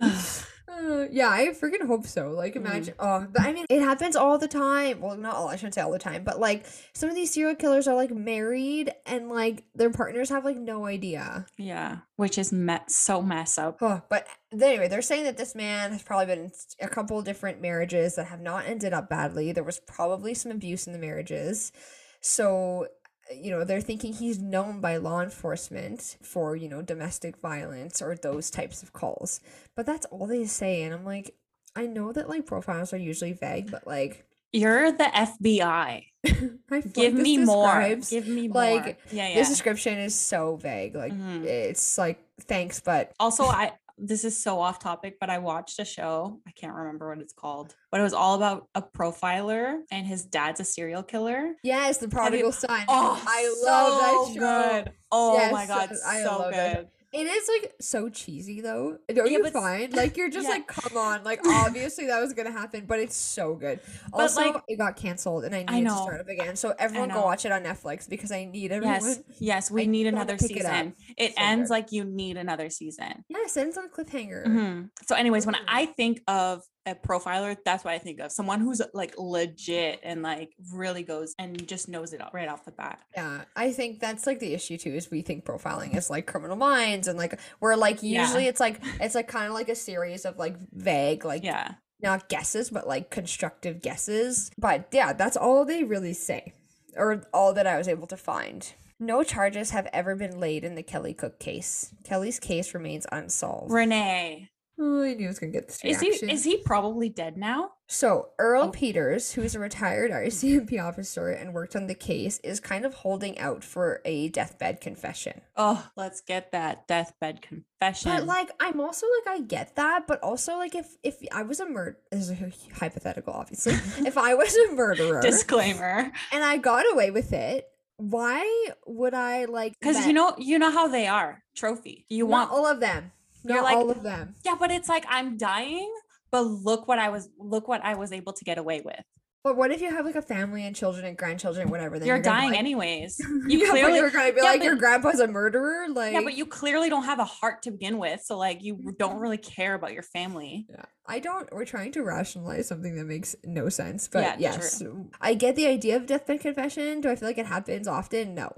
Uh, 0.68 1.06
yeah, 1.10 1.30
I 1.30 1.46
freaking 1.58 1.86
hope 1.86 2.06
so. 2.06 2.32
Like, 2.32 2.54
imagine. 2.54 2.94
Oh, 2.98 3.26
but 3.32 3.40
I 3.40 3.52
mean, 3.52 3.64
it 3.70 3.80
happens 3.80 4.14
all 4.14 4.36
the 4.36 4.48
time. 4.48 5.00
Well, 5.00 5.16
not 5.16 5.34
all. 5.34 5.48
I 5.48 5.56
shouldn't 5.56 5.72
say 5.74 5.80
all 5.80 5.92
the 5.92 5.98
time, 5.98 6.22
but 6.22 6.38
like 6.38 6.66
some 6.92 7.08
of 7.08 7.14
these 7.14 7.32
serial 7.32 7.54
killers 7.54 7.88
are 7.88 7.94
like 7.94 8.10
married 8.10 8.92
and 9.06 9.30
like 9.30 9.64
their 9.74 9.88
partners 9.90 10.28
have 10.28 10.44
like 10.44 10.58
no 10.58 10.84
idea. 10.84 11.46
yeah, 11.56 11.98
which 12.16 12.36
is 12.36 12.52
me- 12.52 12.76
so 12.88 13.22
mess 13.22 13.56
up. 13.56 13.78
Oh, 13.80 14.02
but 14.10 14.26
anyway, 14.52 14.88
they're 14.88 15.00
saying 15.00 15.24
that 15.24 15.38
this 15.38 15.54
man 15.54 15.92
has 15.92 16.02
probably 16.02 16.26
been 16.26 16.38
in 16.40 16.52
a 16.82 16.88
couple 16.88 17.22
different 17.22 17.62
marriages 17.62 18.16
that 18.16 18.26
have 18.26 18.42
not 18.42 18.66
ended 18.66 18.92
up 18.92 19.08
badly. 19.08 19.52
There 19.52 19.64
was 19.64 19.80
probably 19.86 20.34
some 20.34 20.52
abuse 20.52 20.86
in 20.86 20.92
the 20.92 20.98
marriages, 20.98 21.72
so 22.20 22.88
you 23.34 23.50
know 23.50 23.64
they're 23.64 23.80
thinking 23.80 24.12
he's 24.12 24.38
known 24.38 24.80
by 24.80 24.96
law 24.96 25.20
enforcement 25.20 26.16
for 26.22 26.54
you 26.56 26.68
know 26.68 26.82
domestic 26.82 27.36
violence 27.38 28.00
or 28.02 28.14
those 28.16 28.50
types 28.50 28.82
of 28.82 28.92
calls 28.92 29.40
but 29.74 29.84
that's 29.86 30.06
all 30.06 30.26
they 30.26 30.44
say 30.46 30.82
and 30.82 30.94
i'm 30.94 31.04
like 31.04 31.34
i 31.74 31.86
know 31.86 32.12
that 32.12 32.28
like 32.28 32.46
profiles 32.46 32.92
are 32.92 32.98
usually 32.98 33.32
vague 33.32 33.70
but 33.70 33.86
like 33.86 34.24
You're 34.52 34.92
the 34.92 35.04
FBI. 35.04 35.66
I 35.68 36.04
feel 36.24 36.50
like 36.70 36.92
Give 36.94 37.14
me 37.14 37.36
more. 37.38 37.82
Give 38.08 38.26
me 38.26 38.48
more. 38.48 38.62
like, 38.62 38.98
yeah, 39.10 39.28
yeah. 39.28 39.34
This 39.34 39.48
description 39.50 39.98
is 39.98 40.14
so 40.14 40.56
vague. 40.56 40.94
Like 40.94 41.12
Mhm. 41.12 41.44
it's 41.44 41.98
like 41.98 42.18
thanks, 42.42 42.80
but 42.80 43.12
also 43.20 43.44
i 43.44 43.72
this 43.98 44.24
is 44.24 44.36
so 44.36 44.60
off 44.60 44.78
topic 44.78 45.16
but 45.18 45.30
i 45.30 45.38
watched 45.38 45.78
a 45.78 45.84
show 45.84 46.38
i 46.46 46.50
can't 46.52 46.74
remember 46.74 47.08
what 47.08 47.18
it's 47.18 47.32
called 47.32 47.74
but 47.90 48.00
it 48.00 48.02
was 48.02 48.12
all 48.12 48.34
about 48.34 48.68
a 48.74 48.82
profiler 48.82 49.78
and 49.90 50.06
his 50.06 50.24
dad's 50.24 50.60
a 50.60 50.64
serial 50.64 51.02
killer 51.02 51.54
yes, 51.62 51.98
the 51.98 52.08
prodigal 52.08 52.52
son. 52.52 52.84
oh 52.88 53.22
I 53.26 53.54
love 53.64 53.88
so 53.88 54.34
that 54.34 54.34
show. 54.34 54.84
good 54.84 54.92
oh 55.12 55.50
my 55.50 55.66
god 55.66 55.94
so 55.96 56.38
love 56.38 56.52
good 56.52 56.76
It 56.78 56.90
is 57.20 57.48
like 57.48 57.74
so 57.80 58.08
cheesy 58.08 58.60
though. 58.60 58.98
Don't 59.08 59.30
Yeah, 59.30 59.38
you 59.38 59.50
find? 59.50 59.92
Like 59.96 60.16
you're 60.16 60.28
just 60.28 60.44
yeah. 60.48 60.54
like, 60.56 60.66
come 60.66 60.96
on. 60.98 61.24
Like 61.24 61.40
obviously 61.46 62.06
that 62.06 62.20
was 62.20 62.32
gonna 62.34 62.50
happen, 62.50 62.84
but 62.86 62.98
it's 63.00 63.16
so 63.16 63.54
good. 63.54 63.80
But, 64.10 64.20
Also, 64.20 64.40
like- 64.52 64.62
it 64.68 64.76
got 64.76 64.96
canceled 64.96 65.44
and 65.44 65.54
I 65.54 65.64
I 65.68 65.80
need 65.80 65.86
to 65.88 65.90
start 65.96 66.20
up 66.20 66.28
again. 66.28 66.56
So 66.56 66.74
everyone 66.78 67.08
go 67.10 67.22
watch 67.22 67.44
it 67.46 67.52
on 67.52 67.62
Netflix 67.62 68.08
because 68.08 68.32
I 68.32 68.44
need 68.44 68.72
everyone. 68.72 69.00
yes 69.00 69.20
yes 69.38 69.70
we 69.70 69.82
I 69.84 69.86
need 69.86 70.06
another 70.08 70.36
pick 70.36 70.50
it 70.50 70.56
season 70.58 70.94
it, 71.16 71.34
So 71.36 71.42
ends 71.42 71.68
good. 71.68 71.74
like 71.74 71.92
you 71.92 72.04
need 72.04 72.36
another 72.36 72.68
season 72.70 73.24
Yes, 73.28 73.56
ends 73.56 73.78
on 73.78 73.84
a 73.86 73.88
cliffhanger. 73.88 74.46
Mhm. 74.46 74.90
so 75.06 75.14
anyways 75.14 75.46
when 75.46 75.56
i 75.68 75.86
think 75.86 76.22
of 76.28 76.62
a 76.86 76.94
profiler 76.94 77.56
that's 77.64 77.84
what 77.84 77.92
i 77.92 77.98
think 77.98 78.20
of 78.20 78.30
someone 78.32 78.60
who's 78.60 78.80
like 78.94 79.14
legit 79.18 80.00
and 80.02 80.22
like 80.22 80.50
really 80.72 81.02
goes 81.02 81.34
and 81.38 81.66
just 81.66 81.88
knows 81.88 82.12
it 82.12 82.20
all 82.20 82.30
right 82.32 82.48
off 82.48 82.64
the 82.64 82.70
bat 82.72 83.00
Yeah, 83.16 83.42
I 83.56 83.72
think 83.72 84.00
that's 84.00 84.26
like 84.26 84.38
the 84.40 84.54
issue 84.54 84.78
too. 84.78 84.90
Is 84.94 85.10
we 85.10 85.22
think 85.22 85.44
profiling 85.44 85.96
is 85.96 86.10
like 86.10 86.26
criminal 86.26 86.56
minds 86.56 87.08
and 87.08 87.18
like 87.18 87.38
we're 87.60 87.74
like 87.76 87.98
Yeah. 88.02 88.22
usually 88.22 88.46
it's 88.46 88.60
like 88.60 88.80
it's 89.00 89.14
like 89.14 89.28
kind 89.28 89.46
of 89.48 89.52
like 89.54 89.68
a 89.68 89.74
series 89.74 90.24
of 90.24 90.38
like 90.38 90.56
vague 90.72 91.24
like 91.24 91.42
yeah 91.44 91.74
not 92.00 92.28
guesses 92.28 92.70
but 92.70 92.86
like 92.86 93.10
constructive 93.10 93.80
guesses. 93.82 94.50
But 94.58 94.88
yeah, 94.92 95.12
that's 95.14 95.36
all 95.36 95.64
they 95.64 95.82
really 95.82 96.12
say, 96.12 96.52
or 96.94 97.22
all 97.32 97.54
that 97.54 97.66
I 97.66 97.78
was 97.78 97.88
able 97.88 98.06
to 98.08 98.16
find. 98.18 98.70
No 99.00 99.22
charges 99.22 99.70
have 99.70 99.88
ever 99.92 100.14
been 100.14 100.38
laid 100.38 100.62
in 100.64 100.74
the 100.74 100.82
Kelly 100.82 101.14
Cook 101.14 101.38
case. 101.40 101.94
Kelly's 102.04 102.38
case 102.38 102.74
remains 102.74 103.06
unsolved. 103.10 103.72
renee 103.72 104.50
Oh, 104.78 105.02
I 105.02 105.14
knew 105.14 105.24
I 105.24 105.28
was 105.28 105.38
gonna 105.38 105.52
get 105.52 105.68
this 105.68 105.80
is 105.82 106.00
he 106.00 106.08
is 106.08 106.44
he 106.44 106.58
probably 106.58 107.08
dead 107.08 107.36
now 107.38 107.72
So, 107.88 108.30
Earl 108.38 108.64
Oh. 108.64 108.70
Peters, 108.70 109.32
who 109.32 109.42
is 109.42 109.54
a 109.54 109.58
retired 109.58 110.10
RCMP 110.12 110.82
officer 110.82 111.28
and 111.28 111.54
worked 111.54 111.74
on 111.76 111.86
the 111.86 111.94
case, 111.94 112.38
is 112.44 112.60
kind 112.60 112.84
of 112.84 112.92
holding 112.94 113.38
out 113.38 113.62
for 113.64 114.00
a 114.04 114.28
deathbed 114.28 114.80
confession. 114.80 115.40
Oh, 115.56 115.88
let's 115.96 116.20
get 116.20 116.52
that 116.52 116.86
deathbed 116.88 117.40
confession. 117.42 118.10
But 118.10 118.26
like, 118.26 118.50
I'm 118.60 118.80
also 118.80 119.06
like, 119.24 119.38
I 119.38 119.40
get 119.42 119.76
that, 119.76 120.06
but 120.06 120.20
also 120.22 120.56
like, 120.56 120.74
if 120.74 120.96
if 121.02 121.16
I 121.32 121.42
was 121.42 121.60
a 121.60 121.66
murder, 121.68 121.98
this 122.10 122.28
is 122.28 122.30
a 122.32 122.52
hypothetical, 122.74 123.32
obviously. 123.32 123.72
if 124.06 124.18
I 124.18 124.34
was 124.34 124.54
a 124.54 124.72
murderer 124.72 125.22
Disclaimer, 125.22 126.12
and 126.32 126.44
I 126.44 126.56
got 126.58 126.84
away 126.92 127.10
with 127.10 127.32
it, 127.32 127.66
why 127.98 128.68
would 128.86 129.14
I 129.14 129.46
like? 129.46 129.72
because 129.80 130.06
you 130.06 130.12
know 130.12 130.34
you 130.38 130.58
know 130.58 130.70
how 130.70 130.88
they 130.88 131.06
are. 131.06 131.42
Trophy. 131.54 132.04
You 132.10 132.24
not 132.26 132.30
want 132.30 132.50
all 132.50 132.66
of 132.66 132.80
them, 132.80 133.12
You're 133.48 133.62
not 133.62 133.64
like- 133.64 133.76
all 133.76 133.90
of 133.90 134.02
them. 134.02 134.34
yeah, 134.44 134.54
but 134.58 134.70
it's 134.70 134.88
like 134.88 135.04
I'm 135.08 135.36
dying, 135.36 135.92
but 136.30 136.42
look 136.42 136.88
what 136.88 136.98
I 136.98 137.08
was 137.08 137.28
look 137.38 137.68
what 137.68 137.84
I 137.84 137.94
was 137.94 138.12
able 138.12 138.32
to 138.32 138.44
get 138.44 138.58
away 138.58 138.82
with. 138.84 139.02
But 139.46 139.56
what 139.56 139.70
if 139.70 139.80
you 139.80 139.94
have 139.94 140.04
like 140.04 140.16
a 140.16 140.22
family 140.22 140.66
and 140.66 140.74
children 140.74 141.04
and 141.04 141.16
grandchildren, 141.16 141.70
whatever? 141.70 142.00
Then 142.00 142.08
You're, 142.08 142.18
gonna, 142.18 142.36
dying 142.36 142.50
like- 142.50 142.58
anyways. 142.58 143.16
You 143.46 143.60
You 143.60 143.70
clearly 143.70 143.98
you're 143.98 144.10
gonna 144.10 144.32
be 144.32 144.40
yeah, 144.42 144.50
like 144.50 144.58
but- 144.58 144.64
your 144.64 144.74
grandpa's 144.74 145.20
a 145.20 145.28
murderer, 145.28 145.86
like 145.88 146.14
yeah, 146.14 146.22
but 146.22 146.36
you 146.36 146.46
clearly 146.46 146.88
don't 146.88 147.04
have 147.04 147.20
a 147.20 147.24
heart 147.24 147.62
to 147.62 147.70
begin 147.70 147.98
with, 147.98 148.22
so 148.22 148.36
like 148.36 148.64
you 148.64 148.74
mm-hmm. 148.74 148.90
don't 148.98 149.20
really 149.20 149.36
care 149.36 149.74
about 149.74 149.92
your 149.92 150.02
family. 150.02 150.66
Yeah. 150.68 150.82
I 151.06 151.20
don't 151.20 151.48
we're 151.52 151.64
trying 151.64 151.92
to 151.92 152.02
rationalize 152.02 152.66
something 152.66 152.96
that 152.96 153.04
makes 153.04 153.36
no 153.44 153.68
sense. 153.68 154.08
But 154.08 154.24
Yeah, 154.24 154.36
yes. 154.36 154.82
I 155.20 155.34
get 155.34 155.54
the 155.54 155.68
idea 155.68 155.94
of 155.94 156.06
deathbed 156.06 156.40
confession. 156.40 157.00
Do 157.00 157.08
I 157.08 157.14
feel 157.14 157.28
like 157.28 157.38
it 157.38 157.46
happens 157.46 157.86
often? 157.86 158.34
No. 158.34 158.50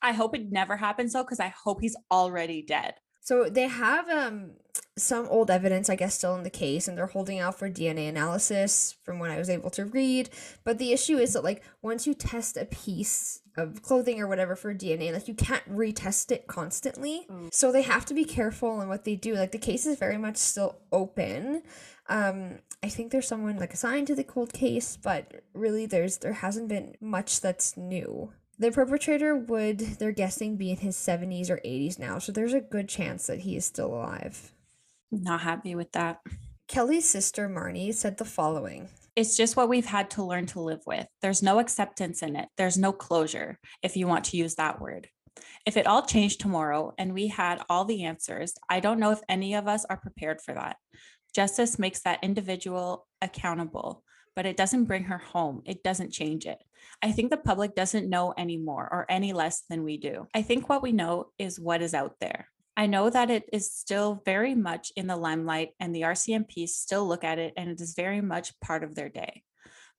I 0.00 0.12
hope 0.12 0.36
it 0.36 0.52
never 0.52 0.76
happens 0.76 1.14
though, 1.14 1.24
because 1.24 1.40
I 1.40 1.48
hope 1.48 1.80
he's 1.80 1.96
already 2.12 2.62
dead. 2.62 2.94
So 3.28 3.44
they 3.50 3.68
have 3.68 4.08
um 4.08 4.52
some 4.96 5.26
old 5.28 5.50
evidence, 5.50 5.90
I 5.90 5.96
guess, 5.96 6.14
still 6.14 6.34
in 6.34 6.44
the 6.44 6.50
case, 6.64 6.88
and 6.88 6.96
they're 6.96 7.08
holding 7.08 7.38
out 7.38 7.58
for 7.58 7.68
DNA 7.68 8.08
analysis 8.08 8.96
from 9.02 9.18
what 9.18 9.30
I 9.30 9.36
was 9.36 9.50
able 9.50 9.68
to 9.72 9.84
read. 9.84 10.30
But 10.64 10.78
the 10.78 10.92
issue 10.92 11.18
is 11.18 11.34
that 11.34 11.44
like 11.44 11.62
once 11.82 12.06
you 12.06 12.14
test 12.14 12.56
a 12.56 12.64
piece 12.64 13.42
of 13.54 13.82
clothing 13.82 14.18
or 14.18 14.26
whatever 14.26 14.56
for 14.56 14.74
DNA, 14.74 15.12
like 15.12 15.28
you 15.28 15.34
can't 15.34 15.62
retest 15.70 16.32
it 16.32 16.46
constantly. 16.46 17.26
Mm. 17.30 17.52
So 17.52 17.70
they 17.70 17.82
have 17.82 18.06
to 18.06 18.14
be 18.14 18.24
careful 18.24 18.80
in 18.80 18.88
what 18.88 19.04
they 19.04 19.14
do. 19.14 19.34
Like 19.34 19.52
the 19.52 19.58
case 19.58 19.84
is 19.84 19.98
very 19.98 20.16
much 20.16 20.38
still 20.38 20.78
open. 20.90 21.64
Um, 22.08 22.60
I 22.82 22.88
think 22.88 23.12
there's 23.12 23.28
someone 23.28 23.58
like 23.58 23.74
assigned 23.74 24.06
to 24.06 24.14
the 24.14 24.24
cold 24.24 24.54
case, 24.54 24.96
but 24.96 25.42
really 25.52 25.84
there's 25.84 26.16
there 26.16 26.32
hasn't 26.32 26.68
been 26.68 26.94
much 26.98 27.42
that's 27.42 27.76
new. 27.76 28.32
The 28.60 28.72
perpetrator 28.72 29.36
would, 29.36 29.78
they're 29.78 30.10
guessing, 30.10 30.56
be 30.56 30.72
in 30.72 30.78
his 30.78 30.96
70s 30.96 31.48
or 31.48 31.58
80s 31.58 31.98
now, 31.98 32.18
so 32.18 32.32
there's 32.32 32.54
a 32.54 32.60
good 32.60 32.88
chance 32.88 33.28
that 33.28 33.40
he 33.40 33.56
is 33.56 33.64
still 33.64 33.94
alive. 33.94 34.52
Not 35.12 35.42
happy 35.42 35.76
with 35.76 35.92
that. 35.92 36.20
Kelly's 36.66 37.08
sister, 37.08 37.48
Marnie, 37.48 37.94
said 37.94 38.18
the 38.18 38.24
following 38.24 38.88
It's 39.14 39.36
just 39.36 39.56
what 39.56 39.68
we've 39.68 39.86
had 39.86 40.10
to 40.10 40.24
learn 40.24 40.46
to 40.46 40.60
live 40.60 40.80
with. 40.86 41.06
There's 41.22 41.42
no 41.42 41.60
acceptance 41.60 42.20
in 42.20 42.34
it. 42.34 42.48
There's 42.56 42.76
no 42.76 42.92
closure, 42.92 43.60
if 43.82 43.96
you 43.96 44.08
want 44.08 44.24
to 44.26 44.36
use 44.36 44.56
that 44.56 44.80
word. 44.80 45.08
If 45.64 45.76
it 45.76 45.86
all 45.86 46.04
changed 46.04 46.40
tomorrow 46.40 46.94
and 46.98 47.14
we 47.14 47.28
had 47.28 47.62
all 47.70 47.84
the 47.84 48.04
answers, 48.04 48.54
I 48.68 48.80
don't 48.80 48.98
know 48.98 49.12
if 49.12 49.20
any 49.28 49.54
of 49.54 49.68
us 49.68 49.84
are 49.84 49.96
prepared 49.96 50.40
for 50.40 50.54
that. 50.54 50.78
Justice 51.32 51.78
makes 51.78 52.00
that 52.00 52.24
individual 52.24 53.06
accountable, 53.22 54.02
but 54.34 54.46
it 54.46 54.56
doesn't 54.56 54.86
bring 54.86 55.04
her 55.04 55.18
home. 55.18 55.62
It 55.64 55.84
doesn't 55.84 56.12
change 56.12 56.44
it. 56.44 56.58
I 57.00 57.12
think 57.12 57.30
the 57.30 57.36
public 57.36 57.74
doesn't 57.74 58.10
know 58.10 58.34
any 58.36 58.56
more 58.56 58.88
or 58.90 59.06
any 59.08 59.32
less 59.32 59.62
than 59.68 59.84
we 59.84 59.98
do. 59.98 60.26
I 60.34 60.42
think 60.42 60.68
what 60.68 60.82
we 60.82 60.92
know 60.92 61.28
is 61.38 61.60
what 61.60 61.82
is 61.82 61.94
out 61.94 62.16
there. 62.20 62.48
I 62.76 62.86
know 62.86 63.10
that 63.10 63.30
it 63.30 63.44
is 63.52 63.72
still 63.72 64.22
very 64.24 64.54
much 64.54 64.92
in 64.96 65.06
the 65.06 65.16
limelight, 65.16 65.70
and 65.80 65.94
the 65.94 66.02
RCMP 66.02 66.68
still 66.68 67.06
look 67.06 67.24
at 67.24 67.38
it, 67.38 67.52
and 67.56 67.68
it 67.70 67.80
is 67.80 67.94
very 67.94 68.20
much 68.20 68.58
part 68.60 68.84
of 68.84 68.94
their 68.94 69.08
day. 69.08 69.42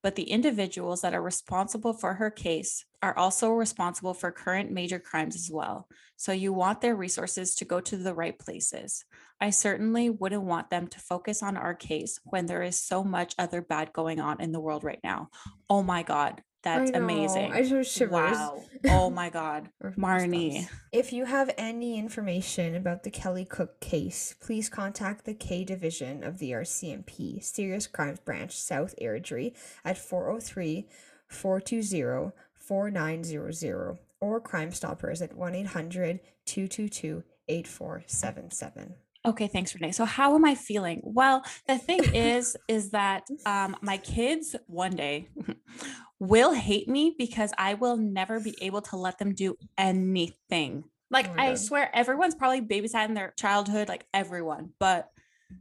But 0.01 0.15
the 0.15 0.29
individuals 0.29 1.01
that 1.01 1.13
are 1.13 1.21
responsible 1.21 1.93
for 1.93 2.13
her 2.13 2.31
case 2.31 2.85
are 3.01 3.17
also 3.17 3.51
responsible 3.51 4.13
for 4.13 4.31
current 4.31 4.71
major 4.71 4.97
crimes 4.97 5.35
as 5.35 5.49
well. 5.51 5.89
So 6.15 6.31
you 6.31 6.53
want 6.53 6.79
their 6.79 6.95
resources 6.95 7.55
to 7.55 7.65
go 7.65 7.81
to 7.81 7.97
the 7.97 8.13
right 8.13 8.37
places. 8.37 9.03
I 9.41 9.49
certainly 9.49 10.09
wouldn't 10.09 10.43
want 10.43 10.69
them 10.69 10.87
to 10.87 10.99
focus 10.99 11.43
on 11.43 11.57
our 11.57 11.73
case 11.73 12.19
when 12.23 12.45
there 12.45 12.63
is 12.63 12.79
so 12.79 13.03
much 13.03 13.35
other 13.37 13.61
bad 13.61 13.91
going 13.91 14.21
on 14.21 14.41
in 14.41 14.51
the 14.53 14.59
world 14.59 14.85
right 14.85 14.99
now. 15.03 15.29
Oh 15.69 15.83
my 15.83 16.03
God, 16.03 16.41
that's 16.61 16.91
I 16.91 16.97
amazing. 16.97 17.51
I 17.53 17.63
just 17.63 17.95
shivers. 17.95 18.37
Wow. 18.37 18.63
Oh 18.87 19.09
my 19.09 19.29
God. 19.29 19.69
Marnie. 19.97 20.69
If 20.93 21.11
you 21.11 21.25
have 21.25 21.53
any 21.57 21.99
information 21.99 22.75
about 22.75 23.03
the 23.03 23.11
Kelly 23.11 23.43
Cook 23.43 23.81
case, 23.81 24.35
please 24.39 24.69
contact 24.69 25.25
the 25.25 25.33
K 25.33 25.65
Division 25.65 26.23
of 26.23 26.37
the 26.37 26.51
RCMP, 26.51 27.43
Serious 27.43 27.87
Crimes 27.87 28.21
Branch, 28.21 28.55
South 28.55 28.95
Airdrie, 29.01 29.53
at 29.83 29.97
403 29.97 30.87
420 31.27 32.31
4900 32.53 33.97
or 34.21 34.39
Crime 34.39 34.71
Stoppers 34.71 35.21
at 35.21 35.35
1 35.35 35.55
800 35.55 36.19
222 36.45 37.23
8477. 37.47 38.95
Okay, 39.25 39.47
thanks, 39.47 39.75
Renee. 39.75 39.91
So 39.91 40.05
how 40.05 40.35
am 40.35 40.45
I 40.45 40.55
feeling? 40.55 41.01
Well, 41.03 41.43
the 41.67 41.77
thing 41.77 42.15
is, 42.15 42.55
is 42.67 42.91
that 42.91 43.27
um, 43.45 43.75
my 43.81 43.97
kids 43.97 44.55
one 44.67 44.91
day 44.91 45.27
will 46.19 46.53
hate 46.53 46.87
me 46.87 47.15
because 47.17 47.51
I 47.57 47.75
will 47.75 47.97
never 47.97 48.39
be 48.39 48.55
able 48.61 48.81
to 48.83 48.97
let 48.97 49.17
them 49.17 49.33
do 49.33 49.55
anything. 49.77 50.83
Like 51.09 51.27
Oh 51.29 51.33
I 51.37 51.47
God. 51.49 51.59
swear, 51.59 51.89
everyone's 51.95 52.35
probably 52.35 52.61
babysat 52.61 53.07
in 53.07 53.13
their 53.13 53.33
childhood, 53.37 53.87
like 53.87 54.05
everyone. 54.13 54.71
But 54.79 55.09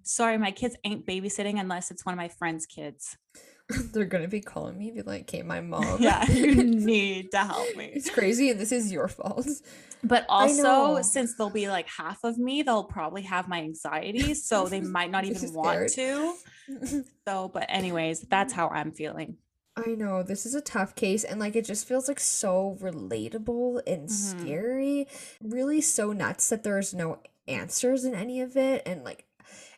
sorry, 0.03 0.37
my 0.37 0.51
kids 0.51 0.77
ain't 0.85 1.07
babysitting 1.07 1.59
unless 1.59 1.91
it's 1.91 2.05
one 2.05 2.13
of 2.13 2.17
my 2.19 2.29
friends' 2.29 2.67
kids. 2.67 3.17
They're 3.93 4.05
going 4.07 4.25
to 4.25 4.29
be 4.29 4.41
calling 4.41 4.79
me, 4.79 4.91
be 4.91 5.03
like, 5.03 5.23
okay, 5.23 5.43
my 5.43 5.61
mom. 5.73 6.03
yeah, 6.03 6.27
you 6.31 6.55
need 6.65 7.31
to 7.33 7.39
help 7.39 7.75
me. 7.77 7.93
It's 7.95 8.11
crazy, 8.11 8.53
this 8.53 8.73
is 8.73 8.91
your 8.91 9.09
fault. 9.09 9.47
But 10.03 10.27
also, 10.29 11.03
since 11.03 11.35
they'll 11.37 11.51
be 11.51 11.69
like 11.69 11.89
half 11.89 12.25
of 12.25 12.39
me, 12.39 12.63
they'll 12.63 12.85
probably 12.85 13.23
have 13.23 13.49
my 13.49 13.59
anxiety, 13.59 14.35
so 14.35 14.67
they 14.69 14.81
might 14.81 15.11
not 15.11 15.25
even 15.25 15.53
want 15.53 15.91
scared. 15.91 16.35
to. 16.69 17.05
So, 17.27 17.49
but 17.49 17.67
anyways, 17.69 18.21
that's 18.23 18.53
how 18.53 18.69
I'm 18.69 18.93
feeling. 18.93 19.37
I 19.87 19.91
know 19.95 20.23
this 20.23 20.45
is 20.47 20.55
a 20.55 20.61
tough 20.61 20.95
case, 20.95 21.25
and 21.25 21.39
like 21.41 21.57
it 21.57 21.65
just 21.65 21.87
feels 21.87 22.09
like 22.09 22.21
so 22.21 22.77
relatable 22.81 23.81
and 23.87 24.09
Mhm. 24.09 24.11
scary. 24.11 25.07
Really, 25.43 25.81
so 25.81 26.13
nuts 26.13 26.49
that 26.49 26.63
there's 26.63 26.93
no 26.95 27.19
answers 27.47 28.05
in 28.05 28.15
any 28.15 28.41
of 28.41 28.57
it, 28.57 28.83
and 28.87 29.05
like 29.05 29.25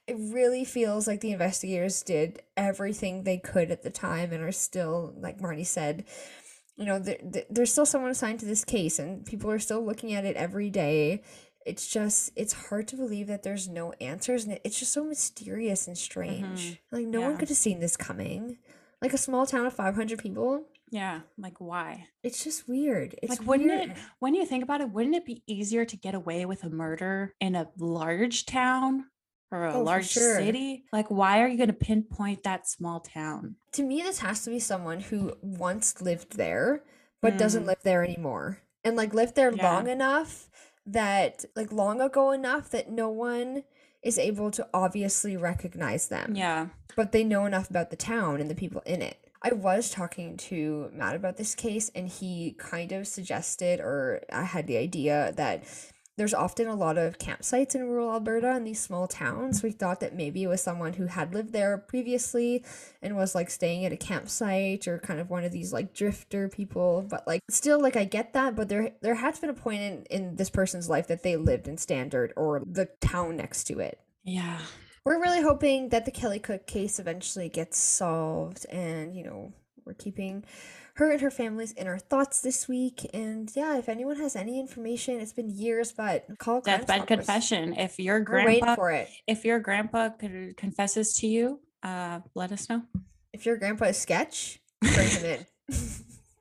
it 0.06 0.16
really 0.18 0.64
feels 0.64 1.06
like 1.06 1.20
the 1.20 1.30
investigators 1.30 2.02
did 2.02 2.42
everything 2.56 3.22
they 3.22 3.38
could 3.38 3.70
at 3.70 3.82
the 3.82 3.90
time 3.90 4.32
and 4.32 4.42
are 4.42 4.50
still, 4.50 5.14
like 5.16 5.40
Marty 5.40 5.62
said, 5.62 6.04
you 6.76 6.84
know, 6.84 6.98
there, 6.98 7.18
there- 7.22 7.44
there's 7.48 7.70
still 7.70 7.86
someone 7.86 8.10
assigned 8.10 8.40
to 8.40 8.46
this 8.46 8.64
case, 8.64 8.98
and 8.98 9.24
people 9.24 9.50
are 9.50 9.58
still 9.60 9.84
looking 9.84 10.12
at 10.12 10.24
it 10.24 10.34
every 10.36 10.68
day. 10.70 11.22
It's 11.64 11.86
just, 11.86 12.32
it's 12.34 12.54
hard 12.54 12.88
to 12.88 12.96
believe 12.96 13.26
that 13.28 13.42
there's 13.44 13.68
no 13.68 13.92
answers, 14.00 14.44
and 14.44 14.54
it, 14.54 14.62
it's 14.64 14.78
just 14.80 14.92
so 14.92 15.04
mysterious 15.04 15.86
and 15.86 15.96
strange. 15.96 16.80
Like, 16.90 17.06
no 17.06 17.20
one 17.20 17.36
could 17.36 17.48
have 17.50 17.58
seen 17.58 17.78
this 17.80 17.96
coming. 17.98 18.58
Like 19.02 19.12
a 19.14 19.18
small 19.18 19.46
town 19.46 19.66
of 19.66 19.72
500 19.72 20.18
people. 20.18 20.64
Yeah, 20.90 21.20
like 21.38 21.60
why? 21.60 22.08
It's 22.22 22.42
just 22.42 22.68
weird. 22.68 23.14
It's 23.22 23.30
like 23.30 23.46
wouldn't 23.46 23.68
weird. 23.70 23.90
it 23.90 23.96
when 24.18 24.34
you 24.34 24.44
think 24.44 24.64
about 24.64 24.80
it, 24.80 24.90
wouldn't 24.90 25.14
it 25.14 25.24
be 25.24 25.42
easier 25.46 25.84
to 25.84 25.96
get 25.96 26.14
away 26.14 26.44
with 26.44 26.64
a 26.64 26.68
murder 26.70 27.34
in 27.40 27.54
a 27.54 27.68
large 27.78 28.44
town 28.44 29.06
or 29.52 29.66
a 29.66 29.74
Oh, 29.74 29.82
large 29.82 30.08
sure. 30.08 30.36
city? 30.36 30.84
Like 30.92 31.08
why 31.08 31.40
are 31.42 31.48
you 31.48 31.56
going 31.56 31.68
to 31.68 31.72
pinpoint 31.72 32.42
that 32.42 32.68
small 32.68 32.98
town? 33.00 33.54
To 33.72 33.82
me, 33.84 34.02
this 34.02 34.18
has 34.18 34.42
to 34.44 34.50
be 34.50 34.58
someone 34.58 34.98
who 35.00 35.34
once 35.42 36.02
lived 36.02 36.36
there, 36.36 36.82
but 37.22 37.38
doesn't 37.38 37.62
Mm. 37.64 37.68
live 37.68 37.82
there 37.84 38.02
anymore. 38.02 38.58
And 38.82 38.96
like 38.96 39.14
lived 39.14 39.36
there 39.36 39.52
Yeah. 39.52 39.72
long 39.72 39.86
enough 39.88 40.50
that, 40.86 41.44
like 41.54 41.70
long 41.72 42.00
ago 42.00 42.32
enough 42.32 42.68
that 42.70 42.90
no 42.90 43.08
one 43.10 43.62
is 44.02 44.18
able 44.18 44.50
to 44.52 44.66
obviously 44.72 45.36
recognize 45.36 46.08
them. 46.08 46.34
Yeah. 46.34 46.68
but 46.96 47.12
they 47.12 47.24
know 47.24 47.46
enough 47.46 47.70
about 47.70 47.90
the 47.90 47.96
town 47.96 48.40
and 48.40 48.50
the 48.50 48.54
people 48.54 48.82
in 48.86 49.02
it. 49.02 49.16
I 49.42 49.52
was 49.54 49.90
talking 49.90 50.36
to 50.36 50.90
Matt 50.92 51.16
about 51.16 51.38
this 51.38 51.54
case, 51.54 51.90
and 51.94 52.08
he 52.08 52.54
kind 52.58 52.92
of 52.92 53.06
suggested, 53.06 53.80
or 53.80 54.20
I 54.30 54.42
had 54.44 54.66
the 54.66 54.76
idea 54.76 55.32
that 55.36 55.64
there's 56.20 56.34
often 56.34 56.68
a 56.68 56.74
lot 56.74 56.98
of 56.98 57.16
campsites 57.16 57.74
in 57.74 57.88
rural 57.88 58.12
Alberta 58.12 58.54
in 58.54 58.64
these 58.64 58.78
small 58.78 59.08
towns. 59.08 59.62
We 59.62 59.70
thought 59.70 60.00
that 60.00 60.14
maybe 60.14 60.42
it 60.42 60.48
was 60.48 60.60
someone 60.60 60.92
who 60.92 61.06
had 61.06 61.32
lived 61.32 61.54
there 61.54 61.78
previously 61.78 62.62
and 63.00 63.16
was 63.16 63.34
like 63.34 63.48
staying 63.48 63.86
at 63.86 63.92
a 63.92 63.96
campsite 63.96 64.86
or 64.86 64.98
kind 64.98 65.18
of 65.18 65.30
one 65.30 65.44
of 65.44 65.50
these 65.50 65.72
like 65.72 65.94
drifter 65.94 66.50
people. 66.50 67.06
But 67.08 67.26
like 67.26 67.40
still 67.48 67.80
like 67.80 67.96
I 67.96 68.04
get 68.04 68.34
that, 68.34 68.54
but 68.54 68.68
there 68.68 68.90
there 69.00 69.14
has 69.14 69.38
been 69.38 69.48
a 69.48 69.54
point 69.54 69.80
in, 69.80 70.04
in 70.10 70.36
this 70.36 70.50
person's 70.50 70.90
life 70.90 71.06
that 71.06 71.22
they 71.22 71.36
lived 71.36 71.66
in 71.66 71.78
Standard 71.78 72.34
or 72.36 72.60
the 72.66 72.90
town 73.00 73.38
next 73.38 73.64
to 73.68 73.78
it. 73.78 73.98
Yeah. 74.22 74.58
We're 75.06 75.22
really 75.22 75.40
hoping 75.40 75.88
that 75.88 76.04
the 76.04 76.10
Kelly 76.10 76.38
Cook 76.38 76.66
case 76.66 76.98
eventually 76.98 77.48
gets 77.48 77.78
solved, 77.78 78.66
and 78.68 79.16
you 79.16 79.24
know, 79.24 79.54
we're 79.86 79.94
keeping 79.94 80.44
her 80.94 81.10
and 81.10 81.20
her 81.20 81.30
family's 81.30 81.72
in 81.72 81.86
our 81.86 81.98
thoughts 81.98 82.40
this 82.40 82.68
week. 82.68 83.08
And 83.14 83.50
yeah, 83.54 83.78
if 83.78 83.88
anyone 83.88 84.16
has 84.16 84.36
any 84.36 84.58
information, 84.60 85.20
it's 85.20 85.32
been 85.32 85.50
years, 85.50 85.92
but 85.92 86.26
call 86.38 86.60
Deathbed 86.60 87.06
confession. 87.06 87.74
If 87.74 87.98
your 87.98 88.20
grandpa 88.20 88.74
for 88.74 88.90
it. 88.90 89.08
if 89.26 89.44
your 89.44 89.58
grandpa 89.60 90.10
con- 90.10 90.54
confesses 90.56 91.12
to 91.14 91.26
you, 91.26 91.60
uh 91.82 92.20
let 92.34 92.52
us 92.52 92.68
know. 92.68 92.82
If 93.32 93.46
your 93.46 93.56
grandpa 93.56 93.86
is 93.86 93.98
sketch, 93.98 94.60
bring 94.80 95.08
him 95.08 95.24
in. 95.24 95.46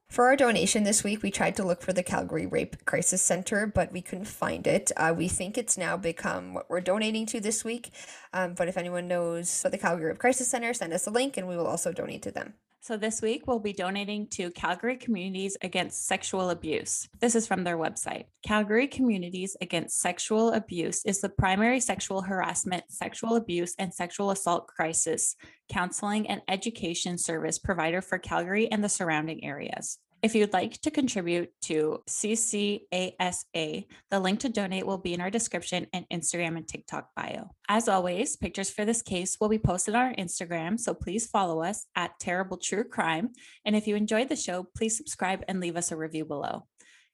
For 0.09 0.25
our 0.25 0.35
donation 0.35 0.85
this 0.85 1.03
week, 1.03 1.21
we 1.21 1.29
tried 1.29 1.55
to 1.57 1.63
look 1.63 1.83
for 1.83 1.93
the 1.93 2.01
Calgary 2.01 2.47
Rape 2.47 2.83
Crisis 2.85 3.21
Center, 3.21 3.67
but 3.67 3.91
we 3.91 4.01
couldn't 4.01 4.25
find 4.25 4.65
it. 4.65 4.91
Uh, 4.97 5.13
we 5.15 5.27
think 5.27 5.55
it's 5.55 5.77
now 5.77 5.97
become 5.97 6.55
what 6.55 6.67
we're 6.67 6.81
donating 6.81 7.27
to 7.27 7.39
this 7.39 7.63
week. 7.63 7.91
Um, 8.33 8.55
but 8.55 8.67
if 8.67 8.75
anyone 8.75 9.07
knows 9.07 9.61
the 9.61 9.77
Calgary 9.77 10.07
Rape 10.07 10.17
Crisis 10.17 10.47
Center, 10.47 10.73
send 10.73 10.93
us 10.93 11.05
a 11.05 11.11
link 11.11 11.37
and 11.37 11.47
we 11.47 11.55
will 11.55 11.67
also 11.67 11.91
donate 11.91 12.23
to 12.23 12.31
them. 12.31 12.55
So 12.81 12.95
this 12.95 13.21
week 13.21 13.45
we'll 13.45 13.59
be 13.59 13.73
donating 13.73 14.27
to 14.27 14.51
Calgary 14.51 14.95
Communities 14.95 15.57
Against 15.61 16.07
Sexual 16.07 16.49
Abuse. 16.49 17.09
This 17.19 17.35
is 17.35 17.45
from 17.45 17.65
their 17.65 17.77
website. 17.77 18.25
Calgary 18.41 18.87
Communities 18.87 19.57
Against 19.59 19.99
Sexual 19.99 20.53
Abuse 20.53 21.03
is 21.05 21.19
the 21.19 21.27
primary 21.27 21.81
sexual 21.81 22.21
harassment, 22.21 22.85
sexual 22.87 23.35
abuse, 23.35 23.75
and 23.77 23.93
sexual 23.93 24.31
assault 24.31 24.67
crisis 24.67 25.35
counseling 25.69 26.27
and 26.29 26.41
education 26.47 27.17
service 27.17 27.59
provider 27.59 28.01
for 28.01 28.17
Calgary 28.17 28.71
and 28.71 28.81
the 28.81 28.89
surrounding 28.89 29.43
areas. 29.43 29.99
If 30.21 30.35
you'd 30.35 30.53
like 30.53 30.81
to 30.81 30.91
contribute 30.91 31.49
to 31.63 32.03
CCASA, 32.09 33.85
the 34.11 34.19
link 34.19 34.41
to 34.41 34.49
donate 34.49 34.85
will 34.85 34.97
be 34.97 35.13
in 35.13 35.21
our 35.21 35.29
description 35.29 35.87
and 35.93 36.05
Instagram 36.11 36.57
and 36.57 36.67
TikTok 36.67 37.09
bio. 37.15 37.51
As 37.69 37.87
always, 37.87 38.35
pictures 38.35 38.69
for 38.69 38.83
this 38.83 39.01
case 39.01 39.37
will 39.39 39.49
be 39.49 39.59
posted 39.59 39.95
on 39.95 40.07
our 40.07 40.15
Instagram, 40.15 40.79
so 40.79 40.93
please 40.93 41.27
follow 41.27 41.61
us 41.61 41.85
at 41.95 42.19
Terrible 42.19 42.57
True 42.57 42.83
Crime. 42.83 43.29
And 43.65 43.75
if 43.75 43.87
you 43.87 43.95
enjoyed 43.95 44.29
the 44.29 44.35
show, 44.35 44.67
please 44.75 44.97
subscribe 44.97 45.43
and 45.47 45.59
leave 45.61 45.77
us 45.77 45.91
a 45.91 45.97
review 45.97 46.25
below. 46.25 46.65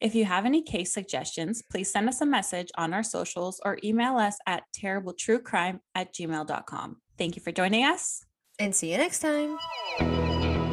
If 0.02 0.16
you 0.16 0.26
have 0.26 0.46
any 0.46 0.62
case 0.62 0.94
suggestions, 0.94 1.62
please 1.62 1.92
send 1.92 2.10
us 2.10 2.22
a 2.22 2.26
message 2.26 2.70
on 2.78 2.94
our 2.94 3.04
socials 3.04 3.62
or 3.64 3.78
email 3.84 4.18
us 4.18 4.38
at 4.46 4.64
terribletruecrime 4.76 5.80
at 5.94 6.14
gmail.com. 6.14 6.98
Thank 7.18 7.36
you 7.36 7.42
for 7.42 7.52
joining 7.52 7.86
us. 7.86 8.26
And 8.60 8.76
see 8.76 8.92
you 8.92 8.98
next 8.98 9.20
time. 9.20 10.65